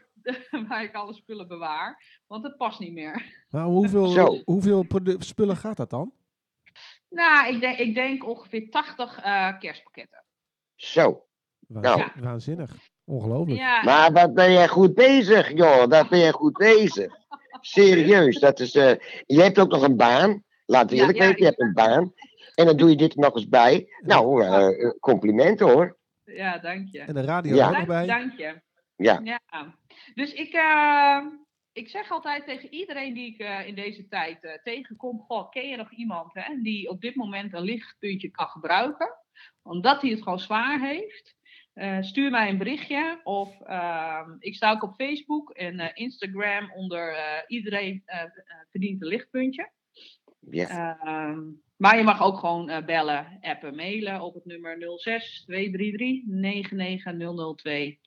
waar 0.67 0.83
ik 0.83 0.93
alle 0.95 1.13
spullen 1.13 1.47
bewaar, 1.47 2.21
want 2.27 2.43
het 2.43 2.57
past 2.57 2.79
niet 2.79 2.93
meer. 2.93 3.45
Maar 3.49 3.65
hoeveel, 3.65 4.07
Zo. 4.07 4.41
hoeveel 4.45 4.85
spullen 5.17 5.57
gaat 5.57 5.77
dat 5.77 5.89
dan? 5.89 6.13
Nou, 7.11 7.53
ik 7.53 7.59
denk, 7.61 7.77
ik 7.77 7.95
denk 7.95 8.27
ongeveer 8.27 8.69
80 8.69 9.17
eh, 9.21 9.59
kerstpakketten. 9.59 10.23
Zo. 10.75 11.25
Waanzin- 11.67 11.97
Nou. 11.97 12.11
Waanzinnig. 12.23 12.71
Ongelooflijk. 13.05 13.59
Ja, 13.59 13.83
Maar 13.83 14.11
wat 14.11 14.33
ben 14.33 14.51
jij 14.51 14.67
goed 14.67 14.93
bezig, 14.93 15.51
joh. 15.51 15.87
Dat 15.87 16.09
ben 16.09 16.19
jij 16.19 16.31
goed 16.31 16.53
bezig. 16.57 17.13
Serieus. 17.61 18.39
Dat 18.39 18.59
is, 18.59 18.75
eh, 18.75 18.93
je 19.25 19.41
hebt 19.41 19.59
ook 19.59 19.71
nog 19.71 19.81
een 19.83 19.97
baan. 19.97 20.43
Laat 20.65 20.89
Ja, 20.91 20.97
eerlijk 20.97 21.17
ja, 21.17 21.23
weten, 21.25 21.39
je 21.39 21.45
hebt 21.45 21.59
een 21.61 21.73
baan. 21.73 22.13
En 22.55 22.65
dan 22.65 22.77
doe 22.77 22.89
je 22.89 22.95
dit 22.95 23.13
er 23.13 23.19
nog 23.19 23.35
eens 23.35 23.47
bij. 23.47 23.87
Nou, 23.99 24.43
eh, 24.45 24.89
complimenten 24.99 25.69
hoor. 25.71 25.97
ja 26.23 26.57
dank 26.57 26.87
je. 26.91 26.99
En 26.99 27.13
de 27.13 27.21
radio 27.21 27.55
Ja. 27.55 27.63
er 27.65 27.69
ook 27.71 27.77
nog 27.77 27.85
bij. 27.87 28.05
Dank 28.05 28.37
je. 28.37 28.61
Ja. 28.95 29.19
Ja. 29.23 29.39
Dus 30.13 30.33
ik, 30.33 30.53
eh, 30.53 31.17
ik 31.73 31.89
zeg 31.89 32.11
altijd 32.11 32.45
tegen 32.45 32.73
iedereen 32.73 33.13
die 33.13 33.33
ik 33.33 33.39
eh, 33.39 33.67
in 33.67 33.75
deze 33.75 34.07
tijd 34.07 34.43
eh, 34.43 34.53
tegenkom: 34.63 35.19
Goh, 35.19 35.49
ken 35.49 35.67
je 35.67 35.77
nog 35.77 35.91
iemand 35.91 36.33
hè, 36.33 36.61
die 36.61 36.89
op 36.89 37.01
dit 37.01 37.15
moment 37.15 37.53
een 37.53 37.61
lichtpuntje 37.61 38.29
kan 38.29 38.47
gebruiken? 38.47 39.09
Omdat 39.61 40.01
hij 40.01 40.11
het 40.11 40.23
gewoon 40.23 40.39
zwaar 40.39 40.79
heeft. 40.79 41.35
Eh, 41.73 42.01
stuur 42.01 42.31
mij 42.31 42.49
een 42.49 42.57
berichtje. 42.57 43.19
Of 43.23 43.61
ehm, 43.61 44.35
ik 44.39 44.55
sta 44.55 44.71
ook 44.71 44.83
op 44.83 44.95
Facebook 44.95 45.49
en 45.49 45.95
Instagram 45.95 46.71
onder 46.71 47.15
iedereen 47.47 48.03
verdient 48.71 49.01
een 49.01 49.07
lichtpuntje. 49.07 49.71
Ja. 50.39 50.97
Ehm, 50.99 51.39
maar 51.77 51.97
je 51.97 52.03
mag 52.03 52.21
ook 52.21 52.37
gewoon 52.37 52.83
bellen, 52.85 53.37
appen, 53.41 53.75
mailen 53.75 54.21
op 54.21 54.33
het 54.33 54.45
nummer 54.45 54.77
06 54.97 55.43
233 55.45 56.23
99002. 56.25 57.99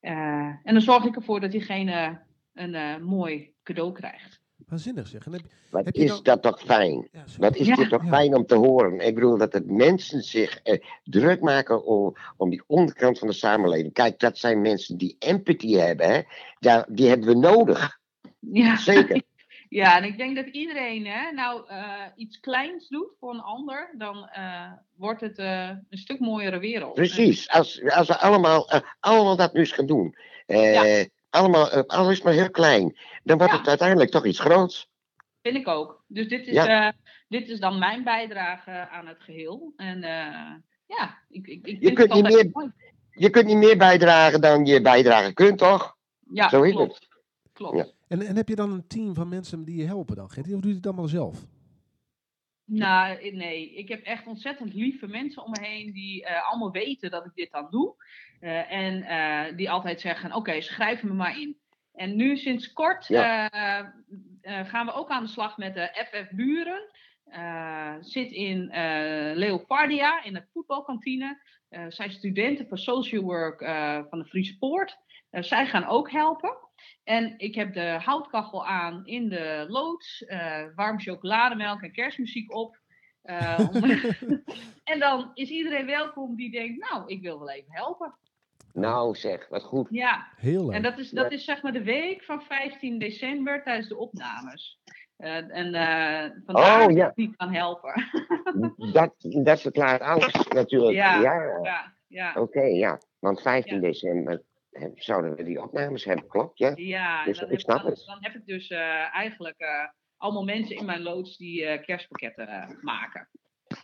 Eh, 0.00 0.54
en 0.62 0.72
dan 0.72 0.80
zorg 0.80 1.04
ik 1.04 1.16
ervoor 1.16 1.40
dat 1.40 1.50
diegene 1.50 2.26
een 2.58 2.74
eh, 2.74 2.96
mooi 2.96 3.52
cadeau 3.62 3.92
krijgt. 3.92 4.40
Waanzinnig 4.66 5.06
zeg. 5.08 5.26
En 5.26 5.32
heb, 5.32 5.42
Wat 5.70 5.84
heb 5.84 5.94
je 5.94 6.02
is 6.02 6.08
dan- 6.10 6.22
dat 6.22 6.42
toch 6.42 6.60
fijn? 6.60 7.08
ja, 7.12 7.24
Wat 7.38 7.56
is 7.56 7.66
Ja. 7.66 7.74
dit 7.74 7.88
toch 7.88 8.02
Ja. 8.02 8.08
fijn 8.08 8.34
om 8.34 8.46
te 8.46 8.54
horen? 8.54 9.00
Ik 9.00 9.14
bedoel 9.14 9.38
dat 9.38 9.52
het 9.52 9.70
mensen 9.70 10.22
zich 10.22 10.58
eh, 10.62 10.80
druk 11.04 11.40
maken 11.40 11.84
om, 11.84 12.16
om 12.36 12.50
die 12.50 12.62
onderkant 12.66 13.18
van 13.18 13.28
de 13.28 13.34
samenleving. 13.34 13.92
Kijk, 13.92 14.18
dat 14.18 14.38
zijn 14.38 14.60
mensen 14.60 14.96
die 14.98 15.16
empathy 15.18 15.72
hebben. 15.72 16.10
Hè? 16.10 16.20
Daar, 16.58 16.86
die 16.90 17.08
hebben 17.08 17.28
we 17.28 17.34
nodig. 17.34 17.98
Ja, 18.38 18.76
Zeker. 18.76 19.22
ja 19.68 19.96
en 19.96 20.04
ik 20.04 20.16
denk 20.18 20.36
dat 20.36 20.46
iedereen 20.46 21.06
hè, 21.06 21.32
nou 21.32 21.68
eh, 21.68 22.02
iets 22.16 22.40
kleins 22.40 22.88
doet 22.88 23.10
voor 23.20 23.34
een 23.34 23.40
ander, 23.40 23.94
dan 23.98 24.28
eh, 24.28 24.72
wordt 24.96 25.20
het 25.20 25.38
eh, 25.38 25.68
een 25.68 25.98
stuk 25.98 26.20
mooiere 26.20 26.58
wereld. 26.58 26.94
Precies. 26.94 27.48
Als, 27.50 27.82
als 27.90 28.08
we 28.08 28.16
allemaal, 28.18 28.70
allemaal 29.00 29.36
dat 29.36 29.52
nu 29.52 29.60
eens 29.60 29.72
gaan 29.72 29.86
doen. 29.86 30.14
eh, 30.46 31.04
Allemaal, 31.38 31.70
eh, 31.70 31.82
al 31.86 32.10
is 32.10 32.14
het 32.16 32.24
maar 32.24 32.32
heel 32.32 32.50
klein. 32.50 32.98
Dan 33.22 33.38
wordt 33.38 33.52
Ja. 33.52 33.58
het 33.58 33.68
uiteindelijk 33.68 34.10
toch 34.10 34.26
iets 34.26 34.40
groots. 34.40 34.88
Vind 35.42 35.56
ik 35.56 35.68
ook. 35.68 36.04
Dus 36.06 36.28
dit 36.28 36.46
is, 36.46 36.52
Ja. 36.54 36.86
eh, 36.88 36.92
dit 37.28 37.48
is 37.48 37.60
dan 37.60 37.78
mijn 37.78 38.04
bijdrage 38.04 38.88
aan 38.88 39.06
het 39.06 39.20
geheel. 39.20 39.72
En 39.76 40.02
eh, 40.02 40.54
ja, 40.86 41.18
ik, 41.28 41.46
ik, 41.46 41.66
ik 41.66 41.82
Je 41.82 41.92
kunt 41.92 42.12
het 42.12 42.22
niet 42.22 42.34
meer- 42.34 42.48
mooi. 42.52 42.72
Je 43.10 43.30
kunt 43.30 43.46
niet 43.46 43.56
meer 43.56 43.76
bijdragen 43.76 44.40
dan 44.40 44.64
je 44.66 44.80
bijdragen 44.80 45.34
kunt, 45.34 45.58
toch? 45.58 45.96
Ja, 46.32 46.48
zo 46.48 46.62
is 46.62 46.72
klopt. 46.72 47.08
Klopt. 47.52 47.76
Ja. 47.76 47.86
En, 48.08 48.22
en 48.22 48.36
heb 48.36 48.48
je 48.48 48.54
dan 48.56 48.72
een 48.72 48.86
team 48.86 49.14
van 49.14 49.28
mensen 49.28 49.64
die 49.64 49.76
je 49.76 49.84
helpen 49.86 50.16
dan, 50.16 50.30
Gertie? 50.30 50.54
Of 50.54 50.60
doe 50.60 50.70
je 50.70 50.76
het 50.76 50.86
allemaal 50.86 51.08
zelf? 51.08 51.38
Nou, 52.68 53.18
eh, 53.18 53.34
nee. 53.34 53.74
Ik 53.74 53.88
heb 53.88 54.02
echt 54.02 54.26
ontzettend 54.26 54.74
lieve 54.74 55.06
mensen 55.06 55.44
om 55.44 55.50
me 55.50 55.66
heen 55.66 55.92
die 55.92 56.24
eh, 56.24 56.48
allemaal 56.48 56.70
weten 56.70 57.10
dat 57.10 57.24
ik 57.24 57.34
dit 57.34 57.50
dan 57.50 57.66
doe. 57.70 57.94
Eh, 58.40 58.72
en 58.72 59.56
die 59.56 59.70
altijd 59.70 60.00
zeggen, 60.00 60.34
oké, 60.34 60.60
schrijf 60.60 61.02
me 61.02 61.12
maar 61.12 61.40
in. 61.40 61.58
En 61.94 62.16
nu 62.16 62.36
sinds 62.36 62.72
kort 62.72 63.06
gaan 64.42 64.86
we 64.86 64.92
ook 64.92 65.08
aan 65.08 65.22
de 65.22 65.28
slag 65.28 65.56
met 65.56 65.74
de 65.74 66.06
FF 66.10 66.30
Buren. 66.30 66.90
Zit 68.00 68.30
in 68.30 68.70
Leopardia, 69.34 70.24
in 70.24 70.32
de 70.32 70.46
voetbalkantine. 70.52 71.42
Zijn 71.88 72.10
studenten 72.10 72.68
van 72.68 72.78
social 72.78 73.22
work 73.22 73.64
van 74.10 74.18
de 74.18 74.24
Friese 74.24 74.58
Poort. 74.58 74.96
Zij 75.30 75.66
gaan 75.66 75.86
ook 75.86 76.10
helpen. 76.10 76.67
En 77.04 77.34
ik 77.38 77.54
heb 77.54 77.72
de 77.74 77.98
houtkachel 78.02 78.66
aan 78.66 79.06
in 79.06 79.28
de 79.28 79.64
loods. 79.68 80.24
eh, 80.24 80.64
warm 80.74 81.00
chocolademelk 81.00 81.82
en 81.82 81.92
kerstmuziek 81.92 82.54
op. 82.54 82.78
Eh, 83.22 83.68
om- 83.72 83.82
en 84.92 84.98
dan 84.98 85.30
is 85.34 85.48
iedereen 85.50 85.86
welkom 85.86 86.36
die 86.36 86.50
denkt, 86.50 86.90
nou, 86.90 87.02
ik 87.06 87.22
wil 87.22 87.38
wel 87.38 87.50
even 87.50 87.72
helpen. 87.72 88.18
Nou 88.72 89.14
zeg, 89.14 89.48
wat 89.48 89.62
goed. 89.62 89.86
Ja, 89.90 90.26
Heel 90.36 90.64
leuk. 90.66 90.74
en 90.74 90.82
dat 90.82 90.98
is, 90.98 91.10
dat 91.10 91.32
is 91.32 91.44
zeg 91.44 91.62
maar 91.62 91.72
de 91.72 91.82
week 91.82 92.24
van 92.24 92.42
15 92.42 92.98
december 92.98 93.62
tijdens 93.62 93.88
de 93.88 93.96
opnames. 93.96 94.78
Eh, 95.16 95.36
en 95.36 95.74
eh 95.74 96.30
vandaar 96.44 96.80
Oh, 96.80 96.86
dat 96.86 96.96
ja. 96.96 97.08
ik 97.08 97.16
niet 97.16 97.36
kan 97.36 97.52
helpen. 97.54 98.04
Dat, 98.92 99.14
dat 99.44 99.60
verklaart 99.60 100.00
alles 100.02 100.32
natuurlijk. 100.48 100.94
Ja. 100.96 101.20
Ja, 101.20 101.60
ja, 101.62 101.92
ja, 102.06 102.32
oké, 102.36 102.60
ja. 102.62 102.98
Want 103.18 103.40
15 103.40 103.74
Ja. 103.74 103.80
december 103.80 104.42
zouden 104.94 105.36
we 105.36 105.42
die 105.42 105.62
opnames 105.62 106.04
hebben, 106.04 106.26
klopt, 106.28 106.58
ja? 106.58 106.72
ja. 106.76 107.24
Dus 107.24 107.36
dan, 107.38 107.44
ik 107.46 107.50
heb, 107.52 107.60
snap 107.60 107.82
dan, 107.82 107.90
het. 107.90 108.02
dan 108.06 108.18
heb 108.20 108.34
ik 108.34 108.46
dus 108.46 108.68
eh, 108.68 109.14
eigenlijk 109.14 109.58
eh, 109.58 109.88
allemaal 110.16 110.44
mensen 110.44 110.76
in 110.76 110.84
mijn 110.84 111.02
loods 111.02 111.36
die 111.36 111.64
eh, 111.66 111.84
kerstpakketten 111.84 112.48
eh, 112.48 112.68
maken. 112.82 113.28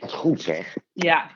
Wat 0.00 0.12
goed 0.12 0.40
zeg. 0.42 0.76
Ja, 0.92 1.30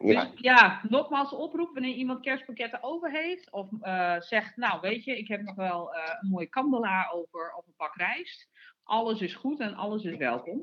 Ja, 0.00 0.24
Dus 0.24 0.40
ja, 0.40 0.80
nogmaals 0.88 1.32
oproep 1.32 1.72
wanneer 1.74 1.94
iemand 1.94 2.20
kerstpakketten 2.20 2.82
over 2.82 3.10
heeft. 3.10 3.52
Of 3.52 3.68
eh, 3.80 4.20
zegt, 4.20 4.56
nou 4.56 4.80
weet 4.80 5.04
je, 5.04 5.18
ik 5.18 5.28
heb 5.28 5.40
nog 5.42 5.54
wel 5.54 5.94
eh, 5.94 6.14
een 6.20 6.28
mooie 6.28 6.46
kandelaar 6.46 7.10
over 7.12 7.54
of 7.56 7.66
een 7.66 7.74
pak 7.76 7.94
rijst. 7.96 8.48
Alles 8.82 9.20
is 9.20 9.34
goed 9.34 9.60
en 9.60 9.74
alles 9.74 10.04
is 10.04 10.16
welkom. 10.16 10.62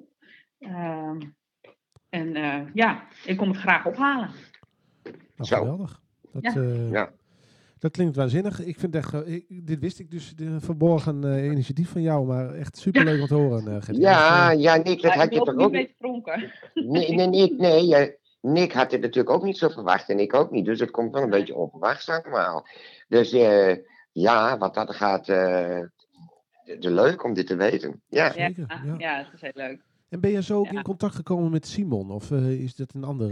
Ehm, 0.59 1.21
en 2.09 2.35
eh, 2.35 2.61
ja, 2.73 3.03
ik 3.25 3.37
kom 3.37 3.47
het 3.47 3.57
graag 3.57 3.85
ophalen. 3.85 4.29
Nou, 5.03 5.15
Zo. 5.49 5.57
geweldig. 5.57 6.01
Dat, 6.31 6.43
Ja. 6.53 6.61
eh, 6.61 6.91
Ja. 6.91 7.11
Dat 7.81 7.91
klinkt 7.91 8.15
waanzinnig. 8.15 8.63
Ik 8.65 8.79
vind 8.79 8.95
echt, 8.95 9.13
eh, 9.13 9.33
ik- 9.33 9.67
dit 9.67 9.79
wist 9.79 9.99
ik 9.99 10.11
dus, 10.11 10.35
de 10.35 10.59
verborgen 10.59 11.23
eh, 11.23 11.45
initiatief 11.45 11.89
van 11.89 12.01
jou, 12.01 12.25
maar 12.25 12.53
echt 12.53 12.77
superleuk 12.77 13.21
om 13.21 13.27
te 13.27 13.33
horen, 13.33 13.67
eh 13.67 13.95
ja, 13.99 14.51
ja, 14.51 14.75
Nick, 14.75 15.01
dat 15.01 15.13
Ja, 15.13 15.17
had 15.19 15.29
je 15.33 15.37
toch 15.37 15.47
er 15.47 15.55
niet 15.55 15.65
ook 15.65 15.71
niet? 15.71 15.97
pronken. 15.97 16.51
Nee, 16.73 17.13
nee, 17.15 17.27
Nick, 17.27 17.57
nee. 17.57 17.95
eh, 17.95 18.13
Nick 18.41 18.73
had 18.73 18.91
het 18.91 19.01
natuurlijk 19.01 19.35
ook 19.35 19.43
niet 19.43 19.57
zo 19.57 19.69
verwacht 19.69 20.09
en 20.09 20.19
ik 20.19 20.33
ook 20.33 20.51
niet. 20.51 20.65
Dus 20.65 20.79
het 20.79 20.91
komt 20.91 21.11
wel 21.13 21.21
een 21.23 21.29
Nee. 21.29 21.39
beetje 21.39 21.55
onverwachts 21.55 22.09
allemaal. 22.09 22.65
Dus 23.07 23.31
eh, 23.31 23.75
ja, 24.11 24.57
wat 24.57 24.73
dat 24.73 24.95
gaat, 24.95 25.29
eh, 25.29 25.79
de, 26.63 26.77
de 26.79 26.91
leuk 26.91 27.23
om 27.23 27.33
dit 27.33 27.47
te 27.47 27.55
weten. 27.55 28.01
Ja, 28.07 28.25
Ja, 28.25 28.31
Zeker, 28.31 28.81
ja. 28.85 28.95
ja, 28.97 29.17
het 29.17 29.33
is 29.33 29.41
heel 29.41 29.51
leuk. 29.53 29.81
En 30.09 30.19
ben 30.19 30.31
je 30.31 30.43
zo 30.43 30.57
ook 30.57 30.65
Ja. 30.65 30.71
in 30.71 30.81
contact 30.81 31.15
gekomen 31.15 31.51
met 31.51 31.67
Simon? 31.67 32.11
Of 32.11 32.31
is 32.31 32.75
dat 32.75 32.93
een 32.93 33.03
ander... 33.03 33.29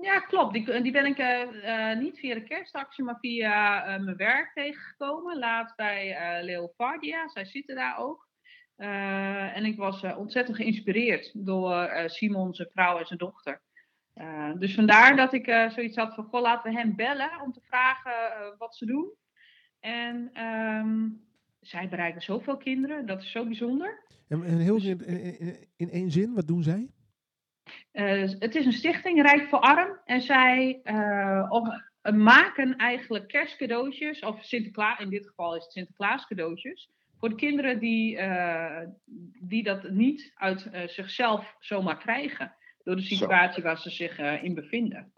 Ja, 0.00 0.18
klopt. 0.20 0.52
Die, 0.52 0.82
die 0.82 0.92
ben 0.92 1.06
ik 1.06 1.18
eh, 1.18 1.90
eh, 1.90 1.98
niet 1.98 2.18
via 2.18 2.34
de 2.34 2.42
kerstactie, 2.42 3.04
maar 3.04 3.18
via 3.20 3.84
eh, 3.84 4.00
mijn 4.04 4.16
werk 4.16 4.50
tegengekomen. 4.54 5.38
Laatst 5.38 5.76
bij 5.76 6.16
eh 6.16 6.42
Leopardia. 6.44 7.28
Zij 7.28 7.44
zitten 7.44 7.74
daar 7.74 7.98
ook. 7.98 8.28
En 8.76 9.64
ik 9.64 9.76
was 9.76 10.02
ontzettend 10.02 10.56
geïnspireerd 10.56 11.32
door 11.46 11.90
Simon, 12.06 12.54
zijn 12.54 12.68
vrouw 12.72 12.98
en 12.98 13.06
zijn 13.06 13.18
dochter. 13.18 13.62
Dus 14.58 14.74
vandaar 14.74 15.16
dat 15.16 15.32
ik 15.32 15.44
zoiets 15.68 15.96
had 15.96 16.14
van, 16.14 16.24
goh, 16.24 16.40
laten 16.40 16.72
we 16.72 16.78
hen 16.78 16.96
bellen 16.96 17.40
om 17.42 17.52
te 17.52 17.60
vragen 17.60 18.12
wat 18.58 18.76
ze 18.76 18.86
doen. 18.86 19.10
En 19.80 20.30
ehm, 20.32 21.08
zij 21.60 21.88
bereiken 21.88 22.22
zoveel 22.22 22.56
kinderen, 22.56 23.06
dat 23.06 23.22
is 23.22 23.30
zo 23.30 23.44
bijzonder. 23.44 24.04
en, 24.28 24.42
en 24.44 24.58
heel 24.58 24.74
Dus- 24.74 24.84
in- 24.84 25.56
in 25.76 25.90
één 25.90 26.10
zin, 26.10 26.34
wat 26.34 26.46
doen 26.46 26.62
zij? 26.62 26.90
Eh, 27.92 28.30
het 28.38 28.54
is 28.54 28.66
een 28.66 28.72
stichting 28.72 29.22
Rijk 29.22 29.48
voor 29.48 29.58
Arm. 29.60 29.98
En 30.04 30.20
zij 30.20 30.80
eh, 30.82 31.38
eh, 32.02 32.12
maken 32.14 32.76
eigenlijk 32.76 33.28
kerstcadeautjes, 33.28 34.20
of 34.20 34.44
Sinterklaas, 34.44 34.98
in 34.98 35.10
dit 35.10 35.26
geval 35.26 35.56
is 35.56 35.62
het 35.62 35.72
Sinterklaas 35.72 36.26
cadeautjes, 36.26 36.90
voor 37.18 37.28
de 37.28 37.34
kinderen 37.34 37.78
die, 37.78 38.16
eh, 38.16 38.86
die 39.40 39.62
dat 39.62 39.90
niet 39.90 40.32
uit 40.34 40.66
eh, 40.70 40.88
zichzelf 40.88 41.56
zomaar 41.58 41.98
krijgen. 41.98 42.54
Door 42.82 42.96
de 42.96 43.02
situatie 43.02 43.62
waar 43.62 43.78
ze 43.78 43.90
zich 43.90 44.18
eh, 44.18 44.44
in 44.44 44.54
bevinden. 44.54 45.12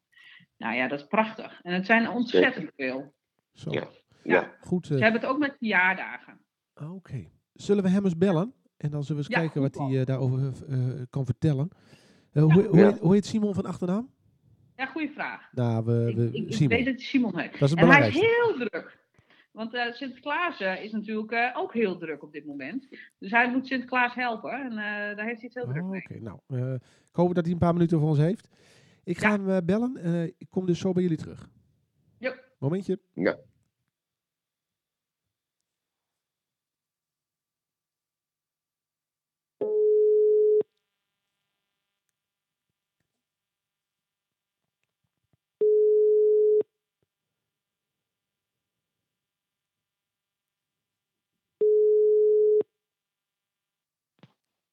Nou 0.56 0.74
ja, 0.74 0.88
dat 0.88 1.00
is 1.00 1.06
prachtig. 1.06 1.60
En 1.62 1.72
het 1.74 1.86
zijn 1.86 2.08
ontzettend 2.08 2.70
veel. 2.76 3.14
Zo, 3.52 3.70
Ja. 3.72 3.88
Ja. 4.22 4.34
ja. 4.34 4.54
goed. 4.60 4.86
Ze 4.86 4.92
hebben 4.92 5.20
het 5.20 5.30
ook 5.30 5.38
met 5.38 5.56
verjaardagen. 5.58 6.40
Oké. 6.74 7.28
Zullen 7.52 7.82
we 7.82 7.88
hem 7.88 8.04
eens 8.04 8.16
bellen? 8.18 8.54
En 8.76 8.90
dan 8.90 9.04
zullen 9.04 9.22
we 9.22 9.28
eens 9.28 9.36
Ja, 9.36 9.42
kijken 9.42 9.60
wat 9.60 9.88
hij 9.90 10.04
daarover 10.04 10.52
eh, 10.68 10.78
kan 11.10 11.24
vertellen. 11.24 11.68
Eh, 12.32 12.42
hoe, 12.42 12.52
hoe, 12.66 12.78
Ja. 12.78 12.86
heet, 12.90 12.98
hoe 12.98 13.12
heet 13.14 13.26
Simon 13.26 13.54
van 13.54 13.64
achternaam? 13.66 14.10
Ja, 14.76 14.86
goede 14.86 15.08
vraag. 15.12 15.52
Nou, 15.52 15.84
we, 15.84 16.06
Ik, 16.10 16.16
we, 16.16 16.24
ik, 16.32 16.46
ik 16.46 16.52
Simon. 16.54 16.68
weet 16.76 16.84
dat 16.84 16.94
hij 16.94 17.04
Simon 17.04 17.38
heet. 17.38 17.52
Dat 17.52 17.62
is 17.62 17.70
het 17.70 17.78
en 17.78 17.88
hij 17.88 18.08
is 18.08 18.14
heel 18.14 18.54
druk. 18.58 19.00
Want 19.52 19.74
eh, 19.74 19.92
Sinterklaas 19.92 20.60
eh, 20.60 20.84
is 20.84 20.92
natuurlijk 20.92 21.30
eh, 21.32 21.50
ook 21.54 21.74
heel 21.74 21.98
druk 21.98 22.22
op 22.22 22.32
dit 22.32 22.46
moment. 22.46 22.86
Dus 23.18 23.30
hij 23.30 23.50
moet 23.50 23.66
Sinterklaas 23.66 24.14
helpen. 24.14 24.50
En 24.50 24.70
eh, 24.70 25.16
daar 25.16 25.26
heeft 25.26 25.40
hij 25.40 25.50
het 25.52 25.54
heel 25.54 25.66
druk 25.72 25.82
Oh, 25.82 25.90
mee. 25.90 26.00
Oké, 26.04 26.18
nou, 26.20 26.38
eh, 26.46 26.74
ik 26.74 26.80
hoop 27.16 27.34
dat 27.34 27.44
hij 27.44 27.52
een 27.52 27.58
paar 27.58 27.72
minuten 27.72 27.98
voor 27.98 28.08
ons 28.08 28.18
heeft. 28.18 28.48
Ik 29.04 29.18
ga 29.18 29.34
Ja. 29.34 29.40
hem 29.44 29.64
bellen. 29.66 29.96
Eh, 29.96 30.22
ik 30.24 30.46
kom 30.50 30.66
dus 30.66 30.78
zo 30.78 30.92
bij 30.92 31.02
jullie 31.02 31.18
terug. 31.18 31.48
Jo. 32.18 32.32
Momentje. 32.58 32.98
Ja. 33.14 33.36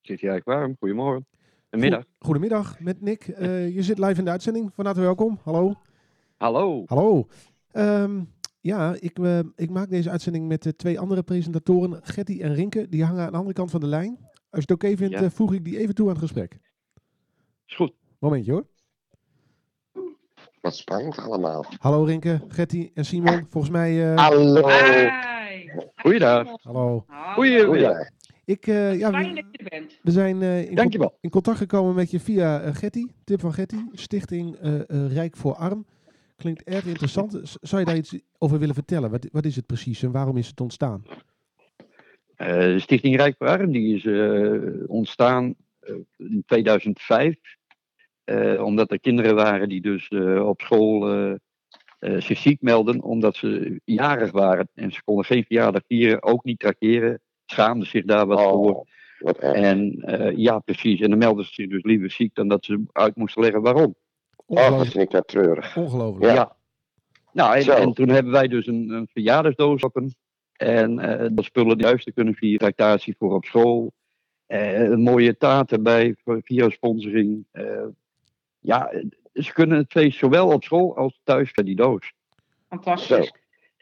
Zit 0.10 0.20
jij 0.20 0.42
warm? 0.44 0.76
Goedemorgen. 0.80 1.26
Een 1.70 1.80
middag. 1.80 2.00
Goed- 2.04 2.16
Goedemiddag, 2.20 2.80
met 2.80 3.02
Nick. 3.02 3.28
Eh, 3.28 3.76
je 3.76 3.84
zit 3.84 4.00
live 4.00 4.20
in 4.20 4.26
de 4.26 4.32
uitzending. 4.32 4.72
Van 4.74 4.86
harte 4.86 5.02
welkom. 5.02 5.40
Hallo. 5.44 5.74
Hallo. 6.38 6.84
Hallo. 6.86 7.28
Ehm, 7.72 8.22
ja, 8.62 8.96
ik, 9.00 9.20
eh, 9.20 9.40
ik 9.56 9.70
maak 9.70 9.90
deze 9.90 10.10
uitzending 10.10 10.48
met 10.48 10.64
de 10.64 10.76
twee 10.76 11.00
andere 11.00 11.24
presentatoren, 11.24 12.00
Getty 12.04 12.42
en 12.42 12.54
Rinke. 12.54 12.90
Die 12.90 13.04
hangen 13.06 13.26
aan 13.26 13.32
de 13.32 13.38
andere 13.38 13.54
kant 13.56 13.72
van 13.72 13.80
de 13.80 13.86
lijn. 13.88 14.18
Als 14.22 14.32
je 14.50 14.60
het 14.60 14.72
oké 14.72 14.98
vindt, 14.98 15.14
Ja. 15.14 15.22
eh, 15.24 15.30
voeg 15.30 15.54
ik 15.54 15.64
die 15.66 15.78
even 15.78 15.96
toe 15.96 16.06
aan 16.08 16.14
het 16.14 16.22
gesprek. 16.22 16.58
Is 17.68 17.76
goed. 17.76 17.94
Momentje 18.20 18.52
hoor. 18.52 18.66
Wat 20.62 20.76
spannend 20.76 21.18
allemaal. 21.18 21.66
Hallo 21.80 22.04
Rinke, 22.04 22.42
Getty 22.48 22.92
en 22.94 23.06
Simon. 23.06 23.46
Volgens 23.50 23.74
mij... 23.74 24.12
eh, 24.14 24.18
Hallo. 24.18 24.68
Hi. 24.70 25.10
Goeiedag. 25.96 26.48
hallo. 26.62 27.06
Goedemiddag. 27.34 27.66
Goeiedag. 27.68 28.10
Ik, 28.50 28.68
eh, 28.68 29.00
ja, 29.00 29.10
Fijn 29.10 29.30
we, 29.34 29.36
dat 29.42 29.46
je 29.52 29.58
er 29.58 29.80
bent. 29.80 30.00
we 30.02 30.12
zijn 30.12 30.42
eh, 30.42 30.60
in, 30.60 30.66
con- 30.68 30.76
Dankjewel. 30.76 31.18
in 31.22 31.30
contact 31.30 31.58
gekomen 31.58 31.96
met 31.96 32.12
je 32.12 32.20
via 32.20 32.62
eh, 32.62 32.76
Getty. 32.76 33.06
Tip 33.24 33.40
van 33.40 33.54
Getty. 33.54 33.78
Stichting 33.92 34.56
eh, 34.56 34.76
eh, 34.90 35.12
Rijk 35.14 35.38
voor 35.38 35.56
Arm. 35.56 35.86
Klinkt 36.36 36.64
erg 36.64 36.86
interessant. 36.86 37.40
Z- 37.44 37.56
Zou 37.62 37.82
je 37.82 37.88
daar 37.88 37.98
iets 37.98 38.20
over 38.38 38.60
willen 38.60 38.76
vertellen? 38.76 39.12
Wat, 39.12 39.28
wat 39.32 39.46
is 39.46 39.56
het 39.56 39.66
precies 39.66 40.04
en 40.04 40.12
waarom 40.12 40.38
is 40.38 40.48
het 40.48 40.62
ontstaan? 40.62 41.04
Eh, 42.36 42.48
de 42.60 42.80
Stichting 42.80 43.16
Rijk 43.16 43.36
voor 43.38 43.48
Arm 43.48 43.72
die 43.72 43.96
is 43.96 44.06
eh, 44.06 44.90
ontstaan 44.90 45.56
in 46.18 46.44
2005. 46.46 47.36
eh, 48.24 48.64
omdat 48.64 48.92
er 48.92 49.00
kinderen 49.00 49.36
waren 49.36 49.70
die 49.70 49.82
dus 49.82 50.08
eh, 50.08 50.48
op 50.48 50.62
school 50.62 51.10
eh, 51.14 51.32
eh, 52.00 52.22
zich 52.22 52.38
ziek 52.38 52.62
melden 52.62 53.02
omdat 53.02 53.36
ze 53.36 53.82
jarig 53.86 54.32
waren. 54.32 54.70
En 54.74 54.92
ze 54.92 55.04
konden 55.04 55.26
geen 55.26 55.44
verjaardag 55.44 55.82
vieren, 55.88 56.24
ook 56.24 56.44
niet 56.44 56.60
trackeren. 56.60 57.22
Schaamden 57.52 57.88
zich 57.88 58.06
daar 58.06 58.26
wat 58.26 58.42
voor. 58.42 58.76
Oh, 58.76 58.86
wat 59.20 59.38
erg. 59.38 59.56
En 59.56 60.02
eh, 60.02 60.38
ja, 60.38 60.60
precies. 60.60 61.00
En 61.00 61.10
dan 61.10 61.20
melden 61.20 61.46
ze 61.46 61.54
zich 61.54 61.70
dus 61.70 61.84
liever 61.84 62.12
ziek 62.12 62.36
dan 62.36 62.48
dat 62.48 62.66
ze 62.66 62.84
uit 62.92 63.16
moesten 63.16 63.42
leggen 63.42 63.62
waarom. 63.62 63.96
Oh, 64.46 64.78
dat 64.78 64.88
vind 64.88 65.04
ik 65.04 65.12
dat 65.12 65.28
treurig. 65.28 65.78
Ongelooflijk. 65.78 66.34
Ja. 66.34 66.56
Nou, 67.32 67.60
en, 67.60 67.94
toen 67.94 68.10
hebben 68.10 68.32
wij 68.32 68.48
dus 68.48 68.68
een, 68.68 68.90
een 68.90 69.08
verjaardagsdoos 69.12 69.84
open. 69.84 70.16
En 70.54 71.00
eh 71.00 71.30
dat 71.32 71.46
spullen 71.46 71.78
die 71.78 71.88
juist 71.88 72.06
te 72.06 72.12
kunnen 72.12 72.34
via 72.34 72.58
tractatie 72.58 73.16
voor 73.18 73.34
op 73.34 73.46
school. 73.46 73.92
Eh, 74.46 74.82
een 74.82 75.02
mooie 75.02 75.38
taart 75.38 75.72
erbij 75.72 76.16
voor- 76.24 76.42
via 76.44 76.70
sponsoring. 76.70 77.46
Eh, 77.52 77.86
ja, 78.60 78.92
ze 79.34 79.54
kunnen 79.54 79.78
het 79.78 79.92
feest 79.92 80.18
zowel 80.18 80.48
op 80.48 80.64
school 80.64 80.96
als 80.96 81.20
thuis 81.24 81.52
bij 81.52 81.64
die 81.64 81.76
doos. 81.76 82.14
Fantastisch. 82.70 83.32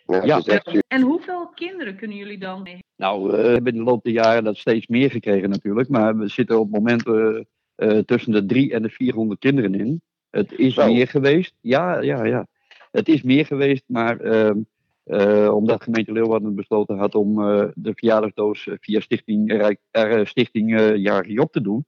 Ja. 0.08 0.41
echt 0.45 0.82
En 0.88 1.01
hoeveel 1.01 1.47
kinderen 1.47 1.95
kunnen 1.95 2.18
jullie 2.18 2.38
dan 2.38 2.62
mee? 2.62 2.84
Nou, 2.95 3.32
eh, 3.32 3.41
we 3.41 3.47
hebben 3.47 3.74
in 3.74 3.78
de 3.80 3.86
loop 3.86 4.03
der 4.03 4.14
jaren 4.14 4.43
dat 4.43 4.58
steeds 4.58 4.88
meer 4.88 5.12
gekregen 5.12 5.49
natuurlijk. 5.49 5.89
Maar 5.89 6.18
we 6.18 6.28
zitten 6.28 6.60
op 6.60 6.72
het 6.72 6.76
moment 6.76 7.08
eh, 7.08 7.43
eh, 7.76 8.03
tussen 8.03 8.32
de 8.32 8.45
3 8.45 8.74
en 8.74 8.82
de 8.82 8.89
400 8.89 9.39
kinderen 9.39 9.76
in. 9.76 10.01
Het 10.30 10.51
is 10.51 10.74
Zo. 10.74 10.86
meer 10.93 11.08
geweest. 11.08 11.53
Ja, 11.62 12.01
ja, 12.01 12.24
ja. 12.24 12.47
Het 12.91 13.08
is 13.08 13.22
meer 13.22 13.45
geweest, 13.45 13.84
maar 13.88 14.20
ehm, 14.20 14.58
eh, 15.03 15.53
omdat 15.53 15.84
gemeente 15.84 16.12
Leeuwarden 16.12 16.55
besloten 16.55 16.97
had 16.97 17.16
om 17.16 17.41
eh, 17.41 17.68
de 17.76 17.91
verjaardagsdoos 17.95 18.68
eh, 18.68 18.74
via 18.80 18.99
Stichting, 18.99 19.51
Rijk, 19.51 19.80
Stichting 20.28 20.80
eh, 20.80 20.95
Jarig 20.95 21.32
Job 21.32 21.51
te 21.51 21.62
doen. 21.62 21.86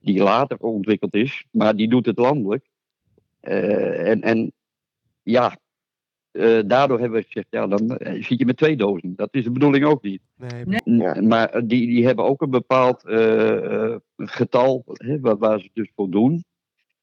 Die 0.00 0.22
later 0.22 0.58
ontwikkeld 0.58 1.14
is, 1.14 1.44
maar 1.50 1.76
die 1.76 1.88
doet 1.88 2.06
het 2.06 2.18
landelijk. 2.18 2.68
Eh, 3.40 4.08
en, 4.08 4.22
en 4.22 4.52
ja, 5.22 5.56
eh, 6.32 6.58
daardoor 6.66 7.00
hebben 7.00 7.18
we 7.20 7.24
gezegd, 7.26 7.46
ja, 7.50 7.66
dan 7.66 7.96
eh, 7.96 8.22
zit 8.22 8.38
je 8.38 8.46
met 8.46 8.56
twee 8.56 8.76
dozen. 8.76 9.12
Dat 9.16 9.28
is 9.30 9.44
de 9.44 9.50
bedoeling 9.50 9.84
ook 9.84 10.02
niet. 10.02 10.20
Nee, 10.36 10.64
Nee. 10.64 10.80
N- 10.84 11.00
Ja. 11.00 11.20
Maar 11.22 11.48
eh, 11.50 11.62
die, 11.64 11.86
die 11.86 12.06
hebben 12.06 12.24
ook 12.24 12.42
een 12.42 12.50
bepaald 12.50 13.04
eh, 13.04 13.90
eh, 13.92 13.96
getal 14.16 14.82
hè, 14.86 15.20
waar, 15.20 15.38
waar 15.38 15.60
ze 15.60 15.70
dus 15.72 15.90
voor 15.94 16.10
doen. 16.10 16.44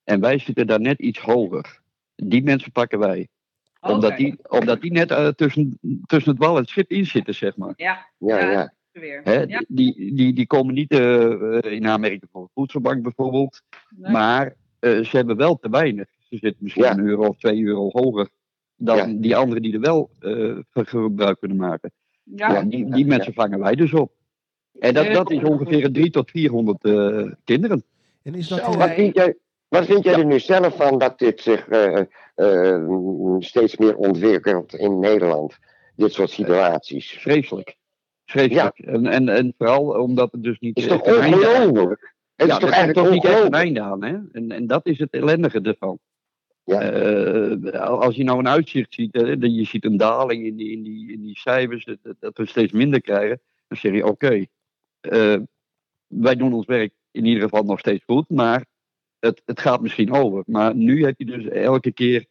En 0.03 0.19
wij 0.19 0.37
zitten 0.37 0.67
daar 0.67 0.79
net 0.81 0.99
iets 0.99 1.19
hoger. 1.19 1.79
Die 2.15 2.43
mensen 2.43 2.71
pakken 2.71 2.99
wij. 2.99 3.27
Omdat, 3.81 4.11
Oké. 4.11 4.15
die, 4.23 4.35
omdat 4.49 4.81
die 4.81 4.91
net 4.91 5.37
tussen, 5.37 5.79
tussen 6.05 6.31
het 6.31 6.39
wal 6.41 6.55
en 6.55 6.61
het 6.61 6.69
schip 6.69 6.89
in 6.91 7.05
zitten, 7.05 7.33
zeg 7.35 7.57
maar. 7.57 7.73
Ja, 7.75 8.05
Ja, 8.17 8.39
Ja. 8.39 8.51
ja. 8.51 8.73
weer. 8.91 9.21
Hè, 9.23 9.41
Ja, 9.41 9.63
die, 9.67 10.13
die, 10.15 10.33
die 10.33 10.47
komen 10.47 10.73
niet 10.73 10.91
in 11.63 11.87
aanmerking 11.87 12.23
voor 12.31 12.41
een 12.41 12.49
voedselbank 12.53 13.03
bijvoorbeeld. 13.03 13.61
nee. 13.95 14.11
Maar 14.11 14.55
eh, 14.79 14.99
ze 15.03 15.17
hebben 15.17 15.37
wel 15.37 15.55
te 15.57 15.69
weinig. 15.69 16.07
Ze 16.19 16.37
zitten 16.37 16.55
misschien 16.63 16.83
Ja. 16.83 16.91
een 16.91 17.07
euro 17.07 17.25
of 17.27 17.37
twee 17.37 17.63
euro 17.63 17.89
hoger 17.91 18.29
dan 18.77 18.97
Ja. 18.97 19.05
die 19.05 19.35
anderen 19.35 19.61
die 19.61 19.73
er 19.73 19.79
wel 19.79 20.09
eh, 20.19 20.57
van 20.71 20.85
gebruik 20.85 21.39
kunnen 21.39 21.57
maken. 21.57 21.91
ja. 22.23 22.53
Ja, 22.53 22.61
die, 22.63 22.89
die 22.89 23.05
mensen 23.05 23.33
vangen 23.33 23.59
wij 23.59 23.75
dus 23.75 23.93
op. 23.93 24.11
En 24.79 24.93
dat, 24.93 25.13
dat 25.13 25.31
is 25.31 25.43
ongeveer 25.43 25.91
3 25.91 26.09
tot 26.09 26.31
400 26.31 26.83
eh, 26.83 27.31
kinderen. 27.43 27.83
En 28.23 28.35
is 28.35 28.47
dat... 28.47 28.59
Zo, 28.59 28.77
Wat 28.77 28.89
vind 28.89 29.15
jij, 29.15 29.35
wat 29.67 29.85
vind 29.85 30.03
jij 30.03 30.13
er 30.13 30.25
nu 30.25 30.39
zelf 30.39 30.75
van 30.75 30.97
dat 30.97 31.19
dit 31.19 31.41
zich 31.41 31.67
eh, 31.67 31.99
eh, 32.35 33.35
steeds 33.39 33.77
meer 33.77 33.95
ontwikkelt 33.95 34.75
in 34.75 34.99
Nederland? 34.99 35.57
Dit 35.95 36.13
soort 36.13 36.29
situaties. 36.29 37.11
Vreselijk. 37.11 37.75
Vreselijk. 38.25 38.79
En, 38.79 39.07
en, 39.07 39.29
en 39.29 39.53
vooral 39.57 40.01
omdat 40.01 40.31
het 40.31 40.43
dus 40.43 40.59
niet 40.59 40.77
Is 40.77 40.87
toch 40.87 41.01
ongelooflijk? 41.01 42.13
Het 42.35 42.47
ja, 42.47 42.53
is 42.53 42.59
toch 42.59 42.69
eigenlijk 42.69 43.05
toch 43.05 43.13
niet 43.13 43.25
echt 43.25 43.43
een 43.43 43.53
einde 43.53 43.81
aan. 43.81 44.03
Hè? 44.03 44.17
En, 44.31 44.51
en 44.51 44.67
dat 44.67 44.85
is 44.85 44.99
het 44.99 45.13
ellendige 45.13 45.61
ervan. 45.61 45.99
Ja. 46.67 46.81
Eh, 46.81 47.79
als 47.81 48.15
je 48.15 48.23
nou 48.23 48.39
een 48.39 48.47
uitzicht 48.47 48.93
ziet, 48.93 49.13
hè, 49.13 49.21
je 49.39 49.63
ziet 49.65 49.85
een 49.85 49.97
daling 49.97 50.45
in 50.45 50.55
die, 50.55 50.71
in 50.71 50.83
die, 50.83 51.11
in 51.11 51.21
die 51.21 51.37
cijfers, 51.39 51.85
dat, 51.85 51.97
dat- 52.01 52.15
dat 52.19 52.37
we 52.37 52.45
steeds 52.45 52.71
minder 52.71 53.01
krijgen, 53.01 53.41
dan 53.67 53.77
zeg 53.77 53.93
je 53.93 54.05
oké, 54.05 54.45
eh, 54.99 55.37
wij 56.07 56.35
doen 56.35 56.53
ons 56.53 56.65
werk 56.65 56.93
in 57.11 57.25
ieder 57.25 57.41
geval 57.43 57.63
nog 57.63 57.79
steeds 57.79 58.03
goed, 58.05 58.29
maar 58.29 58.65
het, 59.19 59.41
het 59.45 59.59
gaat 59.59 59.81
misschien 59.81 60.11
over. 60.11 60.43
Maar 60.45 60.75
nu 60.75 61.03
heb 61.05 61.13
je 61.17 61.25
dus 61.25 61.45
elke 61.45 61.91
keer 61.91 62.25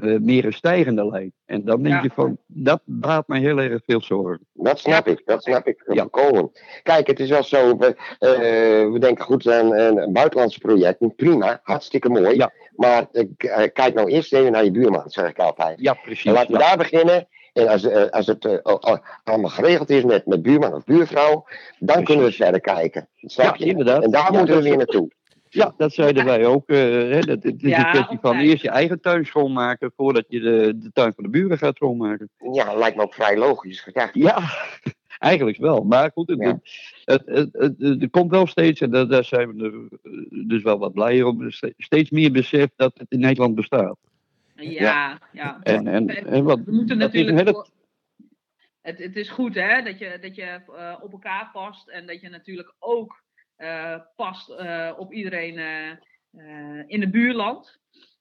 eh, 0.00 0.18
meer 0.18 0.44
een 0.44 0.52
stijgende 0.52 1.06
lijn. 1.06 1.32
En 1.44 1.64
dan 1.64 1.82
denk 1.82 1.94
Ja. 1.94 2.02
je 2.02 2.10
van, 2.14 2.38
dat 2.46 2.80
baart 2.84 3.28
mij 3.28 3.40
heel 3.40 3.58
erg 3.58 3.82
veel 3.86 4.02
zorgen. 4.02 4.46
Dat 4.52 4.78
snap 4.78 5.06
ik, 5.08 5.22
dat 5.24 5.42
snap 5.42 5.66
ik 5.66 5.82
Ja. 5.92 6.00
volkomen. 6.10 6.50
Kijk, 6.82 7.06
het 7.06 7.20
is 7.20 7.28
wel 7.28 7.42
zo, 7.42 7.76
we, 7.76 7.86
eh, 8.18 8.92
we 8.92 8.96
denken 8.98 9.24
goed 9.24 9.48
aan 9.48 9.74
een 9.74 10.12
buitenlandse 10.12 10.58
projecten, 10.58 11.14
prima, 11.14 11.60
hartstikke 11.62 12.08
mooi. 12.08 12.36
Ja. 12.36 12.52
Maar 12.76 13.06
eh, 13.12 13.24
kijk 13.72 13.94
nou 13.94 14.10
eerst 14.10 14.32
even 14.32 14.52
naar 14.52 14.64
je 14.64 14.70
buurman, 14.70 15.10
zeg 15.10 15.28
ik 15.28 15.38
altijd. 15.38 15.80
Ja, 15.80 15.94
precies. 15.94 16.24
En 16.24 16.32
laten 16.32 16.52
we 16.52 16.58
Ja. 16.58 16.66
daar 16.68 16.76
beginnen. 16.76 17.28
En 17.52 17.68
als, 17.68 17.90
als 18.10 18.26
het 18.26 18.62
al- 18.62 18.80
al- 18.82 19.00
allemaal 19.24 19.50
geregeld 19.50 19.90
is 19.90 20.04
met, 20.04 20.26
met 20.26 20.42
buurman 20.42 20.74
of 20.74 20.84
buurvrouw, 20.84 21.44
dan 21.78 22.04
kunnen 22.04 22.24
we 22.24 22.32
verder 22.32 22.60
kijken. 22.60 23.08
Snap 23.16 23.56
Ja, 23.56 23.64
je? 23.64 23.70
inderdaad. 23.70 24.02
En 24.02 24.10
daar 24.10 24.32
Ja, 24.32 24.38
moeten 24.38 24.56
we 24.56 24.62
weer 24.62 24.76
naartoe. 24.76 25.08
Ja, 25.56 25.74
dat 25.76 25.92
zeiden 25.92 26.24
wij 26.24 26.46
ook. 26.46 26.68
eh, 26.68 26.76
hè, 26.78 27.20
dat, 27.20 27.42
het 27.42 27.62
is 27.62 27.70
Ja, 27.70 27.84
een 27.86 27.92
kwestie 27.92 28.18
van 28.20 28.36
eerst 28.38 28.62
je 28.62 28.70
eigen 28.70 29.00
tuin 29.00 29.24
schoonmaken 29.26 29.92
voordat 29.96 30.24
je 30.28 30.40
de, 30.40 30.78
de 30.78 30.90
tuin 30.92 31.12
van 31.14 31.24
de 31.24 31.30
buren 31.30 31.58
gaat 31.58 31.76
schoonmaken. 31.76 32.30
Ja, 32.52 32.74
lijkt 32.74 32.96
me 32.96 33.02
ook 33.02 33.14
vrij 33.14 33.36
logisch 33.36 33.80
gedacht. 33.80 34.14
Ja, 34.14 34.38
eigenlijk 35.18 35.56
wel. 35.58 35.84
Maar 35.84 36.10
goed, 36.14 36.28
het, 36.28 36.38
Ja. 36.40 36.58
het, 37.04 37.22
het, 37.26 37.48
het- 37.52 37.74
het- 37.78 38.10
komt 38.10 38.30
wel 38.30 38.46
steeds, 38.46 38.80
en 38.80 38.90
daar, 38.90 39.08
daar 39.08 39.24
zijn 39.24 39.56
we 39.56 39.64
er, 39.64 39.98
eh, 40.12 40.48
dus 40.48 40.62
wel 40.62 40.78
wat 40.78 40.92
blijer 40.92 41.26
om, 41.26 41.50
ste- 41.50 41.74
steeds 41.76 42.10
meer 42.10 42.32
besef 42.32 42.68
dat 42.76 42.98
het 42.98 43.10
in 43.10 43.20
Nederland 43.20 43.54
bestaat. 43.54 43.96
Ja, 44.54 45.18
ja. 45.32 45.58
En, 45.62 45.86
en, 45.86 46.08
en 46.08 46.44
wat, 46.44 46.60
We 46.64 46.72
moeten 46.72 46.98
natuurlijk. 46.98 47.36
hele- 47.36 47.52
voor- 47.52 47.68
Het, 48.82 48.98
het 48.98 49.16
is 49.16 49.28
goed 49.30 49.54
hè, 49.54 49.82
dat 49.82 49.98
je, 49.98 50.18
dat 50.20 50.34
je 50.34 50.42
eh, 50.42 50.94
op 51.00 51.12
elkaar 51.12 51.50
past 51.52 51.88
en 51.88 52.06
dat 52.06 52.20
je 52.20 52.28
natuurlijk 52.28 52.74
ook 52.78 53.24
past 54.16 54.50
eh, 54.50 54.92
op 54.96 55.12
iedereen 55.12 55.58
eh, 55.58 55.90
eh, 55.90 56.84
in 56.86 57.00
het 57.00 57.10
buurland. 57.10 57.78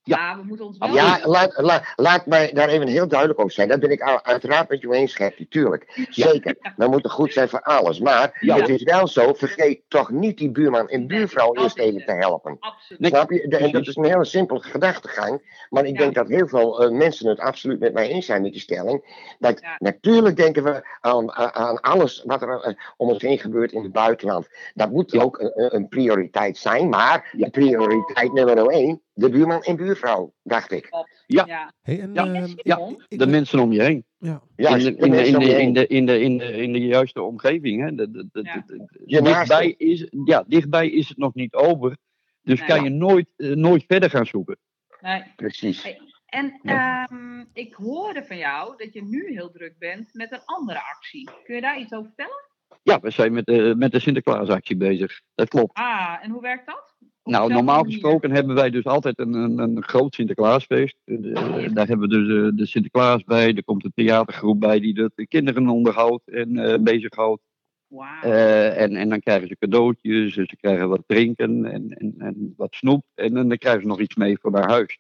Ja. 0.08 0.18
Maar 0.18 0.38
we 0.38 0.44
moeten 0.48 0.66
ons 0.66 0.78
wel. 0.78 0.94
Ja, 0.94 1.20
laat, 1.24 1.54
laat, 1.58 1.84
laat 1.96 2.26
mij 2.26 2.52
daar 2.54 2.70
even 2.70 2.88
heel 2.88 3.08
duidelijk 3.08 3.40
over 3.40 3.52
zijn. 3.52 3.68
Dat 3.68 3.80
ben 3.80 3.90
ik 3.92 4.22
uiteraard 4.24 4.70
met 4.70 4.82
je 4.82 4.94
eens, 4.94 5.16
Gertie, 5.16 5.48
tuurlijk. 5.48 6.06
Zeker. 6.10 6.56
We 6.78 6.88
moeten 6.88 7.12
goed 7.12 7.34
zijn 7.34 7.50
voor 7.50 7.62
alles. 7.62 8.00
Maar 8.00 8.38
Ja. 8.40 8.56
het 8.56 8.70
is 8.70 8.84
wel 8.84 9.08
zo, 9.08 9.34
vergeet 9.34 9.82
toch 9.88 10.10
niet 10.12 10.38
die 10.38 10.52
buurman 10.52 10.90
en 10.90 11.00
Nee, 11.00 11.08
buurvrouw 11.08 11.56
eerst 11.56 11.78
even 11.78 12.06
te 12.06 12.12
helpen. 12.12 12.58
Absoluut. 12.60 13.06
Snap 13.08 13.32
je? 13.32 13.48
De- 13.48 13.58
en 13.58 13.72
dat 13.72 13.88
is 13.88 13.96
een 13.96 14.04
hele 14.06 14.26
simpele 14.26 14.60
gedachtegang. 14.60 15.66
Maar 15.70 15.86
ik 15.86 15.92
Ja. 15.94 15.98
denk 15.98 16.16
dat 16.16 16.28
heel 16.28 16.48
veel 16.48 16.84
eh, 16.84 16.92
mensen 16.92 17.30
het 17.30 17.40
absoluut 17.40 17.80
met 17.80 17.94
mij 17.94 18.08
eens 18.08 18.26
zijn 18.26 18.42
met 18.42 18.52
die 18.52 18.62
stelling. 18.62 19.26
Dat 19.40 19.60
Ja. 19.62 19.76
natuurlijk 19.80 20.36
denken 20.38 20.64
we 20.64 20.88
aan, 21.02 21.32
aan- 21.34 21.80
alles 21.82 22.24
wat 22.26 22.42
er 22.42 22.62
eh, 22.62 22.74
om 22.98 23.10
ons 23.10 23.22
heen 23.22 23.40
gebeurt 23.40 23.72
in 23.72 23.84
het 23.84 23.92
buitenland. 23.92 24.48
Dat 24.74 24.92
moet 24.92 25.12
Ja. 25.12 25.22
ook 25.22 25.40
een, 25.40 25.76
een 25.76 25.88
prioriteit 25.88 26.58
zijn. 26.58 26.90
Maar 26.90 27.30
de 27.38 27.50
prioriteit 27.50 28.34
nummer 28.34 28.68
één, 28.68 29.02
de 29.18 29.30
buurman 29.30 29.62
en 29.62 29.76
buurvrouw, 29.76 30.34
dacht 30.44 30.72
ik. 30.72 30.90
Ja. 31.26 31.44
ja. 31.46 31.74
hey, 31.82 32.00
en, 32.00 32.14
Ja. 32.14 32.26
ehm, 32.34 32.52
Ja, 32.56 32.90
de 33.08 33.28
mensen 33.28 33.60
om 33.60 33.72
je 33.72 33.82
heen. 33.84 34.06
Ja. 34.18 34.42
In, 34.56 34.78
de, 34.78 34.84
de 34.84 34.90
in, 34.90 34.96
de, 34.98 35.10
mensen 35.10 35.28
in, 35.28 35.36
om 35.36 35.40
de, 35.42 35.46
je 35.46 35.54
heen. 35.54 35.62
in, 35.68 35.74
de, 35.74 35.88
in, 35.88 36.06
de, 36.06 36.20
in, 36.20 36.38
de, 36.38 36.52
in 36.52 36.74
de 36.74 36.80
juiste 36.80 37.22
omgeving. 37.22 37.82
Hè. 37.84 37.96
De, 37.96 38.12
de, 38.12 38.28
de, 38.32 38.42
Ja. 38.44 38.64
de- 38.68 38.78
de- 38.78 39.02
Je 39.06 39.22
dichtbij, 39.22 39.70
is, 39.78 40.08
ja, 40.26 40.44
dichtbij 40.48 40.90
is 40.90 41.08
het 41.10 41.18
nog 41.18 41.34
niet 41.34 41.54
over. 41.54 41.98
Dus 42.42 42.60
Nee. 42.60 42.68
kan 42.68 42.84
je 42.84 42.90
nooit, 42.90 43.28
eh, 43.36 43.50
nooit 43.52 43.84
verder 43.88 44.10
gaan 44.10 44.26
zoeken. 44.26 44.58
Nee. 45.02 45.24
Precies. 45.36 45.84
Hey, 45.84 46.00
En 46.26 46.60
ehm, 46.64 47.44
ik 47.54 47.74
hoorde 47.74 48.24
van 48.24 48.38
jou 48.38 48.74
dat 48.78 48.94
je 48.94 49.04
nu 49.04 49.32
heel 49.34 49.52
druk 49.52 49.78
bent 49.80 50.14
met 50.14 50.32
een 50.32 50.42
andere 50.46 50.80
actie. 50.96 51.30
Kun 51.44 51.56
je 51.56 51.62
daar 51.62 51.80
iets 51.80 51.94
over 51.94 52.06
vertellen? 52.06 52.44
Ja, 52.84 53.00
we 53.00 53.10
zijn 53.10 53.34
met, 53.34 53.46
de 53.46 53.74
met 53.78 53.92
de 53.92 54.00
Sinterklaasactie 54.00 54.78
bezig. 54.78 55.22
Dat 55.36 55.48
klopt. 55.50 55.78
Ah, 55.78 56.18
en 56.22 56.32
hoe 56.32 56.42
werkt 56.42 56.66
dat? 56.66 56.95
Nou, 57.26 57.54
normaal 57.54 57.84
gesproken 57.84 58.32
hebben 58.32 58.56
wij 58.56 58.70
dus 58.70 58.84
altijd 58.84 59.20
een, 59.20 59.34
een, 59.34 59.58
een 59.60 59.84
groot 59.84 60.14
Sinterklaasfeest. 60.16 60.96
Eh, 61.06 61.18
de- 61.22 61.70
daar 61.74 61.88
hebben 61.88 62.10
we 62.10 62.16
dus 62.26 62.52
eh, 62.52 62.58
de 62.58 62.66
Sinterklaas 62.66 63.24
bij. 63.24 63.54
Er 63.56 63.64
komt 63.64 63.84
een 63.86 63.92
theatergroep 63.96 64.60
bij 64.60 64.80
die 64.80 64.94
de, 64.94 65.12
de 65.16 65.28
kinderen 65.28 65.70
onderhoudt 65.70 66.28
en 66.30 66.58
eh 66.58 66.80
bezighoudt. 66.80 67.42
Wauw. 67.88 68.22
Eh, 68.22 68.82
en, 68.82 68.96
en 68.96 69.10
dan 69.10 69.20
krijgen 69.20 69.48
ze 69.48 69.58
cadeautjes, 69.58 70.38
en 70.38 70.46
ze 70.46 70.56
krijgen 70.56 70.90
wat 70.90 71.04
drinken 71.08 71.66
en, 71.66 71.92
en, 71.98 72.16
en 72.18 72.54
wat 72.58 72.76
snoep. 72.76 73.04
En, 73.14 73.34
dan 73.34 73.58
krijgen 73.58 73.82
ze 73.82 73.88
nog 73.88 74.00
iets 74.00 74.16
mee 74.16 74.38
voor 74.42 74.52
naar 74.52 74.70
huis. 74.70 74.98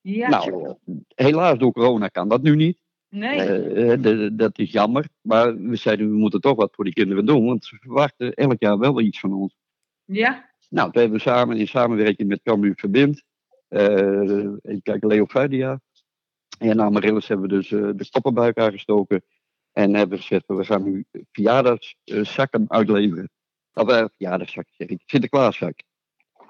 ja. 0.00 0.28
Nou, 0.28 0.74
helaas 1.14 1.58
door 1.58 1.72
corona 1.72 2.08
kan 2.08 2.28
dat 2.28 2.42
nu 2.42 2.56
niet. 2.56 2.82
nee. 3.08 3.38
Eh, 3.40 3.92
eh, 3.92 4.02
de- 4.02 4.34
dat 4.34 4.58
is 4.58 4.70
jammer. 4.72 5.06
Maar 5.20 5.56
we 5.56 5.76
zeiden, 5.76 6.10
we 6.10 6.16
moeten 6.16 6.40
toch 6.40 6.56
wat 6.56 6.74
voor 6.74 6.84
die 6.84 6.94
kinderen 6.94 7.26
doen. 7.26 7.44
Want 7.46 7.64
ze 7.64 7.76
verwachten 7.80 8.32
elk 8.34 8.60
jaar 8.60 8.78
wel 8.78 9.00
iets 9.00 9.20
van 9.20 9.32
ons. 9.32 9.56
Ja. 10.04 10.49
Nou, 10.70 10.90
toen 10.92 11.00
hebben 11.00 11.18
we 11.18 11.24
samen 11.24 11.56
in 11.56 11.68
samenwerking 11.68 12.28
met 12.28 12.42
Cambuur 12.42 12.74
Verbind. 12.76 13.22
eh 13.68 13.88
even 14.62 14.80
kijken, 14.82 15.08
Leo 15.08 15.26
Fuidia. 15.26 15.80
En 16.58 16.80
Amaryllis 16.80 17.28
hebben 17.28 17.48
we 17.48 17.54
dus 17.54 17.72
eh, 17.72 17.88
de 17.96 18.08
koppenbuik 18.10 18.58
aangestoken. 18.58 19.22
En 19.72 19.94
hebben 19.94 20.18
gezegd, 20.18 20.44
we 20.46 20.64
gaan 20.64 20.82
nu 20.82 21.04
verjaardagszakken 21.32 22.64
uitleveren. 22.68 23.30
Of 23.74 23.90
uh, 23.90 24.04
verjaardagszakken 24.16 24.74
zeg 24.76 24.88
ik, 24.88 25.02
Sinterklaaszak. 25.06 25.82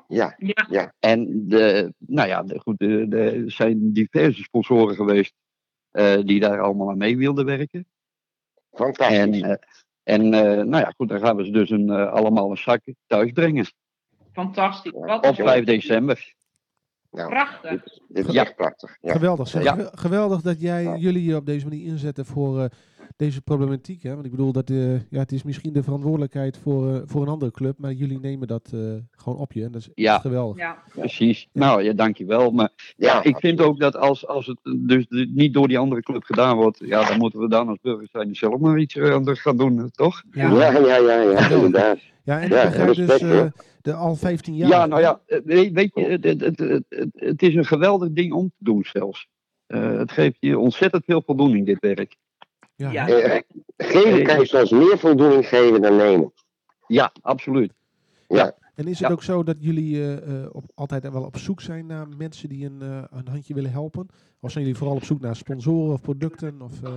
Ja, 0.09 0.35
Ja. 0.69 0.95
En 0.99 1.49
de, 1.49 1.93
nou 1.99 2.29
ja, 2.29 2.43
de, 2.43 2.59
goed, 2.59 2.79
de, 2.79 3.09
de- 3.09 3.31
er 3.45 3.51
zijn 3.51 3.93
diverse 3.93 4.43
sponsoren 4.43 4.95
geweest 4.95 5.35
eh, 5.91 6.21
die 6.25 6.41
daar 6.41 6.61
allemaal 6.61 6.91
aan 6.91 6.99
mee 6.99 7.17
wilden 7.17 7.45
werken. 7.45 7.87
fantastisch. 8.73 9.41
En, 9.41 9.59
en 10.03 10.29
nou 10.69 10.77
ja, 10.85 10.93
goed, 10.97 11.09
dan 11.09 11.21
gaan 11.21 11.37
we 11.37 11.45
ze 11.45 11.51
dus 11.51 11.71
een, 11.71 11.91
allemaal 11.91 12.51
een 12.51 12.57
zak 12.57 12.81
thuis 13.07 13.33
brengen. 13.33 13.67
Fantastisch. 14.33 14.93
Wat 14.93 15.27
Op 15.27 15.39
een 15.39 15.45
5 15.45 15.65
december. 15.65 16.35
Nou, 17.11 17.29
Prachtig. 17.29 17.71
dit, 17.71 18.01
dit 18.09 18.27
is 18.29 18.33
Ja. 18.35 18.41
echt 18.43 18.57
prachtig. 18.57 18.97
Ja. 19.01 19.13
Geweldig. 19.13 19.49
Zeg. 19.49 19.63
Ja. 19.63 19.75
Ge- 19.75 19.91
Geweldig 19.95 20.41
dat 20.41 20.61
jij 20.61 20.83
Ja. 20.83 20.97
jullie 20.97 21.25
je 21.25 21.37
op 21.37 21.47
deze 21.47 21.69
manier 21.69 21.87
inzetten 21.87 22.27
voor 22.27 22.61
eh, 22.61 22.71
deze 23.21 23.43
problematiek. 23.43 24.03
Hè? 24.03 24.13
Want 24.13 24.25
ik 24.25 24.31
bedoel, 24.31 24.53
dat, 24.53 24.71
eh, 24.71 24.93
ja, 24.93 25.19
het 25.19 25.33
is 25.33 25.43
misschien 25.43 25.73
de 25.73 25.83
verantwoordelijkheid 25.83 26.57
voor, 26.57 26.95
eh, 26.95 27.01
voor 27.05 27.23
een 27.23 27.29
andere 27.29 27.51
club, 27.51 27.79
maar 27.79 27.93
jullie 27.93 28.21
nemen 28.21 28.49
dat 28.49 28.71
eh, 28.75 28.81
gewoon 29.11 29.39
op 29.39 29.53
je. 29.53 29.65
En 29.65 29.73
dat 29.73 29.81
is 29.81 29.89
Ja. 29.95 30.13
echt 30.13 30.21
geweldig. 30.21 30.57
Ja. 30.57 30.83
Precies. 30.95 31.49
Nou 31.53 31.83
ja, 31.83 31.93
dankjewel. 31.93 32.51
Maar 32.51 32.71
Ja, 32.97 33.15
ja, 33.15 33.23
ik 33.23 33.37
vind 33.37 33.61
ook 33.61 33.81
dat 33.81 33.97
als, 33.97 34.27
als 34.27 34.47
het 34.47 34.59
dus 34.79 35.07
niet 35.09 35.55
door 35.55 35.69
die 35.69 35.79
andere 35.79 36.03
club 36.03 36.23
gedaan 36.25 36.57
wordt, 36.57 36.79
ja, 36.85 37.09
dan 37.09 37.19
moeten 37.19 37.41
we 37.41 37.49
dan 37.49 37.69
als 37.69 37.79
burgers 37.83 38.11
zijn 38.11 38.35
zelf 38.35 38.59
maar 38.61 38.79
iets 38.79 38.99
anders 38.99 39.41
gaan 39.41 39.57
doen, 39.57 39.91
toch? 39.91 40.23
Ja, 40.31 40.51
ja, 40.53 40.79
ja, 40.79 40.97
ja, 40.97 41.49
inderdaad. 41.51 41.99
Ja, 42.25 42.41
en 42.41 42.49
Ja, 42.49 42.63
ik 42.63 42.69
begrijp 42.71 42.95
dus 42.95 43.51
de 43.83 43.95
al 43.95 44.17
15 44.17 44.57
jaar. 44.57 44.69
Ja, 44.69 44.87
nou 44.87 45.01
ja, 45.01 45.21
weet, 45.45 45.73
weet 45.73 45.91
je, 45.95 46.05
het, 46.05 46.25
het, 47.15 47.43
is 47.43 47.55
een 47.55 47.65
geweldig 47.65 48.13
ding 48.13 48.33
om 48.33 48.49
te 48.49 48.65
doen 48.65 48.85
zelfs. 48.85 49.29
Eh, 49.67 49.99
het 49.99 50.13
geeft 50.13 50.37
je 50.41 50.59
ontzettend 50.59 51.05
veel 51.05 51.23
voldoening, 51.27 51.67
dit 51.67 51.79
werk. 51.81 52.17
Ja. 52.81 52.91
Ja. 52.91 53.09
Eh, 53.09 53.41
geven 53.77 54.23
kan 54.25 54.39
je 54.39 54.47
soms 54.47 54.71
meer 54.71 54.99
voldoening 54.99 55.47
geven 55.49 55.83
dan 55.83 55.97
nemen. 55.97 56.33
Ja, 56.87 57.13
absoluut. 57.23 57.73
En 58.75 58.87
is 58.87 58.99
het 58.99 59.09
Ja. 59.09 59.15
ook 59.15 59.23
zo 59.23 59.43
dat 59.43 59.57
jullie 59.59 59.97
eh, 60.03 60.43
eh, 60.45 60.49
op, 60.53 60.65
altijd 60.75 61.11
wel 61.13 61.23
op 61.25 61.37
zoek 61.37 61.61
zijn 61.61 61.87
naar 61.87 62.07
mensen 62.19 62.49
die 62.49 62.67
een, 62.67 62.83
eh, 62.83 63.03
een 63.11 63.29
handje 63.29 63.55
willen 63.55 63.71
helpen? 63.71 64.07
Of 64.41 64.51
zijn 64.51 64.65
jullie 64.65 64.79
vooral 64.79 64.97
op 64.97 65.05
zoek 65.05 65.21
naar 65.21 65.37
sponsoren 65.37 65.93
of 65.93 66.01
producten? 66.01 66.63
Of, 66.63 66.83
eh, 66.83 66.93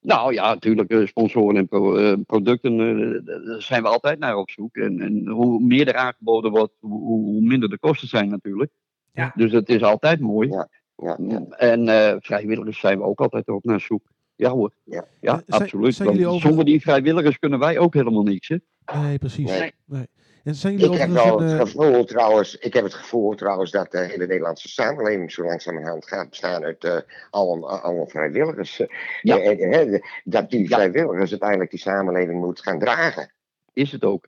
Nou 0.00 0.32
ja, 0.32 0.48
natuurlijk, 0.54 0.90
eh, 0.90 1.06
sponsoren 1.06 1.56
en 1.56 1.68
pro- 1.68 1.96
eh, 1.96 2.16
producten, 2.26 2.80
eh, 2.80 3.26
daar 3.46 3.62
zijn 3.62 3.82
we 3.82 3.88
altijd 3.88 4.18
naar 4.18 4.36
op 4.36 4.50
zoek. 4.50 4.76
En, 4.76 5.00
en 5.00 5.28
hoe 5.28 5.60
meer 5.62 5.88
er 5.88 5.94
aangeboden 5.94 6.50
wordt, 6.50 6.72
hoe, 6.80 7.00
hoe 7.02 7.40
minder 7.40 7.68
de 7.68 7.78
kosten 7.78 8.08
zijn 8.08 8.28
natuurlijk. 8.28 8.70
Ja. 9.12 9.32
Dus 9.34 9.52
het 9.52 9.68
is 9.68 9.82
altijd 9.82 10.20
mooi. 10.20 10.48
Ja, 10.48 10.68
Ja, 10.96 11.16
ja. 11.20 11.42
En 11.48 11.88
eh, 11.88 12.16
vrijwilligers 12.20 12.80
zijn 12.80 12.98
we 12.98 13.04
ook 13.04 13.20
altijd 13.20 13.48
op 13.48 13.64
naar 13.64 13.80
zoek. 13.80 14.02
Ja 14.40 14.50
hoor. 14.50 14.70
Ja. 14.84 15.04
Ja, 15.20 15.32
Eh, 15.32 15.38
zijn- 15.46 15.62
absoluut. 15.62 15.94
zijn 15.94 16.08
Want 16.08 16.20
jullie 16.20 16.34
over- 16.34 16.48
Zonder 16.48 16.64
die 16.64 16.80
vrijwilligers 16.80 17.38
kunnen 17.38 17.58
wij 17.58 17.78
ook 17.78 17.94
helemaal 17.94 18.22
niks. 18.22 18.48
Hè? 18.48 18.56
nee, 19.00 19.18
precies. 19.18 19.50
Nee. 19.50 19.72
Nee. 19.84 20.08
En 20.44 20.54
zijn 20.54 20.76
jullie 20.76 20.92
Ik 20.94 21.00
heb 21.00 21.10
wel 21.10 21.40
het 21.40 21.60
gevoel 21.60 22.04
trouwens, 22.04 22.56
ik 22.56 22.74
heb 22.74 22.84
het 22.84 22.94
gevoel 22.94 23.34
trouwens 23.34 23.70
dat 23.70 23.90
de 23.90 23.98
hele 23.98 24.26
Nederlandse 24.26 24.68
samenleving 24.68 25.32
zo 25.32 25.42
langzamerhand 25.44 26.08
gaat 26.08 26.28
bestaan 26.30 26.62
uit 26.64 26.84
eh 26.84 26.96
allemaal, 27.30 27.80
allemaal 27.80 28.06
vrijwilligers. 28.06 28.80
eh. 28.80 28.86
Ja. 29.22 30.00
Dat 30.24 30.50
die 30.50 30.60
Ja. 30.68 30.76
vrijwilligers 30.76 31.30
uiteindelijk 31.30 31.70
die 31.70 31.80
samenleving 31.80 32.40
moet 32.40 32.60
gaan 32.60 32.78
dragen. 32.78 33.32
Is 33.72 33.92
het 33.92 34.04
ook. 34.04 34.26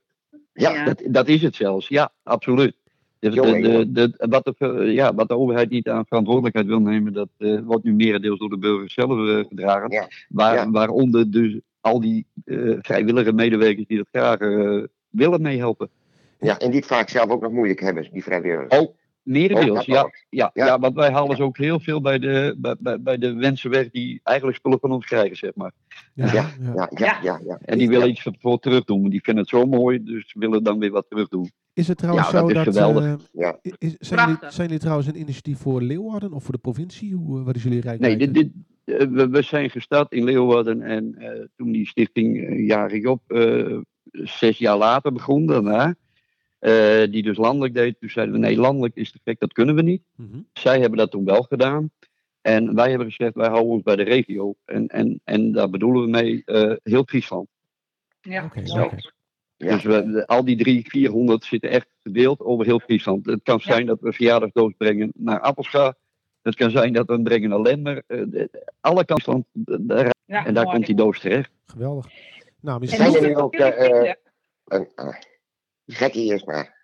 Ja, 0.53 0.71
Ja. 0.73 0.85
Dat, 0.85 1.01
dat 1.07 1.27
is 1.27 1.41
het 1.41 1.55
zelfs. 1.55 1.87
Ja, 1.87 2.11
absoluut. 2.23 2.75
De, 3.31 3.91
de, 3.91 4.13
wat, 4.29 4.53
de, 4.57 4.91
ja, 4.93 5.13
wat 5.13 5.27
de 5.27 5.37
overheid 5.37 5.69
niet 5.69 5.89
aan 5.89 6.05
verantwoordelijkheid 6.05 6.67
wil 6.67 6.79
nemen, 6.81 7.13
dat 7.13 7.29
eh, 7.37 7.59
wordt 7.63 7.83
nu 7.83 7.93
merendeels 7.93 8.39
door 8.39 8.49
de 8.49 8.57
burgers 8.57 8.93
zelf 8.93 9.27
eh, 9.29 9.45
gedragen. 9.47 9.91
Ja. 9.91 10.07
Waar, 10.29 10.55
Ja. 10.55 10.71
Waaronder 10.71 11.31
dus 11.31 11.59
al 11.81 11.99
die 12.01 12.25
eh, 12.45 12.57
vrijwillige 12.81 13.33
medewerkers 13.33 13.87
die 13.87 13.97
dat 13.97 14.07
graag 14.11 14.39
willen 15.09 15.41
meehelpen. 15.41 15.89
ja, 16.39 16.57
en 16.59 16.67
die 16.69 16.79
het 16.79 16.89
vaak 16.89 17.09
zelf 17.09 17.29
ook 17.29 17.41
nog 17.41 17.51
moeilijk 17.51 17.79
hebben, 17.79 18.07
die 18.11 18.23
vrijwilligers. 18.23 18.79
Oh, 18.79 18.95
merendeels, 19.21 19.79
Oh, 19.79 19.85
ja. 19.85 20.11
Ja, 20.29 20.51
ja. 20.53 20.65
Ja. 20.65 20.79
want 20.79 20.95
wij 20.95 21.11
halen 21.11 21.35
ze 21.37 21.43
ook 21.43 21.57
heel 21.57 21.79
veel 21.79 22.01
bij 22.01 22.19
de, 22.19 22.55
bij, 22.57 22.75
bij, 22.79 23.01
bij 23.01 23.17
de 23.17 23.33
mensen 23.33 23.69
weg 23.69 23.89
die 23.91 24.19
eigenlijk 24.23 24.57
spullen 24.57 24.79
van 24.79 24.91
ons 24.91 25.05
krijgen, 25.05 25.35
zeg 25.37 25.51
maar. 25.55 25.71
ja, 26.13 26.25
Ja. 26.25 26.31
ja. 26.33 26.73
Ja, 26.75 26.89
ja, 26.95 27.19
ja. 27.23 27.39
ja. 27.45 27.59
En 27.65 27.77
die 27.77 27.87
willen 27.89 28.07
Ja. 28.07 28.11
iets 28.13 28.27
voor 28.39 28.59
terug 28.59 28.83
doen. 28.83 29.09
Die 29.09 29.21
vinden 29.23 29.43
het 29.43 29.51
zo 29.51 29.65
mooi, 29.65 30.03
dus 30.03 30.35
willen 30.37 30.63
dan 30.63 30.79
weer 30.79 30.91
wat 30.91 31.05
terug 31.09 31.27
doen. 31.27 31.51
Is 31.73 31.87
het 31.87 31.97
trouwens 31.97 32.31
Ja, 32.31 32.41
dat 32.41 32.47
zo 32.49 32.53
dat... 32.53 32.63
geweldig. 32.63 33.03
eh, 33.03 33.13
Ja. 33.31 33.59
i- 33.63 33.73
is- 33.77 33.95
zijn, 33.99 34.19
jullie, 34.19 34.51
zijn 34.51 34.67
jullie 34.67 34.81
trouwens 34.81 35.07
een 35.07 35.19
initiatief 35.19 35.57
voor 35.57 35.81
Leeuwarden 35.81 36.33
of 36.33 36.43
voor 36.43 36.53
de 36.53 36.59
provincie? 36.59 37.13
Hoe, 37.15 37.39
eh, 37.39 37.45
wat 37.45 37.55
is 37.55 37.63
jullie 37.63 37.81
rijk? 37.81 37.99
Nee, 37.99 38.17
dit, 38.17 38.33
dit, 38.33 38.51
eh, 38.83 39.07
we, 39.07 39.27
we 39.29 39.41
zijn 39.41 39.69
gestart 39.69 40.11
in 40.11 40.23
Leeuwarden 40.23 40.81
en 40.81 41.15
eh, 41.15 41.45
toen 41.55 41.71
die 41.71 41.87
stichting 41.87 42.37
uh, 42.37 42.81
eh, 43.27 43.77
zes 44.11 44.57
jaar 44.57 44.77
later 44.77 45.13
begon 45.13 45.45
daarna, 45.45 45.95
eh, 46.59 47.11
die 47.11 47.23
dus 47.23 47.37
landelijk 47.37 47.73
deed, 47.73 47.99
toen 47.99 48.09
zeiden 48.09 48.35
we 48.35 48.41
nee, 48.41 48.57
landelijk 48.57 48.95
is 48.95 49.11
te 49.11 49.19
gek, 49.23 49.39
dat 49.39 49.53
kunnen 49.53 49.75
we 49.75 49.81
niet. 49.81 50.03
Mhm. 50.15 50.37
Zij 50.53 50.79
hebben 50.79 50.97
dat 50.97 51.11
toen 51.11 51.25
wel 51.25 51.41
gedaan. 51.41 51.89
En 52.41 52.75
wij 52.75 52.89
hebben 52.89 53.07
gezegd, 53.11 53.35
wij 53.35 53.47
houden 53.49 53.71
ons 53.71 53.83
bij 53.83 53.95
de 53.95 54.03
regio. 54.03 54.55
En, 54.65 54.87
en, 54.87 55.21
en 55.23 55.51
daar 55.51 55.69
bedoelen 55.69 56.01
we 56.03 56.09
mee 56.09 56.41
eh, 56.45 56.75
heel 56.83 57.03
Friesland. 57.05 57.47
Ja. 58.21 58.45
Oké. 58.45 58.61
Ja. 59.63 59.73
Dus 59.73 59.83
we, 59.83 60.27
al 60.27 60.45
die 60.45 60.57
drie, 60.57 60.89
400 60.89 61.45
zitten 61.45 61.69
echt 61.69 61.87
verdeeld 62.01 62.39
over 62.39 62.65
heel 62.65 62.79
Friesland. 62.79 63.25
Het 63.25 63.43
kan 63.43 63.59
zijn 63.59 63.85
dat 63.85 63.99
we 64.01 64.13
verjaardagsdoos 64.13 64.73
brengen 64.77 65.11
naar 65.15 65.39
Appelscha. 65.39 65.95
Het 66.41 66.55
kan 66.55 66.71
zijn 66.71 66.93
dat 66.93 67.07
we 67.07 67.13
hem 67.13 67.23
brengen 67.23 67.49
naar 67.49 67.61
Lemmer. 67.61 68.03
Eh, 68.07 68.45
alle 68.79 69.05
kanten. 69.05 69.45
Daar, 69.53 70.11
Ja, 70.25 70.45
en 70.45 70.53
daar 70.53 70.63
mooi. 70.63 70.75
komt 70.75 70.85
die 70.87 70.95
doos 70.95 71.19
terecht. 71.19 71.51
Geweldig. 71.65 72.05
Nou, 72.59 72.75
En 72.75 72.81
misschien... 72.81 73.11
Zijn 73.11 73.23
kunnen 73.23 73.43
ook, 73.43 73.55
gekkie 75.85 76.31
eerst 76.31 76.45
maar. 76.45 76.81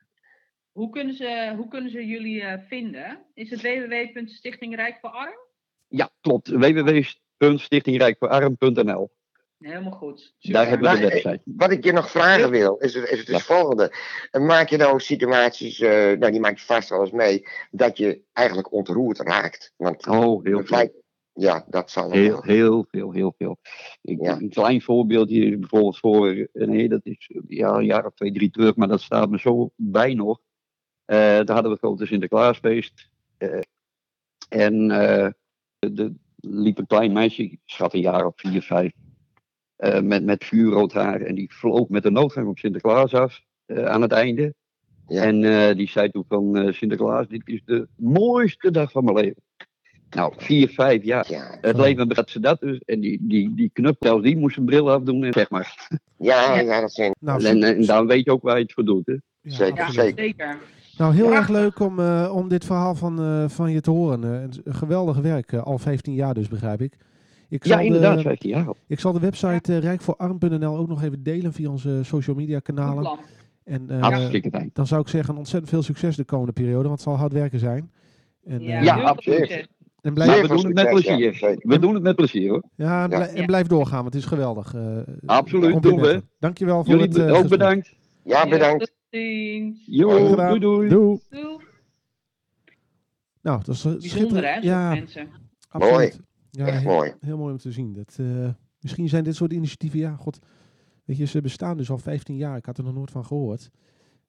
Hoe 0.71 0.89
kunnen 0.89 1.15
ze, 1.15 1.53
hoe 1.57 1.67
kunnen 1.67 1.91
ze 1.91 2.05
jullie 2.05 2.41
eh, 2.41 2.59
vinden? 2.67 3.19
Is 3.33 3.49
het 3.49 3.61
www.stichting 3.61 4.75
Rijk 4.75 4.97
voor 5.01 5.09
Arm? 5.09 5.37
Ja, 5.87 6.09
klopt. 6.21 6.47
www.stichtingrijkvoorarm.nl 6.47 9.11
Helemaal 9.59 9.91
goed. 9.91 10.33
Daar 10.39 10.67
hebben 10.67 10.89
we 10.91 10.95
de 10.97 11.01
Maar, 11.03 11.11
eh, 11.11 11.23
website. 11.23 11.41
Wat 11.45 11.71
ik 11.71 11.83
je 11.83 11.91
nog 11.91 12.09
vragen 12.11 12.49
wil, 12.49 12.77
is, 12.77 12.93
het- 12.93 13.09
is 13.09 13.17
het, 13.19 13.27
Ja. 13.27 13.33
het 13.33 13.43
volgende. 13.43 13.91
Eh, 14.31 14.41
Maak 14.41 14.69
je 14.69 14.77
nou 14.77 14.99
situaties, 14.99 15.79
eh, 15.79 15.89
nou 16.17 16.31
die 16.31 16.39
maak 16.39 16.57
je 16.57 16.65
vast 16.65 16.89
wel 16.89 17.01
eens 17.01 17.11
mee, 17.11 17.43
dat 17.71 17.97
je 17.97 18.21
eigenlijk 18.33 18.71
ontroerd 18.73 19.19
raakt? 19.19 19.73
Want 19.75 20.07
Oh, 20.07 20.43
heel 20.43 20.63
veel. 20.63 20.77
lijkt- 20.77 20.95
ja, 21.33 21.65
dat 21.69 21.91
zal 21.91 22.11
Heel, 22.11 22.31
wel. 22.31 22.41
heel 22.43 22.85
veel, 22.91 23.11
heel 23.11 23.33
veel. 23.37 23.57
Ik, 24.01 24.21
Ja. 24.21 24.37
Een 24.37 24.49
klein 24.49 24.81
voorbeeld 24.81 25.29
hier 25.29 25.47
is 25.51 25.59
bijvoorbeeld 25.59 25.97
voor, 25.99 26.47
nee, 26.53 26.89
dat 26.89 27.01
is 27.05 27.29
ja, 27.47 27.69
een 27.73 27.85
jaar 27.85 28.05
of 28.05 28.13
twee, 28.13 28.31
drie 28.31 28.49
terug, 28.51 28.75
maar 28.75 28.87
dat 28.87 29.01
staat 29.01 29.29
me 29.29 29.39
zo 29.39 29.69
bij 29.75 30.13
nog. 30.13 30.39
Eh, 31.05 31.17
daar 31.17 31.37
hadden 31.51 31.63
we 31.63 31.69
het 31.69 31.79
grote 31.79 32.05
Sinterklaasfeest. 32.05 33.09
Eh, 33.37 33.59
en 34.49 34.91
eh 34.91 35.29
er 35.79 36.11
liep 36.35 36.77
een 36.77 36.87
klein 36.87 37.11
meisje, 37.11 37.57
schat 37.65 37.93
een 37.93 37.99
jaar 38.01 38.25
of 38.25 38.33
vier, 38.35 38.61
vijf, 38.61 38.91
eh, 39.79 40.01
met, 40.01 40.23
met 40.23 40.45
vuurrood 40.45 40.93
haar. 40.93 41.21
En 41.21 41.35
die 41.35 41.53
vloog 41.53 41.89
met 41.89 42.03
de 42.03 42.11
noodgang 42.11 42.47
op 42.47 42.57
Sinterklaas 42.57 43.13
af 43.13 43.41
eh, 43.65 43.85
aan 43.85 44.01
het 44.01 44.11
einde. 44.11 44.53
Ja. 45.07 45.23
En 45.23 45.43
eh, 45.43 45.75
die 45.75 45.89
zei 45.89 46.09
toen 46.09 46.25
van 46.27 46.57
eh, 46.57 46.73
Sinterklaas, 46.73 47.27
dit 47.27 47.41
is 47.45 47.61
de 47.65 47.87
mooiste 47.95 48.71
dag 48.71 48.91
van 48.91 49.03
mijn 49.03 49.15
leven. 49.15 49.41
Nou, 50.09 50.33
vier, 50.37 50.69
vijf 50.69 51.03
jaar. 51.03 51.25
Ja, 51.29 51.57
Het 51.61 51.77
leven 51.77 52.09
dat 52.09 52.29
ze 52.29 52.39
dat 52.39 52.59
dus. 52.59 52.79
En 52.85 52.99
die, 52.99 53.17
die, 53.21 53.55
die 53.55 53.69
knuppel, 53.73 54.07
zelfs 54.07 54.23
die 54.23 54.37
moest 54.37 54.57
een 54.57 54.65
bril 54.65 54.91
afdoen 54.91 55.23
en 55.23 55.33
zeg 55.33 55.49
maar. 55.49 55.87
ja, 56.17 56.59
ja, 56.59 56.81
dat 56.81 56.91
zijn. 56.91 57.15
Nou, 57.19 57.43
En, 57.43 57.63
en 57.63 57.85
dan 57.85 58.07
weet 58.07 58.25
je 58.25 58.31
ook 58.31 58.41
waar 58.41 58.57
je 58.57 58.63
het 58.63 58.73
voor 58.73 58.85
doet. 58.85 59.05
Hè? 59.05 59.13
ja, 59.41 59.55
zeker, 59.55 59.91
zeker. 59.91 60.23
zeker. 60.23 60.57
Nou, 60.99 61.13
heel 61.13 61.33
erg 61.33 61.49
leuk 61.49 61.79
om, 61.79 61.99
eh, 61.99 62.31
om 62.33 62.47
dit 62.47 62.65
verhaal 62.65 62.95
van, 62.95 63.19
eh, 63.19 63.49
van 63.49 63.71
je 63.71 63.81
te 63.81 63.89
horen. 63.89 64.49
Geweldig 64.65 65.17
werk, 65.17 65.53
al 65.53 65.77
15 65.77 66.13
jaar 66.13 66.33
dus, 66.33 66.47
begrijp 66.47 66.81
ik. 66.81 66.97
Ik 67.49 67.65
Ja, 67.65 67.75
zal 67.75 67.85
inderdaad, 67.85 68.15
De, 68.17 68.21
15 68.23 68.49
jaar 68.49 68.67
al. 68.67 68.75
ik 68.87 68.99
zal 68.99 69.13
de 69.13 69.19
website 69.19 69.73
eh, 69.73 69.79
rijkvoorarm.nl 69.79 70.77
ook 70.77 70.87
nog 70.87 71.03
even 71.03 71.23
delen 71.23 71.53
via 71.53 71.69
onze 71.69 71.99
social 72.03 72.35
media 72.35 72.59
kanalen. 72.59 73.19
En 73.63 73.89
eh, 73.89 74.29
dan 74.73 74.87
zou 74.87 75.01
ik 75.01 75.07
zeggen, 75.07 75.37
ontzettend 75.37 75.69
veel 75.71 75.83
succes 75.83 76.15
de 76.15 76.23
komende 76.23 76.51
periode, 76.53 76.83
want 76.87 76.91
het 76.91 77.01
zal 77.01 77.15
hard 77.17 77.33
werken 77.33 77.59
zijn. 77.59 77.91
En, 78.43 78.61
Ja, 78.61 78.77
eh, 78.79 78.83
Ja, 78.83 78.95
absoluut. 79.01 79.49
en, 79.49 79.67
Maar 80.01 80.13
blijf, 80.13 80.41
we 80.41 80.47
doen 80.47 80.57
het 80.65 80.73
met 80.73 80.83
ja, 80.85 80.89
plezier. 80.91 81.57
We 81.59 81.79
doen 81.79 81.93
het 81.93 82.03
met 82.03 82.15
plezier 82.15 82.49
hoor. 82.49 82.63
ja, 82.75 83.03
en, 83.03 83.09
Ja. 83.09 83.17
blij- 83.17 83.29
en 83.29 83.39
Ja. 83.39 83.45
blijf 83.45 83.67
doorgaan, 83.67 84.01
want 84.01 84.13
het 84.13 84.23
is 84.23 84.29
geweldig. 84.29 84.73
eh, 84.73 84.97
Absoluut, 85.25 85.81
doen 85.81 86.01
we. 86.01 86.23
Dankjewel 86.39 86.83
voor 86.83 86.93
Jullie 86.93 87.07
het 87.07 87.17
eh, 87.17 87.23
ook 87.23 87.29
gesprek. 87.29 87.49
bedankt. 87.49 87.93
Ja, 88.23 88.47
bedankt. 88.49 88.79
Tot 88.79 88.91
ziens. 89.09 89.83
Graag 89.85 89.95
Jo, 89.97 90.35
doei 90.35 90.59
doei. 90.59 90.89
Doei. 90.89 91.19
Doei. 91.29 91.57
Nou, 93.41 93.61
dat 93.65 93.75
is 93.75 93.81
Bijzonder 93.83 94.09
schitterend. 94.09 94.63
hè, 94.63 94.69
Ja, 94.69 94.89
mensen. 94.89 95.27
absoluut. 95.69 96.19
Ja, 96.51 96.65
Echt 96.67 96.81
heel, 96.83 96.91
mooi. 96.91 97.13
heel 97.19 97.37
mooi 97.37 97.51
om 97.51 97.57
te 97.57 97.71
zien. 97.71 97.93
Dat, 97.93 98.17
eh, 98.19 98.49
misschien 98.79 99.09
zijn 99.09 99.23
dit 99.23 99.35
soort 99.35 99.53
initiatieven, 99.53 99.99
ja, 99.99 100.15
god. 100.15 100.39
Weet 101.05 101.17
je, 101.17 101.25
ze 101.25 101.41
bestaan 101.41 101.77
dus 101.77 101.89
al 101.89 101.97
15 101.97 102.35
jaar. 102.35 102.57
Ik 102.57 102.65
had 102.65 102.77
er 102.77 102.83
nog 102.83 102.93
nooit 102.93 103.11
van 103.11 103.25
gehoord. 103.25 103.69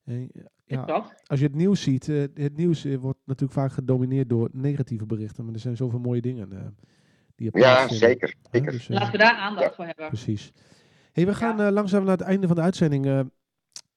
En, 0.04 0.30
Is 0.32 0.42
ja, 0.64 0.84
dat? 0.84 1.12
als 1.26 1.38
je 1.40 1.46
het 1.46 1.54
nieuws 1.54 1.82
ziet, 1.82 2.08
eh, 2.08 2.20
het 2.34 2.56
nieuws 2.56 2.84
eh, 2.84 2.96
wordt 2.98 3.18
natuurlijk 3.24 3.58
vaak 3.60 3.72
gedomineerd 3.72 4.28
door 4.28 4.48
negatieve 4.52 5.06
berichten. 5.06 5.44
Maar 5.44 5.54
er 5.54 5.60
zijn 5.60 5.76
zoveel 5.76 5.98
mooie 5.98 6.20
dingen 6.20 6.52
eh, 6.52 6.66
die 7.34 7.50
er 7.50 7.60
Ja, 7.60 7.88
zeker. 7.88 8.34
Dus, 8.50 8.88
eh, 8.88 8.96
Laten 8.96 9.12
we 9.12 9.18
daar 9.18 9.34
aandacht 9.36 9.74
voor 9.74 9.84
hebben. 9.84 10.08
Precies. 10.08 10.52
Hey, 11.12 11.26
we 11.26 11.34
gaan 11.34 11.60
eh, 11.60 11.70
langzaam 11.70 12.02
naar 12.04 12.16
het 12.16 12.26
einde 12.26 12.46
van 12.46 12.56
de 12.56 12.62
uitzending. 12.62 13.06
eh. 13.06 13.18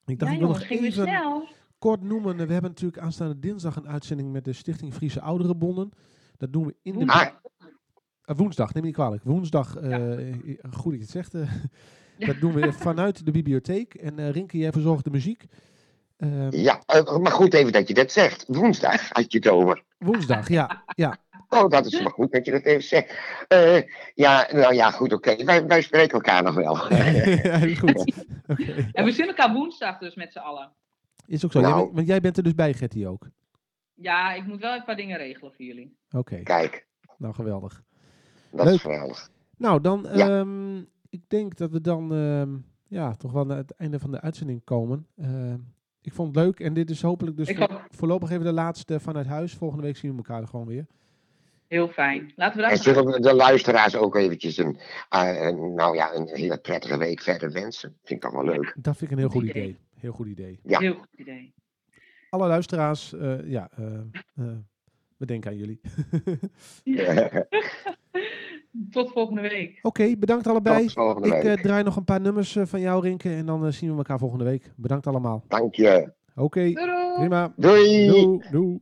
ik 0.05 0.19
dacht, 0.19 0.31
Ja 0.31 0.37
ik 0.37 0.43
wil 0.43 0.47
jongens, 0.47 0.69
nog 0.69 1.05
even 1.07 1.47
kort 1.79 2.01
noemen. 2.01 2.35
We 2.47 2.53
hebben 2.53 2.69
natuurlijk 2.71 3.01
aanstaande 3.01 3.39
dinsdag 3.39 3.75
een 3.75 3.87
uitzending 3.87 4.31
met 4.31 4.45
de 4.45 4.53
Stichting 4.53 4.93
Friese 4.93 5.21
Ouderenbonden. 5.21 5.89
Dat 6.37 6.53
doen 6.53 6.65
we 6.65 6.75
in 6.81 6.91
de... 6.91 6.97
Woensdag. 6.97 7.41
Eh, 8.25 8.35
woensdag, 8.35 8.73
neem 8.73 8.81
me 8.83 8.87
niet 8.89 8.97
kwalijk. 8.97 9.23
Woensdag, 9.23 9.75
eh, 9.75 9.91
goed 10.71 10.91
dat 10.91 10.93
je 10.93 10.99
het 10.99 11.09
zegt. 11.09 11.33
eh, 11.33 11.51
dat 12.27 12.39
doen 12.39 12.53
we 12.53 12.73
vanuit 12.73 13.25
de 13.25 13.31
bibliotheek. 13.31 13.93
En 13.93 14.19
eh 14.19 14.29
Rinke, 14.29 14.57
jij 14.57 14.71
verzorgt 14.71 15.03
de 15.03 15.09
muziek. 15.09 15.45
Ehm, 16.17 16.47
Ja, 16.55 16.81
eh, 16.85 17.17
maar 17.17 17.31
goed 17.31 17.53
even 17.53 17.71
dat 17.71 17.87
je 17.87 17.93
dat 17.93 18.11
zegt. 18.11 18.45
Woensdag 18.47 19.09
had 19.09 19.31
je 19.31 19.37
het 19.37 19.47
over. 19.47 19.83
woensdag, 19.97 20.49
ja. 20.49 20.83
ja. 20.95 21.17
Oh, 21.49 21.69
dat 21.69 21.85
is 21.85 22.01
maar 22.01 22.11
goed 22.11 22.31
dat 22.31 22.45
je 22.45 22.51
dat 22.51 22.63
even 22.63 22.83
zegt. 22.83 23.19
Eh, 23.47 23.81
ja, 24.13 24.47
nou 24.51 24.73
ja, 24.73 24.91
goed, 24.91 25.13
oké. 25.13 25.43
Wij, 25.43 25.65
wij 25.67 25.81
spreken 25.81 26.13
elkaar 26.13 26.43
nog 26.43 26.55
wel. 26.55 26.75
ja, 26.93 27.51
is 27.51 27.79
goed. 27.79 28.13
Oké. 28.47 28.87
En 28.91 29.05
we 29.05 29.11
zien 29.11 29.27
elkaar 29.27 29.53
woensdag 29.53 29.97
dus 29.97 30.15
met 30.15 30.31
z'n 30.31 30.37
allen. 30.39 30.71
Is 31.25 31.45
ook 31.45 31.51
zo. 31.51 31.59
Nou. 31.61 31.89
want 31.93 32.07
jij 32.07 32.19
bent 32.21 32.37
er 32.37 32.43
dus 32.43 32.55
bij, 32.55 32.73
Getty 32.73 33.05
ook. 33.05 33.27
Ja, 33.93 34.33
ik 34.33 34.45
moet 34.45 34.59
wel 34.59 34.75
een 34.75 34.83
paar 34.83 34.95
dingen 34.95 35.17
regelen 35.17 35.53
voor 35.55 35.65
jullie. 35.65 35.97
Oké, 36.11 36.35
Kijk, 36.43 36.87
nou 37.17 37.33
geweldig. 37.33 37.83
Dat 38.57 38.65
Leuk. 38.65 38.73
is 38.75 38.81
geweldig. 38.81 39.29
Nou, 39.57 39.81
dan, 39.81 40.07
Ja. 40.13 40.39
ehm, 40.39 40.77
ik 41.09 41.21
denk 41.27 41.57
dat 41.57 41.71
we 41.71 41.81
dan 41.81 42.13
ehm, 42.13 42.49
ja, 42.87 43.15
toch 43.15 43.31
wel 43.31 43.45
naar 43.45 43.57
het 43.57 43.71
einde 43.71 43.99
van 43.99 44.11
de 44.11 44.21
uitzending 44.21 44.61
komen. 44.63 45.07
Ehm, 45.17 45.57
ik 46.01 46.13
vond 46.13 46.35
het 46.35 46.45
leuk 46.45 46.59
en 46.59 46.73
dit 46.73 46.89
is 46.89 47.01
hopelijk 47.01 47.37
dus 47.37 47.51
voor- 47.51 47.87
voorlopig 47.89 48.29
even 48.29 48.45
de 48.45 48.51
laatste 48.53 48.99
vanuit 48.99 49.25
huis. 49.27 49.53
Volgende 49.53 49.83
week 49.83 49.97
zien 49.97 50.11
we 50.11 50.17
elkaar 50.17 50.41
er 50.41 50.47
gewoon 50.47 50.67
weer. 50.67 50.85
Heel 51.67 51.87
fijn. 51.87 52.31
Laten 52.35 52.57
we 52.57 52.63
En 52.63 52.69
dat 52.69 52.79
zullen 52.83 53.05
we 53.05 53.19
de 53.19 53.33
luisteraars 53.35 53.95
ook 53.95 54.15
eventjes 54.15 54.57
een, 54.57 54.77
eh, 55.09 55.41
een, 55.47 55.73
nou 55.73 55.95
ja, 55.95 56.13
een 56.15 56.27
hele 56.27 56.57
prettige 56.57 56.97
week 56.97 57.21
verder 57.21 57.51
wensen? 57.51 57.89
Vind 58.03 58.23
ik 58.23 58.29
toch 58.31 58.41
wel 58.41 58.53
leuk. 58.53 58.75
Dat 58.77 58.97
vind 58.97 59.01
ik 59.01 59.11
een 59.11 59.17
heel 59.23 59.29
goed 59.29 59.41
Goed 59.41 59.49
idee. 59.49 59.63
idee. 59.63 59.77
Heel 59.99 60.11
goed 60.11 60.27
idee. 60.27 60.59
Ja. 60.63 60.79
Heel 60.79 60.93
goed 60.93 61.07
idee. 61.15 61.53
Alle 62.29 62.47
luisteraars, 62.47 63.13
eh, 63.13 63.49
ja, 63.49 63.69
eh, 63.75 63.99
we 65.17 65.25
denken 65.25 65.51
aan 65.51 65.57
jullie. 65.57 65.79
Tot 68.91 69.11
volgende 69.11 69.41
week. 69.41 69.79
Oké, 69.81 70.17
bedankt 70.17 70.47
allebei. 70.47 70.83
Tot 70.83 70.93
volgende 70.93 71.27
Ik 71.27 71.43
eh, 71.43 71.53
draai 71.53 71.83
nog 71.83 71.95
een 71.95 72.03
paar 72.03 72.21
nummers 72.21 72.55
eh, 72.55 72.65
van 72.65 72.79
jou, 72.81 73.01
Rinke. 73.01 73.29
En 73.29 73.45
dan 73.45 73.65
eh, 73.65 73.71
zien 73.71 73.91
we 73.91 73.97
elkaar 73.97 74.19
volgende 74.19 74.43
week. 74.43 74.73
Bedankt 74.75 75.07
allemaal. 75.07 75.43
Dank 75.47 75.75
je. 75.75 76.13
Oké, 76.35 76.71
prima. 77.17 77.53
Doei. 77.55 78.07
Doei, 78.07 78.41
doei. 78.51 78.79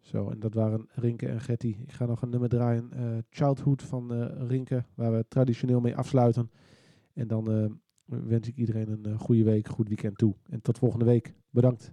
Zo, 0.00 0.30
en 0.30 0.40
dat 0.40 0.54
waren 0.54 0.86
Rinke 0.94 1.28
en 1.28 1.40
Getty. 1.40 1.76
Ik 1.86 1.92
ga 1.92 2.06
nog 2.06 2.22
een 2.22 2.30
nummer 2.30 2.48
draaien. 2.48 2.90
eh, 2.92 3.18
Childhood 3.30 3.82
van 3.82 4.14
eh, 4.14 4.46
Rinke, 4.48 4.84
waar 4.94 5.12
we 5.12 5.24
traditioneel 5.28 5.80
mee 5.80 5.96
afsluiten. 5.96 6.50
En 7.14 7.26
dan 7.28 7.50
eh, 7.52 7.70
wens 8.04 8.48
ik 8.48 8.56
iedereen 8.56 8.88
een 8.88 9.04
eh, 9.04 9.18
goede 9.18 9.44
week, 9.44 9.68
goed 9.68 9.88
weekend 9.88 10.18
toe. 10.18 10.34
En 10.50 10.60
tot 10.60 10.78
volgende 10.78 11.04
week. 11.04 11.34
Bedankt. 11.50 11.92